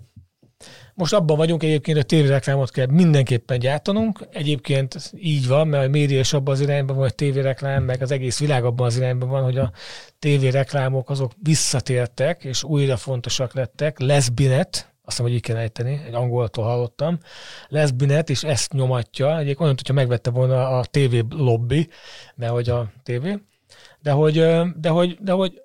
Most 0.95 1.13
abban 1.13 1.37
vagyunk 1.37 1.63
egyébként, 1.63 1.97
hogy 1.97 2.05
tévéreklámot 2.05 2.71
kell 2.71 2.85
mindenképpen 2.85 3.59
gyártanunk. 3.59 4.27
Egyébként 4.31 5.11
így 5.17 5.47
van, 5.47 5.67
mert 5.67 5.85
a 5.85 5.89
média 5.89 6.19
is 6.19 6.33
abban 6.33 6.53
az 6.53 6.59
irányban 6.61 6.95
van, 6.95 7.05
hogy 7.05 7.15
tévéreklám, 7.15 7.83
meg 7.83 8.01
az 8.01 8.11
egész 8.11 8.39
világ 8.39 8.63
abban 8.63 8.85
az 8.85 8.97
irányban 8.97 9.29
van, 9.29 9.43
hogy 9.43 9.57
a 9.57 9.71
tévéreklámok 10.19 11.09
azok 11.09 11.31
visszatértek, 11.41 12.43
és 12.43 12.63
újra 12.63 12.97
fontosak 12.97 13.53
lettek. 13.53 13.99
Lesbinet, 13.99 14.69
azt 14.75 14.89
hiszem, 15.05 15.25
hogy 15.25 15.33
így 15.33 15.41
kell 15.41 15.57
ejteni, 15.57 16.01
egy 16.07 16.13
angoltól 16.13 16.63
hallottam. 16.63 17.17
Lesbinet, 17.67 18.29
és 18.29 18.43
ezt 18.43 18.73
nyomatja. 18.73 19.33
Egyébként 19.33 19.59
olyan, 19.59 19.75
hogyha 19.75 19.93
megvette 19.93 20.29
volna 20.29 20.77
a 20.77 20.85
tévé 20.85 21.21
lobby, 21.29 21.89
hogy 22.37 22.69
a 22.69 22.91
tévé. 23.03 23.39
De 23.99 24.11
hogy, 24.11 24.33
de 24.79 24.89
hogy, 24.89 25.17
de 25.21 25.31
hogy 25.31 25.62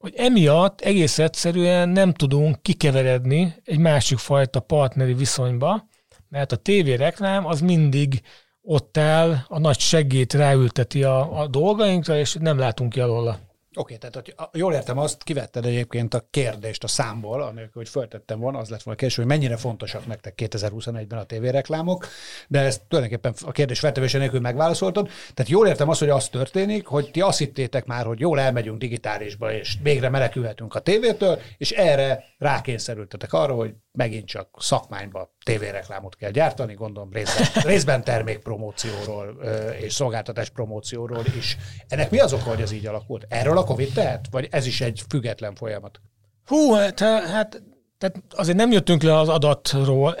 hogy 0.00 0.14
emiatt 0.16 0.80
egész 0.80 1.18
egyszerűen 1.18 1.88
nem 1.88 2.12
tudunk 2.12 2.62
kikeveredni 2.62 3.54
egy 3.64 3.78
másik 3.78 4.18
fajta 4.18 4.60
partneri 4.60 5.14
viszonyba, 5.14 5.88
mert 6.28 6.52
a 6.52 6.56
tévéreklám 6.56 7.46
az 7.46 7.60
mindig 7.60 8.22
ott 8.62 8.96
áll, 8.96 9.36
a 9.48 9.58
nagy 9.58 9.78
segít 9.78 10.32
ráülteti 10.32 11.04
a, 11.04 11.40
a 11.40 11.46
dolgainkra, 11.46 12.18
és 12.18 12.36
nem 12.40 12.58
látunk 12.58 12.92
ki 12.92 13.00
alóla. 13.00 13.38
Oké, 13.76 13.94
okay, 13.94 14.10
tehát 14.10 14.52
jól 14.52 14.74
értem, 14.74 14.98
azt 14.98 15.22
kivetted 15.22 15.66
egyébként 15.66 16.14
a 16.14 16.26
kérdést 16.30 16.84
a 16.84 16.86
számból, 16.86 17.42
amikor 17.42 17.70
hogy 17.72 17.88
föltettem 17.88 18.38
volna, 18.38 18.58
az 18.58 18.68
lett 18.68 18.82
volna 18.82 19.06
a 19.06 19.10
hogy 19.14 19.26
mennyire 19.26 19.56
fontosak 19.56 20.06
nektek 20.06 20.34
2021-ben 20.36 21.18
a 21.18 21.24
tévéreklámok, 21.24 22.06
de 22.48 22.60
ezt 22.60 22.82
tulajdonképpen 22.88 23.34
a 23.46 23.50
kérdés 23.50 23.78
feltevése 23.78 24.18
nélkül 24.18 24.40
megválaszoltad. 24.40 25.08
Tehát 25.34 25.50
jól 25.50 25.66
értem 25.66 25.88
azt, 25.88 25.98
hogy 25.98 26.08
az 26.08 26.28
történik, 26.28 26.86
hogy 26.86 27.10
ti 27.10 27.20
azt 27.20 27.38
hittétek 27.38 27.86
már, 27.86 28.06
hogy 28.06 28.20
jól 28.20 28.40
elmegyünk 28.40 28.78
digitálisba, 28.78 29.52
és 29.52 29.76
végre 29.82 30.08
menekülhetünk 30.08 30.74
a 30.74 30.80
tévétől, 30.80 31.38
és 31.58 31.70
erre 31.70 32.24
rákényszerültetek 32.38 33.32
arra, 33.32 33.54
hogy 33.54 33.74
megint 33.92 34.26
csak 34.26 34.48
szakmányba 34.58 35.34
tévéreklámot 35.44 36.16
kell 36.16 36.30
gyártani, 36.30 36.74
gondolom 36.74 37.12
részben, 37.12 37.46
részben 37.72 38.04
termékpromócióról 38.04 39.40
és 39.80 39.92
szolgáltatás 39.92 40.50
promócióról 40.50 41.24
is. 41.36 41.56
Ennek 41.88 42.10
mi 42.10 42.18
az 42.18 42.32
oka, 42.32 42.48
hogy 42.48 42.60
ez 42.60 42.72
így 42.72 42.86
alakult? 42.86 43.26
Erről 43.28 43.58
a 43.58 43.64
Covid 43.64 43.92
tehet? 43.92 44.26
Vagy 44.30 44.48
ez 44.50 44.66
is 44.66 44.80
egy 44.80 45.02
független 45.08 45.54
folyamat? 45.54 46.00
Hú, 46.46 46.72
hát, 46.72 47.00
hát 47.00 47.62
tehát 48.00 48.22
azért 48.30 48.56
nem 48.56 48.72
jöttünk 48.72 49.02
le 49.02 49.18
az 49.18 49.28
adatról 49.28 50.16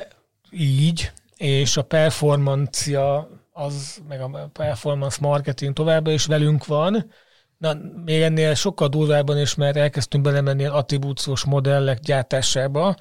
így, 0.50 1.12
és 1.36 1.76
a 1.76 1.82
performancia 1.82 3.28
az, 3.52 4.02
meg 4.08 4.20
a 4.20 4.50
performance 4.52 5.18
marketing 5.20 5.72
továbbra 5.72 6.12
is 6.12 6.26
velünk 6.26 6.66
van, 6.66 7.10
Na, 7.60 7.76
még 8.04 8.20
ennél 8.20 8.54
sokkal 8.54 8.88
durvábban 8.88 9.38
is, 9.38 9.54
mert 9.54 9.76
elkezdtünk 9.76 10.24
belemenni 10.24 10.64
attribúciós 10.64 11.44
modellek 11.44 11.98
gyártásába, 11.98 12.96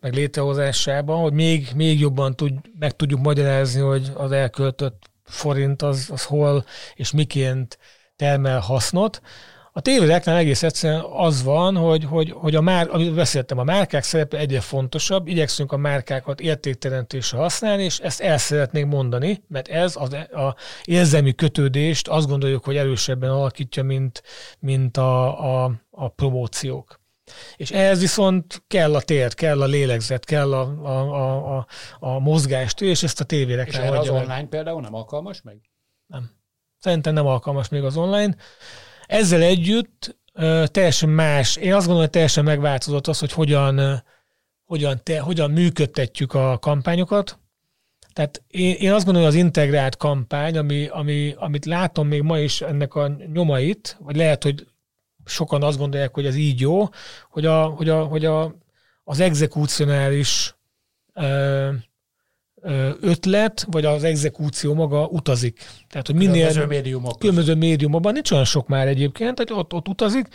meg 0.00 0.14
létrehozásába, 0.14 1.16
hogy 1.16 1.32
még, 1.32 1.68
még 1.74 2.00
jobban 2.00 2.36
tud, 2.36 2.52
meg 2.78 2.96
tudjuk 2.96 3.20
magyarázni, 3.20 3.80
hogy 3.80 4.10
az 4.14 4.32
elköltött 4.32 5.10
forint 5.24 5.82
az, 5.82 6.08
az 6.12 6.24
hol 6.24 6.64
és 6.94 7.12
miként 7.12 7.78
termel 8.16 8.60
hasznot. 8.60 9.20
A 9.76 9.80
tévéreknál 9.80 10.36
egész 10.36 10.62
egyszerűen 10.62 11.00
az 11.00 11.42
van, 11.42 11.76
hogy, 11.76 12.04
hogy, 12.04 12.30
hogy 12.30 12.54
a 12.54 12.60
már, 12.60 12.88
amit 12.90 13.14
beszéltem, 13.14 13.58
a 13.58 13.64
márkák 13.64 14.02
szerepe 14.02 14.38
egyre 14.38 14.60
fontosabb, 14.60 15.26
igyekszünk 15.26 15.72
a 15.72 15.76
márkákat 15.76 16.40
értékteremtésre 16.40 17.38
használni, 17.38 17.82
és 17.82 17.98
ezt 17.98 18.20
el 18.20 18.38
szeretnék 18.38 18.86
mondani, 18.86 19.42
mert 19.48 19.68
ez 19.68 19.96
az 19.96 20.12
a 20.12 20.56
érzelmi 20.84 21.34
kötődést 21.34 22.08
azt 22.08 22.28
gondoljuk, 22.28 22.64
hogy 22.64 22.76
erősebben 22.76 23.30
alakítja, 23.30 23.82
mint, 23.82 24.22
mint 24.58 24.96
a, 24.96 25.64
a, 25.64 25.72
a 25.90 26.08
promóciók. 26.08 27.00
És 27.56 27.70
ehhez 27.70 28.00
viszont 28.00 28.62
kell 28.66 28.94
a 28.94 29.00
tér, 29.00 29.34
kell 29.34 29.62
a 29.62 29.66
lélegzet, 29.66 30.24
kell 30.24 30.54
a, 30.54 30.60
a, 30.82 31.14
a, 31.14 31.56
a, 31.56 31.66
a 32.00 32.18
mozgást, 32.18 32.80
és 32.80 33.02
ezt 33.02 33.20
a 33.20 33.24
tévére 33.24 33.64
kell. 33.64 33.82
És 33.82 33.88
erre 33.88 33.98
az 33.98 34.08
online 34.08 34.46
például 34.46 34.80
nem 34.80 34.94
alkalmas 34.94 35.42
meg? 35.42 35.60
Nem. 36.06 36.30
Szerintem 36.78 37.14
nem 37.14 37.26
alkalmas 37.26 37.68
még 37.68 37.84
az 37.84 37.96
online. 37.96 38.36
Ezzel 39.06 39.42
együtt 39.42 40.16
teljesen 40.64 41.08
más, 41.08 41.56
én 41.56 41.72
azt 41.72 41.78
gondolom, 41.80 42.00
hogy 42.00 42.10
teljesen 42.10 42.44
megváltozott 42.44 43.06
az, 43.06 43.18
hogy 43.18 43.32
hogyan, 43.32 44.04
hogyan, 44.64 45.00
te, 45.02 45.20
hogyan 45.20 45.50
működtetjük 45.50 46.34
a 46.34 46.58
kampányokat. 46.58 47.38
Tehát 48.12 48.42
én, 48.46 48.74
én 48.74 48.92
azt 48.92 49.04
gondolom, 49.04 49.28
hogy 49.28 49.38
az 49.38 49.44
integrált 49.44 49.96
kampány, 49.96 50.58
ami, 50.58 50.86
ami, 50.86 51.34
amit 51.38 51.64
látom 51.64 52.08
még 52.08 52.22
ma 52.22 52.38
is 52.38 52.60
ennek 52.60 52.94
a 52.94 53.08
nyomait, 53.32 53.96
vagy 54.00 54.16
lehet, 54.16 54.42
hogy 54.42 54.66
sokan 55.24 55.62
azt 55.62 55.78
gondolják, 55.78 56.14
hogy 56.14 56.26
ez 56.26 56.36
így 56.36 56.60
jó, 56.60 56.88
hogy, 57.30 57.46
a, 57.46 57.64
hogy, 57.64 57.88
a, 57.88 58.04
hogy 58.04 58.24
a, 58.24 58.56
az 59.04 59.20
exekúcionális 59.20 60.56
ötlet, 63.00 63.66
vagy 63.70 63.84
az 63.84 64.04
exekúció 64.04 64.74
maga 64.74 65.06
utazik. 65.06 65.60
Tehát, 65.88 66.06
hogy 66.06 66.16
minél... 66.16 66.32
Különböző 66.32 66.66
médiumok. 66.66 67.18
Különböző 67.18 67.54
médiumokban, 67.54 68.12
nincs 68.12 68.30
olyan 68.30 68.44
sok 68.44 68.68
már 68.68 68.88
egyébként, 68.88 69.38
hogy 69.38 69.52
ott, 69.52 69.72
ott 69.72 69.88
utazik. 69.88 70.28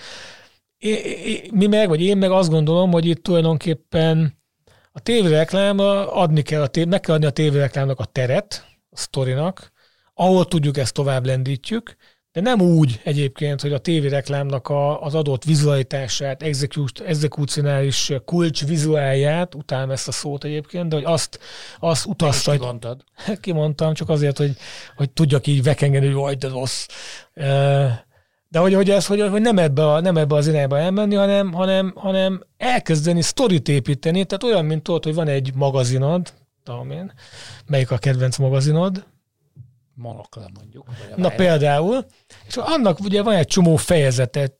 É, 0.78 0.90
é, 0.90 1.50
mi 1.54 1.68
meg, 1.68 1.88
vagy 1.88 2.02
én 2.02 2.18
meg 2.18 2.32
azt 2.32 2.50
gondolom, 2.50 2.92
hogy 2.92 3.06
itt 3.06 3.24
tulajdonképpen 3.24 4.38
a 4.92 5.00
tévéreklámra 5.00 6.14
adni 6.14 6.42
kell, 6.42 6.62
a 6.62 6.68
tév, 6.68 6.88
meg 6.88 7.00
kell 7.00 7.16
adni 7.16 7.26
a 7.26 7.30
tévéreklámnak 7.30 8.00
a 8.00 8.06
teret, 8.06 8.66
a 8.90 8.98
sztorinak, 8.98 9.72
ahol 10.14 10.46
tudjuk 10.46 10.78
ezt 10.78 10.94
tovább 10.94 11.26
lendítjük, 11.26 11.96
de 12.42 12.50
nem 12.50 12.62
úgy 12.62 13.00
egyébként, 13.04 13.62
hogy 13.62 13.74
a 13.74 13.78
tévéreklámnak 13.78 14.68
a, 14.68 15.02
az 15.02 15.16
adott 15.16 15.44
vizualitását, 15.44 16.44
exekúcionális 17.06 18.12
kulcs 18.26 18.66
vizuálját, 18.66 19.56
utálom 19.56 19.92
ezt 19.92 20.08
a 20.08 20.12
szót 20.12 20.44
egyébként, 20.44 20.90
de 20.90 20.96
hogy 20.96 21.06
azt, 21.06 21.40
azt 21.80 22.06
utazta. 22.06 22.52
Kimondtad? 22.52 23.04
Kimondtam, 23.42 23.94
csak 23.94 24.10
azért, 24.10 24.38
hogy, 24.38 24.52
hogy 24.96 25.10
tudjak 25.10 25.48
így 25.48 25.64
vekengeni, 25.64 26.08
hogy 26.08 26.38
de 26.38 26.48
rossz. 26.48 26.86
De 28.48 28.60
hogy, 28.60 28.74
hogy 28.74 28.90
ez, 28.90 29.06
hogy, 29.06 29.22
hogy 29.22 29.42
nem, 29.42 29.58
ebbe 29.58 29.92
a, 29.92 30.00
nem 30.00 30.18
ebbe 30.18 30.36
az 30.36 30.48
irányba 30.48 30.80
elmenni, 30.80 31.16
hanem, 31.16 31.54
hanem, 31.54 31.94
hanem 31.96 32.44
elkezdeni 32.58 33.22
sztorit 33.22 33.68
építeni, 33.68 34.26
tehát 34.26 34.44
olyan, 34.44 34.66
mint 34.66 34.84
tudod, 34.84 35.04
hogy 35.04 35.14
van 35.14 35.28
egy 35.28 35.52
magazinod, 35.56 36.34
tudom 36.64 36.92
én, 36.92 37.14
melyik 37.66 37.92
a 37.92 37.98
kedvenc 37.98 38.38
magazinod, 38.38 39.06
monokle 40.00 40.50
mondjuk. 40.60 40.86
Na 41.16 41.30
például, 41.30 42.06
és 42.48 42.58
annak 42.58 43.00
ugye 43.00 43.22
van 43.22 43.34
egy 43.34 43.48
csomó 43.48 43.76
fejezete, 43.76 44.58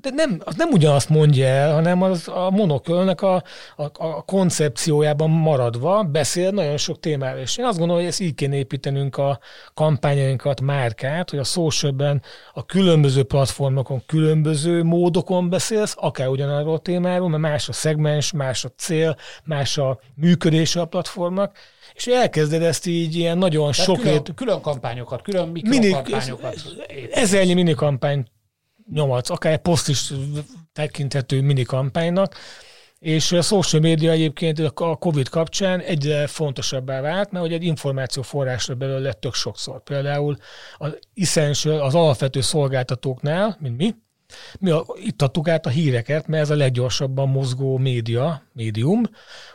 de 0.00 0.10
nem, 0.10 0.40
az 0.44 0.54
nem 0.54 0.70
ugyanazt 0.70 1.08
mondja 1.08 1.46
el, 1.46 1.72
hanem 1.72 2.02
az 2.02 2.28
a 2.28 2.50
monokölnek 2.50 3.22
a, 3.22 3.34
a, 3.76 3.82
a 3.92 4.22
koncepciójában 4.22 5.30
maradva 5.30 6.02
beszél 6.02 6.50
nagyon 6.50 6.76
sok 6.76 7.00
témáról. 7.00 7.40
És 7.40 7.56
én 7.56 7.64
azt 7.64 7.78
gondolom, 7.78 8.02
hogy 8.02 8.10
ezt 8.10 8.20
így 8.20 8.34
kéne 8.34 8.56
építenünk 8.56 9.16
a 9.16 9.38
kampányainkat, 9.74 10.60
márkát, 10.60 11.30
hogy 11.30 11.38
a 11.38 11.44
socialben 11.44 12.22
a 12.52 12.66
különböző 12.66 13.22
platformokon, 13.22 14.02
különböző 14.06 14.82
módokon 14.82 15.50
beszélsz, 15.50 15.94
akár 15.98 16.28
ugyanarról 16.28 16.74
a 16.74 16.78
témáról, 16.78 17.28
mert 17.28 17.42
más 17.42 17.68
a 17.68 17.72
szegmens, 17.72 18.32
más 18.32 18.64
a 18.64 18.68
cél, 18.76 19.16
más 19.44 19.78
a 19.78 19.98
működése 20.14 20.80
a 20.80 20.84
platformnak, 20.84 21.56
és 21.94 22.06
elkezded 22.06 22.62
ezt 22.62 22.86
így 22.86 23.14
ilyen 23.14 23.38
nagyon 23.38 23.70
Tehát 23.70 23.86
sok... 23.86 24.00
Külön, 24.00 24.22
külön 24.34 24.60
kampányokat, 24.60 25.22
külön 25.22 25.48
mikrokampányokat. 25.48 26.54
Ezernyi 27.10 27.54
minikampány 27.54 28.26
nyomatsz, 28.92 29.30
akár 29.30 29.58
poszt 29.58 29.88
is 29.88 30.12
tekinthető 30.72 31.42
minikampánynak, 31.42 32.34
és 32.98 33.32
a 33.32 33.42
social 33.42 33.82
media 33.82 34.10
egyébként 34.10 34.58
a 34.74 34.96
Covid 34.96 35.28
kapcsán 35.28 35.80
egyre 35.80 36.26
fontosabbá 36.26 37.00
vált, 37.00 37.30
mert 37.30 37.44
hogy 37.44 37.54
egy 37.54 37.64
információforrásra 37.64 38.74
belőle 38.74 38.98
lett 38.98 39.20
tök 39.20 39.34
sokszor. 39.34 39.82
Például 39.82 40.36
az 40.76 40.98
essential, 41.14 41.80
az 41.80 41.94
alapvető 41.94 42.40
szolgáltatóknál, 42.40 43.56
mint 43.60 43.76
mi, 43.76 43.94
mi 44.60 44.70
a, 44.70 44.84
itt 44.94 45.22
adtuk 45.22 45.48
át 45.48 45.66
a 45.66 45.70
híreket, 45.70 46.26
mert 46.26 46.42
ez 46.42 46.50
a 46.50 46.56
leggyorsabban 46.56 47.28
mozgó 47.28 47.78
média, 47.78 48.42
médium, 48.52 49.02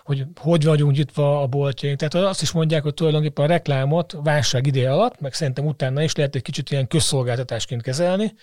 hogy 0.04 0.26
hogy 0.36 0.66
vagyunk 0.66 0.96
nyitva 0.96 1.42
a 1.42 1.48
boltjaink. 1.48 2.00
Tehát 2.00 2.28
azt 2.30 2.42
is 2.42 2.52
mondják, 2.52 2.84
hogy 2.84 2.94
tulajdonképpen 2.94 3.46
a 3.46 3.48
reklámot 3.48 4.16
válság 4.24 4.68
ideje 4.68 4.94
alatt, 4.94 5.20
meg 5.20 5.34
szerintem 5.34 5.66
utána 5.66 6.04
is 6.04 6.16
lehet 6.16 6.36
egy 6.36 6.42
kicsit 6.42 6.72
ilyen 6.72 6.88
közszolgáltatásként 6.88 7.82
kezelni, 7.82 8.34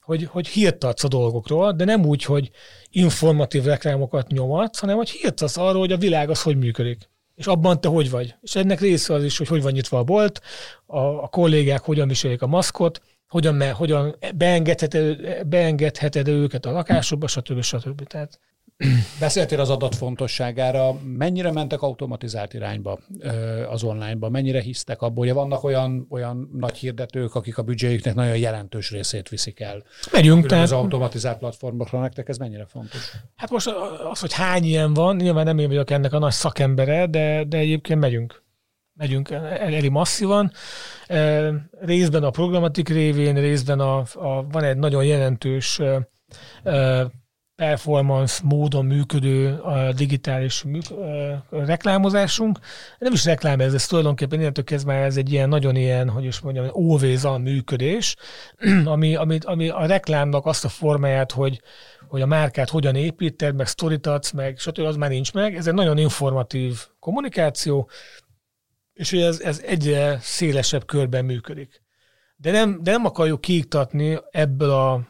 hogy, 0.00 0.24
hogy 0.24 0.48
hírt 0.48 0.84
adsz 0.84 1.04
a 1.04 1.08
dolgokról, 1.08 1.72
de 1.72 1.84
nem 1.84 2.04
úgy, 2.04 2.24
hogy 2.24 2.50
informatív 2.90 3.64
reklámokat 3.64 4.28
nyomatsz, 4.28 4.78
hanem 4.78 4.96
hogy 4.96 5.10
hírt 5.10 5.40
adsz 5.40 5.56
arról, 5.56 5.80
hogy 5.80 5.92
a 5.92 5.96
világ 5.96 6.30
az 6.30 6.42
hogy 6.42 6.56
működik. 6.56 7.08
És 7.34 7.46
abban 7.46 7.80
te 7.80 7.88
hogy 7.88 8.10
vagy. 8.10 8.34
És 8.42 8.54
ennek 8.54 8.80
része 8.80 9.14
az 9.14 9.24
is, 9.24 9.38
hogy 9.38 9.48
hogy 9.48 9.62
van 9.62 9.72
nyitva 9.72 9.98
a 9.98 10.04
bolt, 10.04 10.40
a, 10.86 10.98
a 10.98 11.28
kollégák 11.28 11.80
hogyan 11.80 12.08
viselik 12.08 12.42
a 12.42 12.46
maszkot, 12.46 13.00
hogyan, 13.30 13.54
me, 13.54 13.70
hogyan 13.70 14.16
beengedheted, 14.34 15.46
beengedheted 15.46 16.28
őket 16.28 16.66
a 16.66 16.70
lakásokba, 16.70 17.26
stb. 17.26 17.62
stb. 17.62 18.02
Tehát 18.02 18.40
Beszéltél 19.20 19.60
az 19.60 19.70
adat 19.70 19.94
fontosságára, 19.94 20.96
mennyire 21.02 21.52
mentek 21.52 21.82
automatizált 21.82 22.54
irányba 22.54 22.98
az 23.70 23.82
online-ba, 23.82 24.28
mennyire 24.28 24.60
hisztek 24.60 25.02
abból, 25.02 25.24
hogy 25.24 25.34
vannak 25.34 25.64
olyan, 25.64 26.06
olyan 26.10 26.50
nagy 26.52 26.76
hirdetők, 26.76 27.34
akik 27.34 27.58
a 27.58 27.62
büdzséjüknek 27.62 28.14
nagyon 28.14 28.36
jelentős 28.36 28.90
részét 28.90 29.28
viszik 29.28 29.60
el. 29.60 29.82
Megyünk. 30.12 30.46
Tehát... 30.46 30.64
Az 30.64 30.72
automatizált 30.72 31.38
platformokra 31.38 32.00
nektek 32.00 32.28
ez 32.28 32.36
mennyire 32.36 32.66
fontos? 32.66 33.12
Hát 33.36 33.50
most 33.50 33.66
az, 34.10 34.20
hogy 34.20 34.32
hány 34.32 34.64
ilyen 34.64 34.94
van, 34.94 35.16
nyilván 35.16 35.44
nem 35.44 35.58
én 35.58 35.68
vagyok 35.68 35.90
ennek 35.90 36.12
a 36.12 36.18
nagy 36.18 36.32
szakembere, 36.32 37.06
de, 37.06 37.44
de 37.44 37.58
egyébként 37.58 38.00
megyünk 38.00 38.42
megyünk 39.00 39.30
elég 39.30 39.90
masszívan. 39.90 40.52
Részben 41.80 42.22
a 42.22 42.30
programatik 42.30 42.88
révén, 42.88 43.34
részben 43.34 43.80
a, 43.80 43.98
a, 43.98 44.46
van 44.50 44.64
egy 44.64 44.76
nagyon 44.76 45.04
jelentős 45.04 45.80
performance 47.60 48.40
módon 48.44 48.84
működő 48.84 49.54
a 49.54 49.92
digitális 49.92 50.62
műk, 50.62 50.84
reklámozásunk. 51.50 52.58
Nem 52.98 53.12
is 53.12 53.24
reklám 53.24 53.60
ez, 53.60 53.74
ez 53.74 53.86
tulajdonképpen 53.86 54.40
innentől 54.40 54.64
kezdve 54.64 54.94
ez 54.94 55.16
egy 55.16 55.32
ilyen 55.32 55.48
nagyon 55.48 55.76
ilyen, 55.76 56.08
hogy 56.08 56.24
is 56.24 56.40
mondjam, 56.40 56.66
always 56.72 57.24
a 57.24 57.38
működés, 57.38 58.16
ami, 58.84 59.14
ami, 59.14 59.38
ami 59.42 59.68
a 59.68 59.86
reklámnak 59.86 60.46
azt 60.46 60.64
a 60.64 60.68
formáját, 60.68 61.32
hogy, 61.32 61.60
hogy 62.08 62.20
a 62.20 62.26
márkát 62.26 62.68
hogyan 62.68 62.94
építed, 62.94 63.54
meg 63.54 63.66
sztorit 63.66 64.06
adsz, 64.06 64.30
meg 64.30 64.58
stb. 64.58 64.78
az 64.78 64.96
már 64.96 65.10
nincs 65.10 65.32
meg. 65.32 65.56
Ez 65.56 65.66
egy 65.66 65.74
nagyon 65.74 65.98
informatív 65.98 66.78
kommunikáció, 66.98 67.88
és 69.00 69.10
hogy 69.10 69.20
ez, 69.20 69.40
ez 69.40 69.62
egyre 69.66 70.18
szélesebb 70.20 70.84
körben 70.84 71.24
működik. 71.24 71.82
De 72.36 72.50
nem, 72.50 72.82
de 72.82 72.90
nem 72.90 73.04
akarjuk 73.04 73.40
kiiktatni 73.40 74.18
ebből 74.30 74.70
a, 74.70 75.00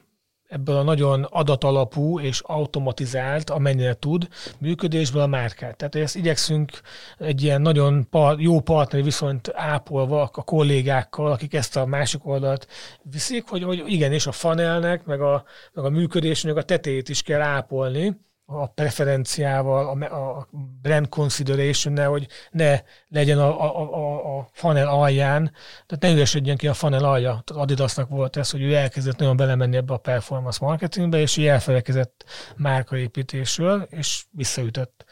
ebből 0.48 0.76
a 0.76 0.82
nagyon 0.82 1.22
adatalapú 1.22 2.20
és 2.20 2.40
automatizált, 2.40 3.50
amennyire 3.50 3.94
tud, 3.94 4.28
működésből 4.58 5.22
a 5.22 5.26
márkát. 5.26 5.76
Tehát 5.76 5.94
ezt 5.94 6.16
igyekszünk 6.16 6.80
egy 7.18 7.42
ilyen 7.42 7.62
nagyon 7.62 8.08
par, 8.10 8.40
jó 8.40 8.60
partneri 8.60 9.04
viszonyt 9.04 9.50
ápolva 9.54 10.22
a 10.22 10.42
kollégákkal, 10.42 11.32
akik 11.32 11.54
ezt 11.54 11.76
a 11.76 11.86
másik 11.86 12.26
oldalt 12.26 12.66
viszik, 13.02 13.48
hogy, 13.48 13.62
hogy 13.62 13.82
igenis 13.86 14.26
a 14.26 14.32
fanelnek, 14.32 15.04
meg 15.04 15.20
a, 15.20 15.44
meg 15.72 15.84
a 15.84 15.90
működésnek 15.90 16.56
a 16.56 16.62
tetejét 16.62 17.08
is 17.08 17.22
kell 17.22 17.40
ápolni, 17.40 18.16
a 18.52 18.66
preferenciával, 18.66 20.02
a, 20.04 20.48
brand 20.82 21.08
consideration 21.08 22.06
hogy 22.06 22.26
ne 22.50 22.80
legyen 23.08 23.38
a, 23.38 23.60
a, 23.60 23.94
a, 23.94 24.38
a 24.38 24.48
funnel 24.52 24.88
alján, 24.88 25.52
tehát 25.86 26.02
ne 26.02 26.10
üresedjen 26.10 26.56
ki 26.56 26.68
a 26.68 26.74
funnel 26.74 27.04
alja. 27.04 27.42
Tehát 27.44 27.62
Adidasnak 27.62 28.08
volt 28.08 28.36
ez, 28.36 28.50
hogy 28.50 28.62
ő 28.62 28.74
elkezdett 28.74 29.18
nagyon 29.18 29.36
belemenni 29.36 29.76
ebbe 29.76 29.92
a 29.92 29.98
performance 29.98 30.64
marketingbe, 30.64 31.18
és 31.18 31.36
így 31.36 31.46
elfelelkezett 31.46 32.24
márkaépítésről, 32.56 33.86
és 33.90 34.24
visszaütött. 34.30 35.04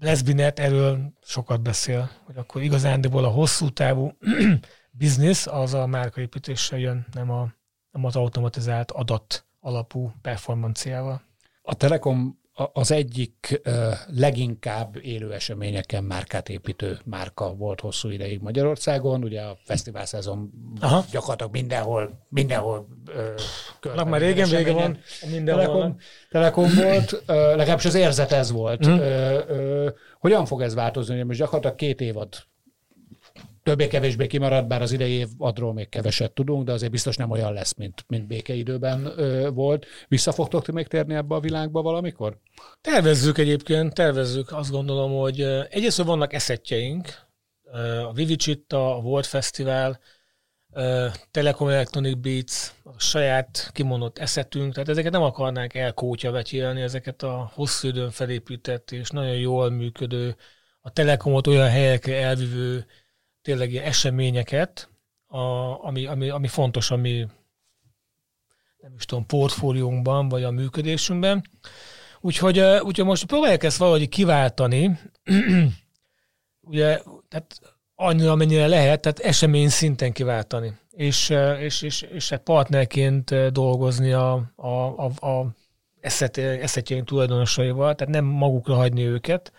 Lesbinet 0.00 0.58
erről 0.58 1.12
sokat 1.22 1.60
beszél, 1.62 2.10
hogy 2.24 2.36
akkor 2.36 2.62
igazándiból 2.62 3.24
a 3.24 3.28
hosszú 3.28 3.68
távú 3.70 4.12
biznisz 4.90 5.46
az 5.46 5.74
a 5.74 5.86
márkaépítéssel 5.86 6.78
jön, 6.78 7.06
nem, 7.12 7.30
a, 7.30 7.52
nem 7.90 8.04
az 8.04 8.16
automatizált 8.16 8.90
adat 8.90 9.46
alapú 9.60 10.12
performanciával. 10.22 11.27
A 11.68 11.74
Telekom 11.74 12.38
az 12.72 12.90
egyik 12.90 13.60
leginkább 14.06 14.96
élő 15.02 15.32
eseményeken 15.32 16.04
márkát 16.04 16.48
építő 16.48 16.98
márka 17.04 17.54
volt 17.54 17.80
hosszú 17.80 18.08
ideig 18.08 18.40
Magyarországon. 18.40 19.24
Ugye 19.24 19.40
a 19.40 19.56
fesztivál 19.64 20.06
szezon 20.06 20.50
Aha. 20.80 21.04
gyakorlatilag 21.10 21.52
mindenhol, 21.52 22.26
mindenhol 22.28 22.88
Na, 23.94 24.04
már 24.04 24.20
régen 24.20 24.48
vége 24.48 24.72
van. 24.72 24.98
Mindenhol. 25.30 25.64
Telekom, 25.64 25.96
Telekom 26.30 26.74
volt, 26.74 27.22
legalábbis 27.26 27.84
az 27.84 27.94
érzet 27.94 28.32
ez 28.32 28.50
volt. 28.50 28.88
Mm. 28.88 28.98
Hogyan 30.18 30.46
fog 30.46 30.62
ez 30.62 30.74
változni? 30.74 31.22
Most 31.22 31.38
gyakorlatilag 31.38 31.76
két 31.76 32.00
évad 32.00 32.28
többé-kevésbé 33.68 34.26
kimaradt, 34.26 34.66
bár 34.66 34.82
az 34.82 34.92
idei 34.92 35.26
adról 35.38 35.72
még 35.72 35.88
keveset 35.88 36.32
tudunk, 36.32 36.64
de 36.64 36.72
azért 36.72 36.90
biztos 36.90 37.16
nem 37.16 37.30
olyan 37.30 37.52
lesz, 37.52 37.74
mint, 37.74 38.04
mint 38.06 38.26
békeidőben 38.26 39.12
ö, 39.16 39.50
volt. 39.50 39.86
Vissza 40.08 40.32
fogtok 40.32 40.66
még 40.66 40.86
térni 40.86 41.14
ebbe 41.14 41.34
a 41.34 41.40
világba 41.40 41.82
valamikor? 41.82 42.38
Tervezzük 42.80 43.38
egyébként, 43.38 43.94
tervezzük. 43.94 44.52
Azt 44.52 44.70
gondolom, 44.70 45.12
hogy 45.12 45.40
egyrészt 45.70 46.02
vannak 46.02 46.32
eszetjeink, 46.32 47.08
a 48.08 48.12
Vivicsitta, 48.12 48.96
a 48.96 48.98
World 48.98 49.24
Festival, 49.24 49.98
Telecom 51.30 51.68
Electronic 51.68 52.16
Beats, 52.16 52.72
a 52.82 52.98
saját 52.98 53.70
kimondott 53.72 54.18
eszetünk, 54.18 54.72
tehát 54.72 54.88
ezeket 54.88 55.12
nem 55.12 55.22
akarnánk 55.22 55.74
elkótya 55.74 56.30
vetélni, 56.30 56.80
ezeket 56.80 57.22
a 57.22 57.50
hosszú 57.54 57.88
időn 57.88 58.10
felépített 58.10 58.90
és 58.90 59.10
nagyon 59.10 59.36
jól 59.36 59.70
működő, 59.70 60.36
a 60.80 60.90
Telekomot 60.90 61.46
olyan 61.46 61.68
helyekre 61.68 62.16
elvívő 62.16 62.86
tényleg 63.48 63.72
ilyen 63.72 63.84
eseményeket, 63.84 64.88
a, 65.26 65.38
ami, 65.84 66.06
ami, 66.06 66.28
ami 66.28 66.46
fontos, 66.46 66.90
ami 66.90 67.26
nem 68.80 68.92
is 68.96 69.04
tudom, 69.04 69.26
portfóliónkban, 69.26 70.28
vagy 70.28 70.44
a 70.44 70.50
működésünkben. 70.50 71.42
Úgyhogy, 72.20 72.60
úgyhogy 72.60 73.04
most 73.04 73.26
próbálják 73.26 73.62
ezt 73.62 73.76
valahogy 73.76 74.08
kiváltani, 74.08 74.98
ugye, 76.70 77.00
tehát 77.28 77.60
annyira, 77.94 78.30
amennyire 78.30 78.66
lehet, 78.66 79.00
tehát 79.00 79.18
esemény 79.18 79.68
szinten 79.68 80.12
kiváltani, 80.12 80.72
és, 80.90 81.34
és, 81.58 81.82
és, 81.82 82.02
és 82.02 82.28
hát 82.28 82.42
partnerként 82.42 83.52
dolgozni 83.52 84.12
a, 84.12 84.52
a, 84.56 84.68
a, 84.68 85.26
a 85.26 85.54
eszet, 86.00 86.38
eszetjeink 86.38 87.06
tulajdonosaival, 87.06 87.94
tehát 87.94 88.14
nem 88.14 88.24
magukra 88.24 88.74
hagyni 88.74 89.04
őket, 89.04 89.52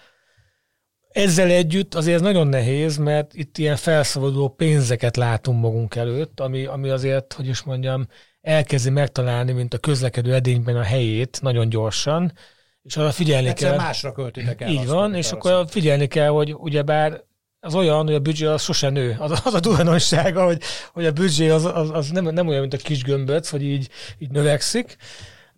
ezzel 1.10 1.49
együtt 1.49 1.95
azért 1.95 2.16
ez 2.16 2.22
nagyon 2.22 2.47
nehéz, 2.47 2.97
mert 2.97 3.34
itt 3.34 3.57
ilyen 3.57 3.76
felszabaduló 3.76 4.49
pénzeket 4.49 5.18
látunk 5.18 5.62
magunk 5.62 5.95
előtt, 5.95 6.39
ami, 6.39 6.66
ami 6.66 6.89
azért, 6.89 7.34
hogy 7.34 7.47
is 7.47 7.62
mondjam, 7.62 8.07
elkezdi 8.41 8.89
megtalálni, 8.89 9.51
mint 9.51 9.74
a 9.74 9.78
közlekedő 9.78 10.34
edényben 10.34 10.76
a 10.76 10.84
helyét 10.84 11.39
nagyon 11.41 11.70
gyorsan, 11.70 12.34
és 12.84 12.97
arra 12.97 13.12
figyelni 13.12 13.47
Egyszer 13.47 13.70
kell. 13.70 13.78
másra 13.78 14.12
költitek 14.12 14.62
el. 14.62 14.70
Így 14.70 14.88
van, 14.88 15.16
és 15.16 15.32
akkor 15.32 15.66
figyelni 15.70 16.07
kell, 16.07 16.30
hogy 16.30 16.53
ugyebár 16.57 17.24
az 17.60 17.76
olyan, 17.76 18.05
hogy 18.05 18.14
a 18.14 18.20
büdzsé 18.20 18.45
az 18.45 18.62
sose 18.62 18.89
nő. 18.89 19.16
Az, 19.20 19.41
az 19.43 19.53
a 19.53 19.60
tulajdonsága, 19.60 20.45
hogy, 20.45 20.62
hogy 20.93 21.05
a 21.05 21.12
büdzsé 21.12 21.49
az, 21.49 21.66
az, 21.66 21.89
az 21.89 22.10
nem, 22.10 22.24
nem 22.24 22.47
olyan, 22.47 22.62
mint 22.62 22.74
a 22.74 22.78
kis 22.78 23.03
gömböc, 23.03 23.49
hogy 23.49 23.64
így, 23.64 23.89
így 24.18 24.32
növekszik, 24.32 24.97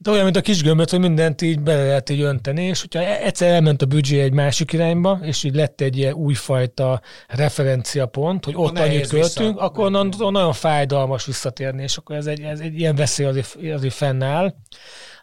de 0.02 0.12
olyan, 0.12 0.24
mint 0.24 0.36
a 0.36 0.42
kis 0.42 0.64
gömböt, 0.64 0.90
hogy 0.90 1.00
mindent 1.00 1.42
így 1.42 1.60
bele 1.60 1.86
lehet 1.86 2.10
így 2.10 2.22
önteni, 2.22 2.64
és 2.64 2.82
hogyha 2.82 3.00
e- 3.00 3.26
egyszer 3.26 3.50
elment 3.50 3.82
a 3.82 3.86
büdzsé 3.86 4.20
egy 4.20 4.34
másik 4.34 4.74
irányba, 4.74 5.20
és 5.22 5.44
így 5.44 5.56
lett 5.56 5.82
egy 5.82 5.98
ilyen 5.98 6.14
újfajta 6.14 7.02
referenciapont, 7.28 8.46
hogy 8.46 8.54
ott 8.58 8.80
annyit 8.80 9.08
költünk, 9.08 9.60
akkor 9.60 9.86
onnan, 9.86 10.14
nagyon 10.18 10.54
fájdalmas 10.54 11.26
visszatérni, 11.26 11.84
és 11.84 11.98
akkor 11.98 12.16
ez 12.16 12.26
egy, 12.26 12.42
ez 12.42 12.60
egy 12.60 12.80
ilyen 12.80 12.96
veszély 12.96 13.26
azért, 13.26 13.58
azért 13.74 13.94
fennáll. 13.94 14.54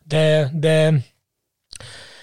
De, 0.02 0.50
de 0.54 0.94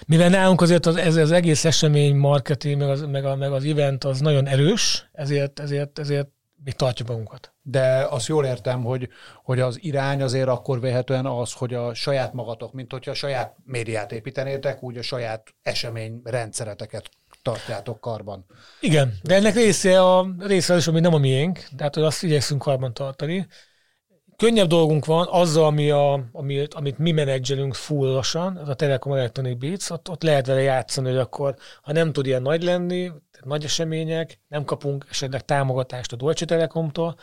mivel 0.06 0.28
nálunk 0.28 0.60
azért 0.60 0.86
az, 0.86 0.96
ez 0.96 1.16
az 1.16 1.32
egész 1.32 1.64
esemény, 1.64 2.16
marketing, 2.16 2.78
meg 2.78 2.88
az, 2.88 3.04
meg, 3.10 3.24
a, 3.24 3.36
meg 3.36 3.52
az 3.52 3.64
event 3.64 4.04
az 4.04 4.20
nagyon 4.20 4.46
erős, 4.46 5.08
ezért, 5.12 5.60
ezért, 5.60 5.98
ezért 5.98 6.28
még 6.66 6.74
tartja 6.74 7.04
magunkat. 7.08 7.52
De 7.62 8.06
azt 8.10 8.26
jól 8.26 8.44
értem, 8.44 8.82
hogy, 8.84 9.08
hogy 9.42 9.60
az 9.60 9.78
irány 9.82 10.22
azért 10.22 10.48
akkor 10.48 10.80
véhetően 10.80 11.26
az, 11.26 11.52
hogy 11.52 11.74
a 11.74 11.94
saját 11.94 12.32
magatok, 12.32 12.72
mint 12.72 12.92
hogyha 12.92 13.10
a 13.10 13.14
saját 13.14 13.56
médiát 13.64 14.12
építenétek, 14.12 14.82
úgy 14.82 14.96
a 14.96 15.02
saját 15.02 15.54
esemény 15.62 16.20
rendszereteket 16.24 17.08
tartjátok 17.42 18.00
karban. 18.00 18.46
Igen, 18.80 19.14
de 19.22 19.34
ennek 19.34 19.54
része 19.54 20.02
a 20.02 20.34
része 20.38 20.72
az 20.72 20.80
is, 20.80 20.86
ami 20.86 21.00
nem 21.00 21.14
a 21.14 21.18
miénk, 21.18 21.64
tehát 21.76 21.94
hogy 21.94 22.04
azt 22.04 22.22
igyekszünk 22.22 22.62
karban 22.62 22.94
tartani. 22.94 23.46
Könnyebb 24.36 24.68
dolgunk 24.68 25.04
van 25.04 25.26
azzal, 25.30 25.64
ami 25.64 25.90
a, 25.90 26.28
ami, 26.32 26.66
amit 26.70 26.98
mi 26.98 27.12
menedzselünk 27.12 27.74
fullosan, 27.74 28.56
az 28.56 28.68
a 28.68 28.74
Telekom 28.74 29.12
Electronic 29.12 29.58
Beats, 29.58 29.90
ott, 29.90 30.10
ott 30.10 30.22
lehet 30.22 30.46
vele 30.46 30.60
játszani, 30.60 31.08
hogy 31.08 31.18
akkor, 31.18 31.54
ha 31.82 31.92
nem 31.92 32.12
tud 32.12 32.26
ilyen 32.26 32.42
nagy 32.42 32.62
lenni, 32.62 33.12
nagy 33.44 33.64
események, 33.64 34.40
nem 34.48 34.64
kapunk 34.64 35.06
esetleg 35.10 35.44
támogatást 35.44 36.12
a 36.12 36.16
Deutsche 36.16 36.44
Telekomtól, 36.46 37.16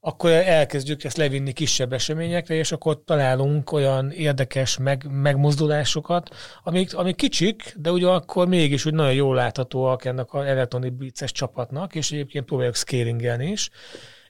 akkor 0.00 0.30
elkezdjük 0.30 1.04
ezt 1.04 1.16
levinni 1.16 1.52
kisebb 1.52 1.92
eseményekre, 1.92 2.54
és 2.54 2.72
akkor 2.72 3.02
találunk 3.04 3.72
olyan 3.72 4.10
érdekes 4.10 4.78
meg, 4.78 5.06
megmozdulásokat, 5.10 6.34
amik, 6.62 6.94
amik 6.94 7.16
kicsik, 7.16 7.74
de 7.76 7.90
ugyanakkor 7.90 8.48
mégis 8.48 8.86
úgy 8.86 8.94
nagyon 8.94 9.14
jól 9.14 9.34
láthatóak 9.34 10.04
ennek 10.04 10.32
a 10.32 10.46
Electronic 10.46 10.92
Beats 10.92 11.32
csapatnak, 11.32 11.94
és 11.94 12.10
egyébként 12.10 12.44
próbáljuk 12.44 12.74
scalingelni 12.74 13.46
is. 13.46 13.70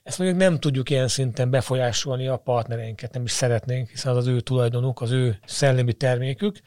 Ezt 0.03 0.17
mondjuk 0.17 0.39
nem 0.39 0.59
tudjuk 0.59 0.89
ilyen 0.89 1.07
szinten 1.07 1.49
befolyásolni 1.49 2.27
a 2.27 2.37
partnereinket, 2.37 3.13
nem 3.13 3.23
is 3.23 3.31
szeretnénk, 3.31 3.89
hiszen 3.89 4.11
az 4.11 4.17
az 4.17 4.27
ő 4.27 4.39
tulajdonuk, 4.39 5.01
az 5.01 5.11
ő 5.11 5.39
szellemi 5.45 5.93
termékük. 5.93 6.59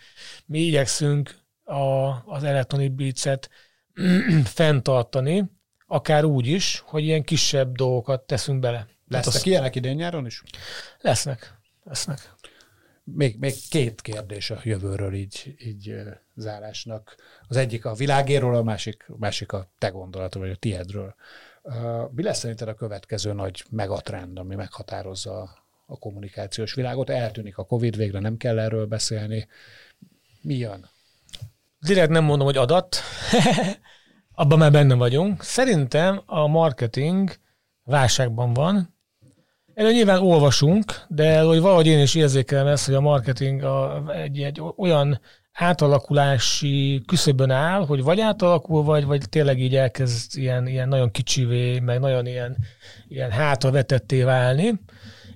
Mi 0.47 0.59
igyekszünk 0.59 1.35
a, 1.64 2.09
az 2.26 2.43
Electronic 2.43 2.93
Beats-et 2.95 3.51
fenntartani, 4.45 5.51
akár 5.87 6.24
úgy 6.24 6.47
is, 6.47 6.83
hogy 6.87 7.05
ilyen 7.05 7.22
kisebb 7.22 7.76
dolgokat 7.76 8.22
teszünk 8.22 8.61
bele. 8.61 8.87
Lesznek 9.09 9.35
az... 9.35 9.47
ilyenek 9.47 9.74
idén 9.74 9.95
nyáron 9.95 10.26
is? 10.26 10.43
Lesznek. 11.01 11.59
Lesznek. 11.85 12.35
Még, 13.05 13.39
még 13.39 13.55
két 13.70 14.01
kérdés 14.01 14.51
a 14.51 14.61
jövőről 14.62 15.14
így, 15.14 15.55
így 15.59 15.95
zárásnak. 16.35 17.16
Az 17.49 17.57
egyik 17.57 17.85
a 17.85 17.95
világéről, 17.95 18.55
a 18.55 18.62
másik, 18.62 19.07
másik 19.16 19.53
a 19.53 19.72
te 19.78 19.89
gondolata, 19.89 20.39
vagy 20.39 20.51
a 20.51 20.57
tiedről. 20.57 21.14
Mi 22.10 22.22
lesz 22.22 22.38
szerinted 22.38 22.68
a 22.68 22.74
következő 22.74 23.32
nagy 23.32 23.64
megatrend, 23.70 24.38
ami 24.38 24.54
meghatározza 24.54 25.50
a 25.86 25.98
kommunikációs 25.98 26.74
világot? 26.74 27.10
Eltűnik 27.10 27.58
a 27.58 27.64
Covid, 27.64 27.96
végre 27.96 28.18
nem 28.18 28.36
kell 28.36 28.58
erről 28.58 28.86
beszélni. 28.86 29.48
Mi 30.42 30.54
jön? 30.54 30.88
Direkt 31.78 32.10
nem 32.10 32.24
mondom, 32.24 32.46
hogy 32.46 32.56
adat. 32.56 32.96
Abban 34.34 34.58
már 34.58 34.72
benne 34.72 34.94
vagyunk. 34.94 35.42
Szerintem 35.42 36.22
a 36.26 36.46
marketing 36.46 37.38
válságban 37.84 38.52
van. 38.52 38.94
Erről 39.74 39.92
nyilván 39.92 40.22
olvasunk, 40.22 40.92
de 41.08 41.40
hogy 41.40 41.60
valahogy 41.60 41.86
én 41.86 42.00
is 42.00 42.14
érzékelem 42.14 42.66
ezt, 42.66 42.86
hogy 42.86 42.94
a 42.94 43.00
marketing 43.00 43.62
a, 43.62 44.04
egy, 44.14 44.42
egy 44.42 44.62
olyan 44.76 45.20
átalakulási 45.53 47.03
küszöbön 47.07 47.50
áll, 47.50 47.86
hogy 47.86 48.03
vagy 48.03 48.20
átalakul, 48.20 48.82
vagy, 48.82 49.05
vagy 49.05 49.28
tényleg 49.28 49.61
így 49.61 49.76
elkezd 49.76 50.38
ilyen, 50.38 50.66
ilyen 50.66 50.88
nagyon 50.88 51.11
kicsivé, 51.11 51.78
meg 51.78 52.00
nagyon 52.00 52.26
ilyen, 52.26 52.57
ilyen 53.09 53.30
hátravetetté 53.30 54.22
válni. 54.22 54.80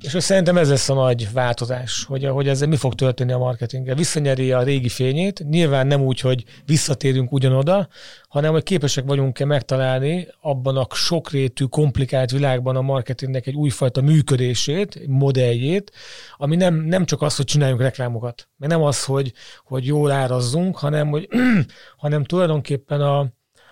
És 0.01 0.13
hogy 0.13 0.21
szerintem 0.21 0.57
ez 0.57 0.69
lesz 0.69 0.89
a 0.89 0.95
nagy 0.95 1.33
változás, 1.33 2.05
hogy, 2.05 2.25
hogy 2.25 2.49
ezzel 2.49 2.69
mi 2.69 2.77
fog 2.77 2.95
történni 2.95 3.33
a 3.33 3.39
marketinggel. 3.39 3.95
Visszanyeri 3.95 4.53
a 4.53 4.63
régi 4.63 4.89
fényét, 4.89 5.45
nyilván 5.49 5.87
nem 5.87 6.01
úgy, 6.01 6.21
hogy 6.21 6.45
visszatérünk 6.67 7.33
ugyanoda, 7.33 7.89
hanem 8.29 8.53
hogy 8.53 8.63
képesek 8.63 9.05
vagyunk-e 9.05 9.45
megtalálni 9.45 10.29
abban 10.41 10.77
a 10.77 10.87
sokrétű, 10.95 11.65
komplikált 11.65 12.31
világban 12.31 12.77
a 12.77 12.81
marketingnek 12.81 13.47
egy 13.47 13.55
újfajta 13.55 14.01
működését, 14.01 15.07
modelljét, 15.07 15.93
ami 16.37 16.57
nem, 16.57 16.75
nem 16.75 17.05
csak 17.05 17.23
az, 17.23 17.37
hogy 17.37 17.45
csináljunk 17.45 17.81
reklámokat, 17.81 18.49
mert 18.57 18.73
nem 18.73 18.83
az, 18.83 19.05
hogy, 19.05 19.33
hogy 19.65 19.87
jól 19.87 20.11
árazzunk, 20.11 20.77
hanem, 20.77 21.09
hogy, 21.09 21.29
hanem 21.97 22.25
tulajdonképpen 22.25 23.01
a, 23.01 23.27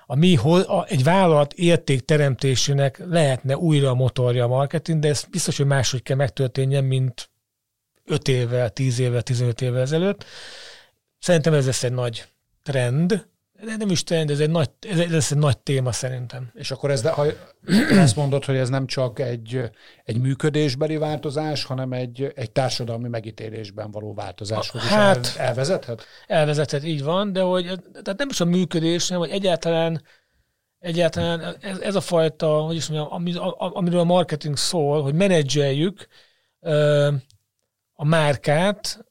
a 0.06 0.14
mi, 0.14 0.36
a, 0.36 0.84
egy 0.88 1.04
vállalat 1.04 1.52
értékteremtésének 1.52 2.98
lehetne 2.98 3.56
újra 3.56 3.90
a 3.90 3.94
motorja 3.94 4.44
a 4.44 4.48
marketing, 4.48 5.00
de 5.00 5.08
ez 5.08 5.24
biztos, 5.30 5.56
hogy 5.56 5.66
máshogy 5.66 6.02
kell 6.02 6.16
megtörténjen, 6.16 6.84
mint 6.84 7.30
5 8.04 8.28
évvel, 8.28 8.70
10 8.70 8.98
évvel, 8.98 9.22
15 9.22 9.60
évvel 9.60 9.80
ezelőtt. 9.80 10.24
Szerintem 11.18 11.54
ez 11.54 11.66
lesz 11.66 11.82
egy 11.82 11.92
nagy 11.92 12.24
trend, 12.62 13.26
de 13.62 13.76
nem 13.76 13.90
is 13.90 14.02
trend, 14.02 14.30
ez 14.30 14.40
egy 14.40 14.50
nagy, 14.50 14.70
ez 14.80 15.10
lesz 15.10 15.30
egy 15.30 15.38
nagy 15.38 15.58
téma 15.58 15.92
szerintem. 15.92 16.50
És 16.54 16.70
akkor 16.70 16.90
ez, 16.90 17.02
de, 17.02 17.10
ha 17.10 17.26
azt 18.02 18.16
mondod, 18.16 18.44
hogy 18.44 18.56
ez 18.56 18.68
nem 18.68 18.86
csak 18.86 19.18
egy, 19.18 19.70
egy 20.04 20.20
működésbeli 20.20 20.96
változás, 20.96 21.64
hanem 21.64 21.92
egy, 21.92 22.32
egy 22.34 22.50
társadalmi 22.50 23.08
megítélésben 23.08 23.90
való 23.90 24.14
változás, 24.14 24.70
hogy 24.70 24.80
hát, 24.80 25.34
el, 25.36 25.46
elvezethet? 25.46 26.04
Elvezethet, 26.26 26.84
így 26.84 27.02
van, 27.02 27.32
de 27.32 27.40
hogy 27.40 27.64
tehát 28.02 28.18
nem 28.18 28.28
is 28.30 28.40
a 28.40 28.44
működés, 28.44 29.08
hanem 29.08 29.22
hogy 29.22 29.32
egyáltalán 29.32 30.02
egyáltalán 30.78 31.56
ez, 31.60 31.78
ez 31.78 31.94
a 31.94 32.00
fajta, 32.00 32.60
hogy 32.60 32.76
is 32.76 32.88
mondjam, 32.88 33.12
ami, 33.12 33.34
amiről 33.56 34.00
a 34.00 34.04
marketing 34.04 34.56
szól, 34.56 35.02
hogy 35.02 35.14
menedzseljük 35.14 36.06
a 37.92 38.04
márkát, 38.04 39.04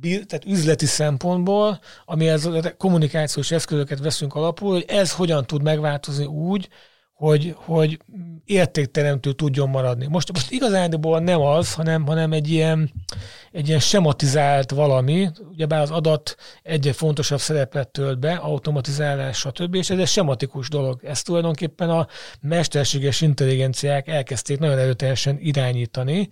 tehát 0.00 0.44
üzleti 0.46 0.86
szempontból, 0.86 1.80
amihez 2.04 2.48
kommunikációs 2.78 3.50
eszközöket 3.50 3.98
veszünk 3.98 4.34
alapul, 4.34 4.72
hogy 4.72 4.84
ez 4.88 5.12
hogyan 5.12 5.46
tud 5.46 5.62
megváltozni 5.62 6.24
úgy, 6.24 6.68
hogy, 7.14 7.54
hogy 7.56 7.98
értékteremtő 8.44 9.32
tudjon 9.32 9.68
maradni. 9.68 10.06
Most, 10.06 10.32
most 10.32 10.50
igazándiból 10.50 11.20
nem 11.20 11.40
az, 11.40 11.74
hanem, 11.74 12.06
hanem 12.06 12.32
egy 12.32 12.50
ilyen, 12.50 12.90
egy 13.52 13.68
ilyen 13.68 13.80
sematizált 13.80 14.70
valami, 14.70 15.28
ugyebár 15.50 15.80
az 15.80 15.90
adat 15.90 16.36
egyre 16.62 16.92
fontosabb 16.92 17.38
szerepet 17.38 17.88
tölt 17.88 18.18
be, 18.18 18.34
automatizálás, 18.34 19.38
stb. 19.38 19.74
És 19.74 19.90
ez 19.90 19.98
egy 19.98 20.06
sematikus 20.06 20.68
dolog. 20.68 21.04
Ezt 21.04 21.24
tulajdonképpen 21.24 21.90
a 21.90 22.06
mesterséges 22.40 23.20
intelligenciák 23.20 24.08
elkezdték 24.08 24.58
nagyon 24.58 24.78
erőteljesen 24.78 25.38
irányítani, 25.40 26.28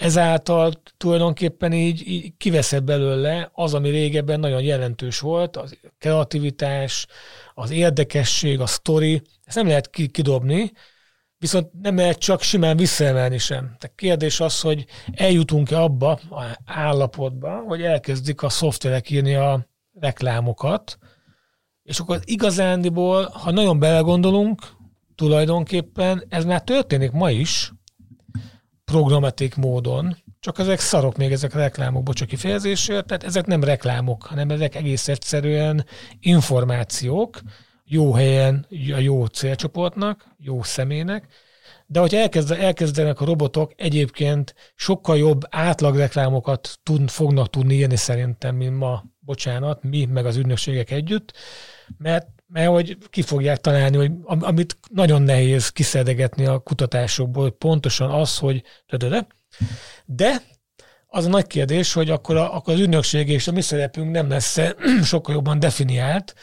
ezáltal 0.00 0.72
tulajdonképpen 0.96 1.72
így, 1.72 2.08
így 2.08 2.32
kiveszed 2.36 2.84
belőle 2.84 3.50
az, 3.52 3.74
ami 3.74 3.88
régebben 3.88 4.40
nagyon 4.40 4.62
jelentős 4.62 5.20
volt, 5.20 5.56
az 5.56 5.78
kreativitás, 5.98 7.06
az 7.54 7.70
érdekesség, 7.70 8.60
a 8.60 8.66
sztori, 8.66 9.22
ezt 9.44 9.56
nem 9.56 9.66
lehet 9.66 9.90
kidobni, 9.90 10.72
viszont 11.38 11.72
nem 11.82 11.96
lehet 11.96 12.18
csak 12.18 12.42
simán 12.42 12.76
visszaemelni 12.76 13.38
sem. 13.38 13.64
Tehát 13.64 13.92
kérdés 13.94 14.40
az, 14.40 14.60
hogy 14.60 14.84
eljutunk-e 15.12 15.80
abba 15.82 16.10
a 16.12 16.58
állapotba, 16.64 17.62
hogy 17.66 17.82
elkezdik 17.82 18.42
a 18.42 18.48
szoftverek 18.48 19.10
írni 19.10 19.34
a 19.34 19.66
reklámokat, 19.92 20.98
és 21.82 21.98
akkor 21.98 22.20
igazándiból, 22.24 23.24
ha 23.24 23.50
nagyon 23.50 23.78
belegondolunk, 23.78 24.60
tulajdonképpen 25.14 26.24
ez 26.28 26.44
már 26.44 26.62
történik 26.62 27.10
ma 27.10 27.30
is, 27.30 27.72
programatik 28.90 29.54
módon, 29.54 30.16
csak 30.40 30.58
ezek 30.58 30.80
szarok 30.80 31.16
még 31.16 31.32
ezek 31.32 31.54
a 31.54 31.58
reklámok, 31.58 32.02
bocsánat 32.02 32.30
kifejezésért, 32.30 33.06
tehát 33.06 33.24
ezek 33.24 33.46
nem 33.46 33.64
reklámok, 33.64 34.22
hanem 34.22 34.50
ezek 34.50 34.74
egész 34.74 35.08
egyszerűen 35.08 35.84
információk, 36.20 37.40
jó 37.84 38.12
helyen, 38.12 38.66
a 38.70 38.98
jó 38.98 39.26
célcsoportnak, 39.26 40.26
jó 40.38 40.62
személynek, 40.62 41.26
de 41.86 42.00
hogy 42.00 42.14
elkezd, 42.14 42.50
elkezdenek 42.50 43.20
a 43.20 43.24
robotok 43.24 43.72
egyébként 43.76 44.54
sokkal 44.74 45.18
jobb 45.18 45.40
átlagreklámokat 45.48 46.78
tud, 46.82 47.08
fognak 47.08 47.50
tudni 47.50 47.74
írni 47.74 47.96
szerintem, 47.96 48.56
mint 48.56 48.78
ma, 48.78 49.04
bocsánat, 49.20 49.82
mi, 49.82 50.04
meg 50.04 50.26
az 50.26 50.36
ügynökségek 50.36 50.90
együtt, 50.90 51.32
mert, 51.98 52.28
mert 52.52 52.68
hogy 52.68 52.98
ki 53.10 53.22
fogják 53.22 53.60
találni, 53.60 53.96
hogy 53.96 54.12
amit 54.24 54.78
nagyon 54.94 55.22
nehéz 55.22 55.68
kiszedegetni 55.68 56.46
a 56.46 56.58
kutatásokból, 56.58 57.42
hogy 57.42 57.52
pontosan 57.52 58.10
az, 58.10 58.38
hogy 58.38 58.62
de, 58.86 58.96
de, 58.96 59.08
de, 59.08 59.26
de 60.04 60.42
az 61.06 61.26
a 61.26 61.28
nagy 61.28 61.46
kérdés, 61.46 61.92
hogy 61.92 62.10
akkor, 62.10 62.36
a, 62.36 62.54
akkor 62.54 62.74
az 62.74 62.80
ügynökség 62.80 63.28
és 63.28 63.48
a 63.48 63.52
mi 63.52 63.60
szerepünk 63.60 64.10
nem 64.10 64.28
lesz 64.28 64.58
sokkal 65.02 65.34
jobban 65.34 65.58
definiált, 65.58 66.34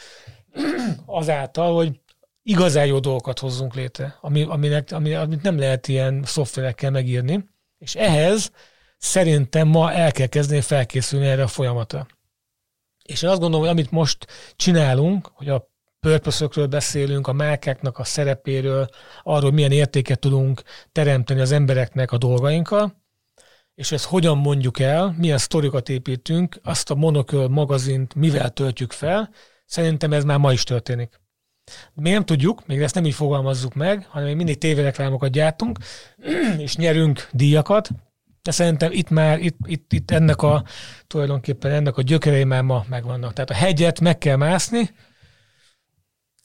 azáltal, 1.06 1.74
hogy 1.74 2.00
igazán 2.42 2.86
jó 2.86 2.98
dolgokat 2.98 3.38
hozzunk 3.38 3.74
létre, 3.74 4.18
ami, 4.20 4.42
aminek, 4.42 4.92
ami, 4.92 5.14
amit 5.14 5.42
nem 5.42 5.58
lehet 5.58 5.88
ilyen 5.88 6.22
szoftverekkel 6.24 6.90
megírni, 6.90 7.44
és 7.78 7.94
ehhez 7.94 8.50
szerintem 8.98 9.68
ma 9.68 9.92
el 9.92 10.12
kell 10.12 10.26
kezdeni 10.26 10.60
felkészülni 10.60 11.26
erre 11.26 11.42
a 11.42 11.46
folyamatra. 11.46 12.06
És 13.04 13.22
én 13.22 13.30
azt 13.30 13.40
gondolom, 13.40 13.66
hogy 13.66 13.74
amit 13.74 13.90
most 13.90 14.26
csinálunk, 14.56 15.30
hogy 15.34 15.48
a 15.48 15.70
purpose 16.00 16.66
beszélünk, 16.66 17.26
a 17.26 17.32
márkáknak 17.32 17.98
a 17.98 18.04
szerepéről, 18.04 18.88
arról, 19.22 19.52
milyen 19.52 19.72
értéket 19.72 20.18
tudunk 20.18 20.62
teremteni 20.92 21.40
az 21.40 21.52
embereknek 21.52 22.12
a 22.12 22.18
dolgainkkal, 22.18 23.02
és 23.74 23.92
ezt 23.92 24.04
hogyan 24.04 24.38
mondjuk 24.38 24.78
el, 24.78 25.14
milyen 25.18 25.38
sztorikat 25.38 25.88
építünk, 25.88 26.60
azt 26.62 26.90
a 26.90 26.94
monoköl 26.94 27.48
magazint 27.48 28.14
mivel 28.14 28.50
töltjük 28.50 28.92
fel, 28.92 29.30
Szerintem 29.68 30.12
ez 30.12 30.24
már 30.24 30.38
ma 30.38 30.52
is 30.52 30.62
történik. 30.62 31.20
Mi 31.94 32.10
nem 32.10 32.24
tudjuk, 32.24 32.66
még 32.66 32.82
ezt 32.82 32.94
nem 32.94 33.04
így 33.04 33.14
fogalmazzuk 33.14 33.74
meg, 33.74 34.06
hanem 34.06 34.26
még 34.26 34.36
mindig 34.36 34.58
tévéreklámokat 34.58 35.30
gyártunk, 35.30 35.78
és 36.64 36.76
nyerünk 36.76 37.28
díjakat, 37.32 37.88
de 38.42 38.50
szerintem 38.50 38.92
itt 38.92 39.10
már, 39.10 39.38
itt, 39.38 39.56
itt, 39.66 39.92
itt 39.92 40.10
ennek 40.10 40.42
a, 40.42 40.64
tulajdonképpen 41.06 41.70
ennek 41.70 41.96
a 41.96 42.02
gyökerei 42.02 42.44
már 42.44 42.62
ma 42.62 42.84
megvannak. 42.88 43.32
Tehát 43.32 43.50
a 43.50 43.54
hegyet 43.54 44.00
meg 44.00 44.18
kell 44.18 44.36
mászni, 44.36 44.90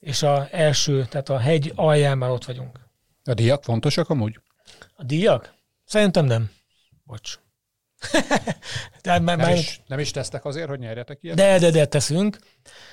és 0.03 0.23
a 0.23 0.47
első, 0.51 1.05
tehát 1.05 1.29
a 1.29 1.37
hegy 1.37 1.71
alján 1.75 2.17
már 2.17 2.29
ott 2.29 2.45
vagyunk. 2.45 2.79
A 3.23 3.33
díjak 3.33 3.63
fontosak 3.63 4.09
amúgy? 4.09 4.39
A 4.95 5.03
díjak? 5.03 5.53
Szerintem 5.85 6.25
nem. 6.25 6.51
Bocs. 7.03 7.39
Már, 9.21 9.37
nem, 9.37 9.55
is, 9.55 9.81
nem 9.87 9.99
is 9.99 10.11
tesztek 10.11 10.45
azért, 10.45 10.67
hogy 10.67 10.79
nyerjetek 10.79 11.17
ilyet? 11.21 11.35
De, 11.35 11.59
de, 11.59 11.69
de 11.71 11.85
teszünk. 11.85 12.37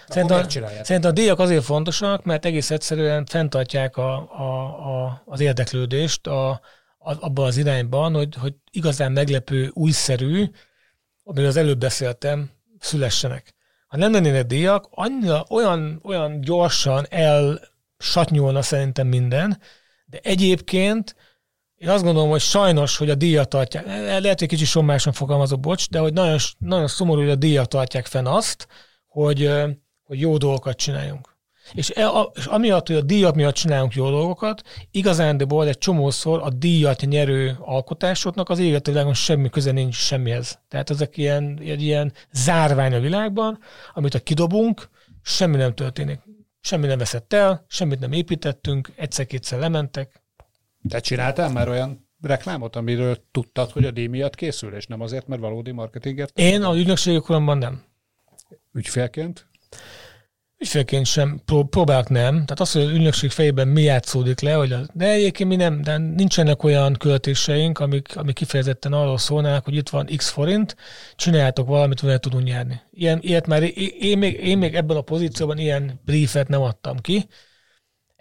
Szerintem, 0.08 0.48
szerintem 0.82 1.10
a 1.10 1.14
díjak 1.14 1.38
azért 1.38 1.64
fontosak, 1.64 2.24
mert 2.24 2.44
egész 2.44 2.70
egyszerűen 2.70 3.26
fenntartják 3.26 3.96
a, 3.96 4.14
a, 4.40 5.04
a, 5.04 5.22
az 5.24 5.40
érdeklődést 5.40 6.26
a, 6.26 6.50
a, 6.50 6.60
abban 6.98 7.46
az 7.46 7.56
irányban, 7.56 8.14
hogy, 8.14 8.34
hogy 8.34 8.54
igazán 8.70 9.12
meglepő, 9.12 9.70
újszerű, 9.72 10.50
amiről 11.22 11.48
az 11.48 11.56
előbb 11.56 11.78
beszéltem, 11.78 12.50
szülessenek. 12.78 13.54
Ha 13.90 13.96
nem 13.96 14.12
lennének 14.12 14.46
díjak, 14.46 14.88
annyira, 14.90 15.44
olyan, 15.48 16.00
olyan 16.02 16.40
gyorsan 16.40 17.06
elsatnyolna 17.08 18.62
szerintem 18.62 19.06
minden, 19.06 19.60
de 20.04 20.18
egyébként 20.22 21.14
én 21.76 21.88
azt 21.88 22.04
gondolom, 22.04 22.30
hogy 22.30 22.40
sajnos, 22.40 22.96
hogy 22.96 23.10
a 23.10 23.14
díjat 23.14 23.48
tartják, 23.48 23.86
lehet, 24.20 24.38
hogy 24.38 24.48
kicsit 24.48 24.66
sommásan 24.66 25.12
fogalmazok, 25.12 25.60
bocs, 25.60 25.88
de 25.88 25.98
hogy 25.98 26.12
nagyon, 26.12 26.38
nagyon 26.58 26.86
szomorú, 26.88 27.20
hogy 27.20 27.30
a 27.30 27.34
díjat 27.34 27.68
tartják 27.68 28.06
fenn 28.06 28.26
azt, 28.26 28.66
hogy, 29.06 29.50
hogy 30.02 30.20
jó 30.20 30.36
dolgokat 30.36 30.76
csináljunk. 30.76 31.36
És, 31.72 31.90
e, 31.94 32.08
a, 32.08 32.30
és 32.34 32.46
amiatt, 32.46 32.86
hogy 32.86 32.96
a 32.96 33.02
díjat 33.02 33.34
miatt 33.34 33.54
csinálunk 33.54 33.94
jó 33.94 34.10
dolgokat, 34.10 34.62
igazándiból 34.90 35.68
egy 35.68 35.78
csomószor 35.78 36.40
a 36.42 36.50
díjat 36.50 37.00
nyerő 37.00 37.56
alkotásoknak 37.60 38.48
az 38.48 38.58
életvilágon 38.58 39.14
semmi 39.14 39.48
köze 39.50 39.72
nincs 39.72 39.94
semmihez. 39.94 40.58
Tehát 40.68 40.90
ezek 40.90 41.16
ilyen, 41.16 41.58
egy 41.64 41.82
ilyen 41.82 42.12
zárvány 42.32 42.94
a 42.94 43.00
világban, 43.00 43.58
amit 43.94 44.12
ha 44.12 44.18
kidobunk, 44.18 44.88
semmi 45.22 45.56
nem 45.56 45.74
történik. 45.74 46.20
Semmi 46.60 46.86
nem 46.86 46.98
veszett 46.98 47.32
el, 47.32 47.64
semmit 47.68 48.00
nem 48.00 48.12
építettünk, 48.12 48.92
egyszer-kétszer 48.96 49.58
lementek, 49.58 50.20
te 50.88 51.00
csináltál 51.00 51.52
már 51.52 51.68
olyan 51.68 52.08
reklámot, 52.20 52.76
amiről 52.76 53.16
tudtad, 53.30 53.70
hogy 53.70 53.84
a 53.84 53.90
díj 53.90 54.06
miatt 54.06 54.34
készül, 54.34 54.74
és 54.74 54.86
nem 54.86 55.00
azért, 55.00 55.26
mert 55.26 55.40
valódi 55.40 55.70
marketingért? 55.70 56.38
Én 56.38 56.62
a 56.62 56.76
ügynökségek 56.76 57.26
nem. 57.28 57.84
Ügyfélként? 58.72 59.48
Ügyfélként 60.62 61.06
sem, 61.06 61.40
pró- 61.44 61.64
próbálok 61.64 62.08
nem. 62.08 62.32
Tehát 62.32 62.60
az, 62.60 62.72
hogy 62.72 62.82
az 62.82 62.90
ügynökség 62.90 63.30
fejében 63.30 63.68
mi 63.68 63.82
játszódik 63.82 64.40
le, 64.40 64.52
hogy 64.52 64.74
de 64.92 65.08
egyébként 65.10 65.48
mi 65.48 65.56
nem, 65.56 65.82
de 65.82 65.98
nincsenek 65.98 66.62
olyan 66.62 66.94
költéseink, 66.94 67.78
amik, 67.78 68.16
amik 68.16 68.34
kifejezetten 68.34 68.92
arról 68.92 69.18
szólnának, 69.18 69.64
hogy 69.64 69.74
itt 69.74 69.88
van 69.88 70.06
x 70.16 70.28
forint, 70.28 70.76
csináljátok 71.14 71.68
valamit, 71.68 72.00
vele 72.00 72.18
tudunk 72.18 72.44
nyerni. 72.44 72.80
Ilyen, 72.90 73.18
ilyet 73.22 73.46
már 73.46 73.62
én, 73.98 74.18
még, 74.18 74.40
én 74.40 74.58
még 74.58 74.74
ebben 74.74 74.96
a 74.96 75.00
pozícióban 75.00 75.58
ilyen 75.58 76.00
briefet 76.04 76.48
nem 76.48 76.62
adtam 76.62 76.98
ki, 76.98 77.26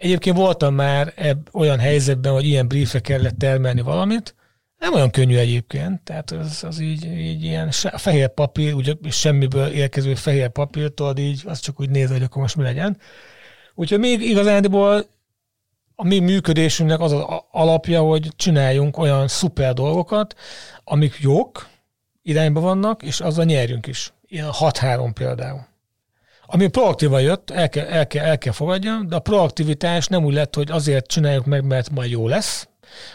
Egyébként 0.00 0.36
voltam 0.36 0.74
már 0.74 1.12
ebb, 1.16 1.54
olyan 1.54 1.78
helyzetben, 1.78 2.32
hogy 2.32 2.44
ilyen 2.44 2.68
briefre 2.68 3.00
kellett 3.00 3.38
termelni 3.38 3.80
valamit, 3.80 4.34
nem 4.80 4.94
olyan 4.94 5.10
könnyű 5.10 5.36
egyébként, 5.36 6.00
tehát 6.02 6.30
az, 6.30 6.64
az 6.64 6.78
így, 6.78 7.04
így 7.04 7.44
ilyen 7.44 7.70
fehér 7.96 8.28
papír, 8.28 8.74
ugye 8.74 8.94
semmiből 9.10 9.66
érkező 9.66 10.14
fehér 10.14 10.48
papírtól, 10.48 11.16
így 11.16 11.42
az 11.46 11.58
csak 11.58 11.80
úgy 11.80 11.90
néz, 11.90 12.10
hogy 12.10 12.22
akkor 12.22 12.42
most 12.42 12.56
mi 12.56 12.62
legyen. 12.62 12.98
Úgyhogy 13.74 13.98
még 13.98 14.20
igazándiból 14.20 15.06
a 15.94 16.04
mi 16.04 16.18
működésünknek 16.18 17.00
az 17.00 17.12
az 17.12 17.24
alapja, 17.50 18.00
hogy 18.00 18.28
csináljunk 18.36 18.98
olyan 18.98 19.28
szuper 19.28 19.74
dolgokat, 19.74 20.34
amik 20.84 21.16
jók, 21.20 21.68
irányba 22.22 22.60
vannak, 22.60 23.02
és 23.02 23.20
azzal 23.20 23.44
nyerjünk 23.44 23.86
is. 23.86 24.12
Ilyen 24.26 24.48
6-3 24.60 25.10
például. 25.14 25.66
Ami 26.46 26.68
proaktívan 26.68 27.20
jött, 27.20 27.50
el 27.50 27.68
kell, 27.68 27.86
el, 27.86 28.06
kell, 28.06 28.24
el 28.24 28.38
kell 28.38 28.52
fogadjam, 28.52 29.08
de 29.08 29.16
a 29.16 29.20
proaktivitás 29.20 30.06
nem 30.06 30.24
úgy 30.24 30.34
lett, 30.34 30.54
hogy 30.54 30.70
azért 30.70 31.06
csináljuk 31.06 31.44
meg, 31.44 31.64
mert 31.64 31.90
majd 31.90 32.10
jó 32.10 32.28
lesz, 32.28 32.68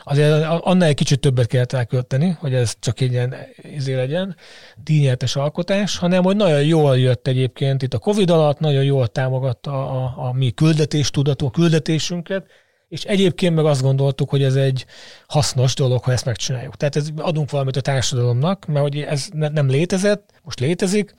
azért 0.04 0.44
annál 0.46 0.88
egy 0.88 0.96
kicsit 0.96 1.20
többet 1.20 1.48
kellett 1.48 1.74
elkölteni, 1.74 2.38
hogy 2.40 2.54
ez 2.54 2.74
csak 2.80 3.00
egy 3.00 3.12
ilyen 3.12 3.36
izé 3.76 3.94
legyen, 3.94 4.36
díjnyertes 4.84 5.36
alkotás, 5.36 5.98
hanem 5.98 6.24
hogy 6.24 6.36
nagyon 6.36 6.64
jól 6.64 7.00
jött 7.00 7.28
egyébként 7.28 7.82
itt 7.82 7.94
a 7.94 8.00
Covid 8.00 8.30
alatt, 8.30 8.60
nagyon 8.60 8.84
jól 8.84 9.08
támogatta 9.08 9.72
a, 9.72 10.04
a, 10.04 10.28
a 10.28 10.34
mi 10.34 10.52
küldetéstudató, 10.52 11.50
küldetésünket, 11.50 12.46
és 12.88 13.04
egyébként 13.04 13.56
meg 13.56 13.66
azt 13.66 13.82
gondoltuk, 13.82 14.30
hogy 14.30 14.44
ez 14.44 14.56
egy 14.56 14.86
hasznos 15.28 15.74
dolog, 15.74 16.04
ha 16.04 16.12
ezt 16.12 16.26
megcsináljuk. 16.26 16.76
Tehát 16.76 16.96
ez, 16.96 17.08
adunk 17.18 17.52
valamit 17.52 17.76
a 17.76 17.82
társadalomnak, 17.82 18.66
mert 18.66 18.82
hogy 18.82 19.00
ez 19.00 19.28
ne, 19.34 19.48
nem 19.48 19.70
létezett, 19.70 20.30
most 20.44 20.60
létezik. 20.60 21.16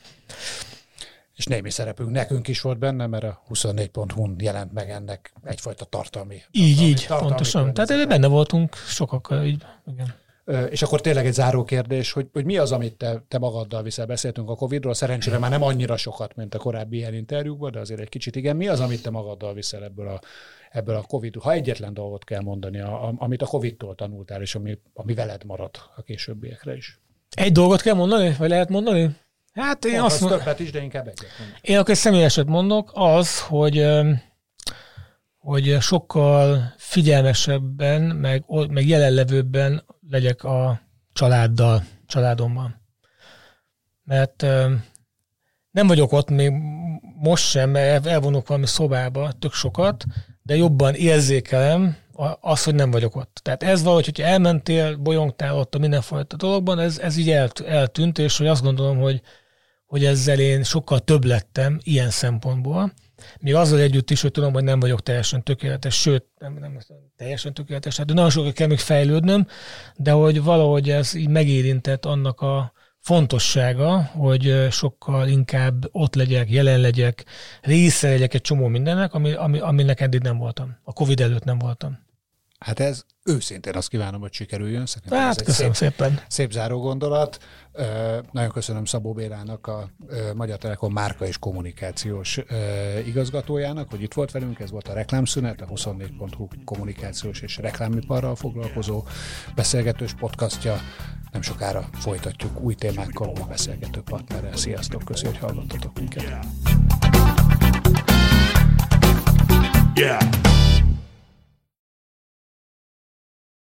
És 1.37 1.45
némi 1.45 1.71
szerepünk 1.71 2.11
nekünk 2.11 2.49
is 2.49 2.61
volt 2.61 2.79
benne, 2.79 3.07
mert 3.07 3.25
a 3.25 3.43
24.hu 3.49 4.35
jelent 4.39 4.73
meg 4.73 4.91
ennek 4.91 5.33
egyfajta 5.45 5.85
tartalmi. 5.85 6.35
Így, 6.35 6.43
tartalmi, 6.51 6.91
így, 6.91 7.05
tartalmi 7.07 7.27
pontosan. 7.27 7.75
Tehát 7.75 8.09
benne 8.09 8.27
voltunk 8.27 8.77
sokakkal, 8.77 9.45
így, 9.45 9.63
igen. 9.87 10.15
És 10.71 10.83
akkor 10.83 11.01
tényleg 11.01 11.27
egy 11.27 11.33
záró 11.33 11.65
kérdés, 11.65 12.13
hogy, 12.13 12.29
hogy 12.33 12.45
mi 12.45 12.57
az, 12.57 12.73
amit 12.73 12.95
te, 12.95 13.25
te 13.29 13.39
magaddal 13.39 13.83
viszel? 13.83 14.07
Beszéltünk 14.07 14.51
a 14.51 14.55
Covid-ról, 14.55 14.95
szerencsére 14.95 15.39
már 15.39 15.51
nem 15.51 15.63
annyira 15.63 15.97
sokat, 15.97 16.37
mint 16.37 16.55
a 16.55 16.59
korábbi 16.59 16.97
ilyen 16.97 17.15
interjúkban, 17.15 17.71
de 17.71 17.79
azért 17.79 18.01
egy 18.01 18.09
kicsit 18.09 18.37
igen. 18.37 18.57
Mi 18.57 18.69
az, 18.69 18.81
amit 18.81 19.03
te 19.03 19.11
magaddal 19.11 19.55
viszel 19.55 19.85
ebből 19.85 20.09
a, 20.09 20.21
ebből 20.71 20.95
a 20.95 21.03
Covid, 21.03 21.37
ha 21.37 21.53
egyetlen 21.53 21.95
dolgot 21.95 22.25
kell 22.25 22.43
mondani, 22.43 22.81
a, 22.81 23.09
a, 23.09 23.15
amit 23.17 23.43
a 23.43 23.47
Covid-tól 23.47 23.95
tanultál, 23.95 24.41
és 24.41 24.55
ami, 24.55 24.79
ami 24.95 25.15
veled 25.15 25.45
marad 25.45 25.71
a 25.97 26.03
későbbiekre 26.03 26.77
is? 26.77 27.01
Egy 27.31 27.53
dolgot 27.53 27.81
kell 27.81 27.95
mondani, 27.95 28.35
vagy 28.39 28.49
lehet 28.49 28.69
mondani? 28.69 29.17
Hát 29.57 29.85
én 29.85 29.93
Mondasz 29.93 30.13
azt 30.13 30.21
mondom, 30.21 30.39
többet 30.39 30.61
is, 30.61 30.71
de 30.71 30.83
inkább 30.83 31.07
egyet. 31.07 31.31
Én 31.61 31.79
akkor 31.79 31.97
személyeset 31.97 32.47
mondok, 32.47 32.91
az, 32.95 33.41
hogy 33.41 33.87
hogy 35.39 35.77
sokkal 35.81 36.73
figyelmesebben, 36.77 38.03
meg, 38.03 38.45
meg 38.69 38.89
jelenlevőbben 38.89 39.85
legyek 40.11 40.45
a 40.45 40.81
családdal, 41.13 41.83
családommal. 42.07 42.81
Mert 44.05 44.43
nem 45.71 45.87
vagyok 45.87 46.13
ott 46.13 46.31
még 46.31 46.53
most 47.19 47.45
sem, 47.45 47.71
mert 47.71 48.07
elvonok 48.07 48.47
valami 48.47 48.67
szobába 48.67 49.33
tök 49.33 49.53
sokat, 49.53 50.05
de 50.43 50.57
jobban 50.57 50.95
érzékelem 50.95 51.97
az, 52.41 52.65
hogy 52.65 52.75
nem 52.75 52.91
vagyok 52.91 53.17
ott. 53.17 53.41
Tehát 53.43 53.63
ez 53.63 53.83
valahogy, 53.83 54.05
hogyha 54.05 54.25
elmentél, 54.25 54.97
bolyongtál 54.97 55.57
ott 55.57 55.75
a 55.75 55.79
mindenfajta 55.79 56.37
dologban, 56.37 56.79
ez, 56.79 56.99
ez 56.99 57.17
így 57.17 57.31
eltűnt, 57.67 58.19
és 58.19 58.39
hogy 58.39 58.47
azt 58.47 58.63
gondolom, 58.63 58.99
hogy, 58.99 59.21
hogy 59.87 60.05
ezzel 60.05 60.39
én 60.39 60.63
sokkal 60.63 61.01
több 61.01 61.25
lettem 61.25 61.81
ilyen 61.83 62.11
szempontból. 62.11 62.93
Még 63.41 63.55
azzal 63.55 63.79
együtt 63.79 64.11
is, 64.11 64.21
hogy 64.21 64.31
tudom, 64.31 64.53
hogy 64.53 64.65
nem 64.65 64.81
vagyok 64.81 65.03
teljesen 65.03 65.43
tökéletes, 65.43 66.01
sőt, 66.01 66.25
nem, 66.39 66.57
nem 66.61 66.79
teljesen 67.17 67.55
tökéletes, 67.55 67.97
hát 67.97 68.07
nagyon 68.07 68.31
sokat 68.31 68.53
kell 68.53 68.67
még 68.67 68.79
fejlődnöm, 68.79 69.47
de 69.97 70.11
hogy 70.11 70.43
valahogy 70.43 70.91
ez 70.91 71.15
így 71.15 71.29
megérintett 71.29 72.05
annak 72.05 72.41
a 72.41 72.73
fontossága, 72.99 74.03
hogy 74.03 74.67
sokkal 74.71 75.29
inkább 75.29 75.89
ott 75.93 76.15
legyek, 76.15 76.51
jelen 76.51 76.81
legyek, 76.81 77.25
része 77.61 78.09
legyek 78.09 78.35
egy 78.35 78.41
csomó 78.41 78.67
mindennek, 78.67 79.15
ami, 79.15 79.33
ami, 79.33 79.59
aminek 79.59 80.01
eddig 80.01 80.21
nem 80.21 80.39
voltam. 80.39 80.77
A 80.83 80.93
Covid 80.93 81.21
előtt 81.21 81.45
nem 81.45 81.59
voltam. 81.59 82.06
Hát 82.59 82.81
ez 82.81 83.05
őszintén 83.25 83.75
azt 83.75 83.89
kívánom, 83.89 84.21
hogy 84.21 84.33
sikerüljön. 84.33 84.87
Szerintem 84.87 85.19
hát, 85.19 85.41
ez 85.41 85.47
köszönöm 85.47 85.73
szép, 85.73 85.91
szépen. 85.91 86.21
Szép 86.29 86.53
záró 86.53 86.81
gondolat. 86.81 87.39
Nagyon 88.33 88.51
köszönöm 88.51 88.85
Szabó 88.85 89.13
Bélának, 89.13 89.67
a 89.67 89.91
Magyar 90.35 90.59
Telekom 90.59 90.93
márka 90.93 91.27
és 91.27 91.39
kommunikációs 91.39 92.41
igazgatójának, 93.07 93.91
hogy 93.91 94.03
itt 94.03 94.15
volt 94.15 94.31
velünk. 94.31 94.61
Ez 94.61 94.71
volt 94.71 94.89
a 94.89 94.93
reklámszünet, 94.93 95.61
a 95.61 95.67
24.hu 95.67 96.49
kommunikációs 96.65 97.41
és 97.41 97.57
reklámiparral 97.57 98.37
foglalkozó 98.37 99.05
beszélgetős 99.55 100.15
podcastja. 100.15 100.81
Nem 101.33 101.43
sokára 101.43 101.89
folytatjuk 101.93 102.61
új 102.61 102.75
témákkal, 102.75 103.29
új 103.29 103.45
beszélgető 103.49 104.01
partnerrel. 104.01 104.57
Sziasztok, 104.57 105.05
köszönjük, 105.05 105.41
hogy 105.41 105.51
hallgattatok 105.51 105.99
minket. 105.99 106.23
Yeah. 109.95 110.76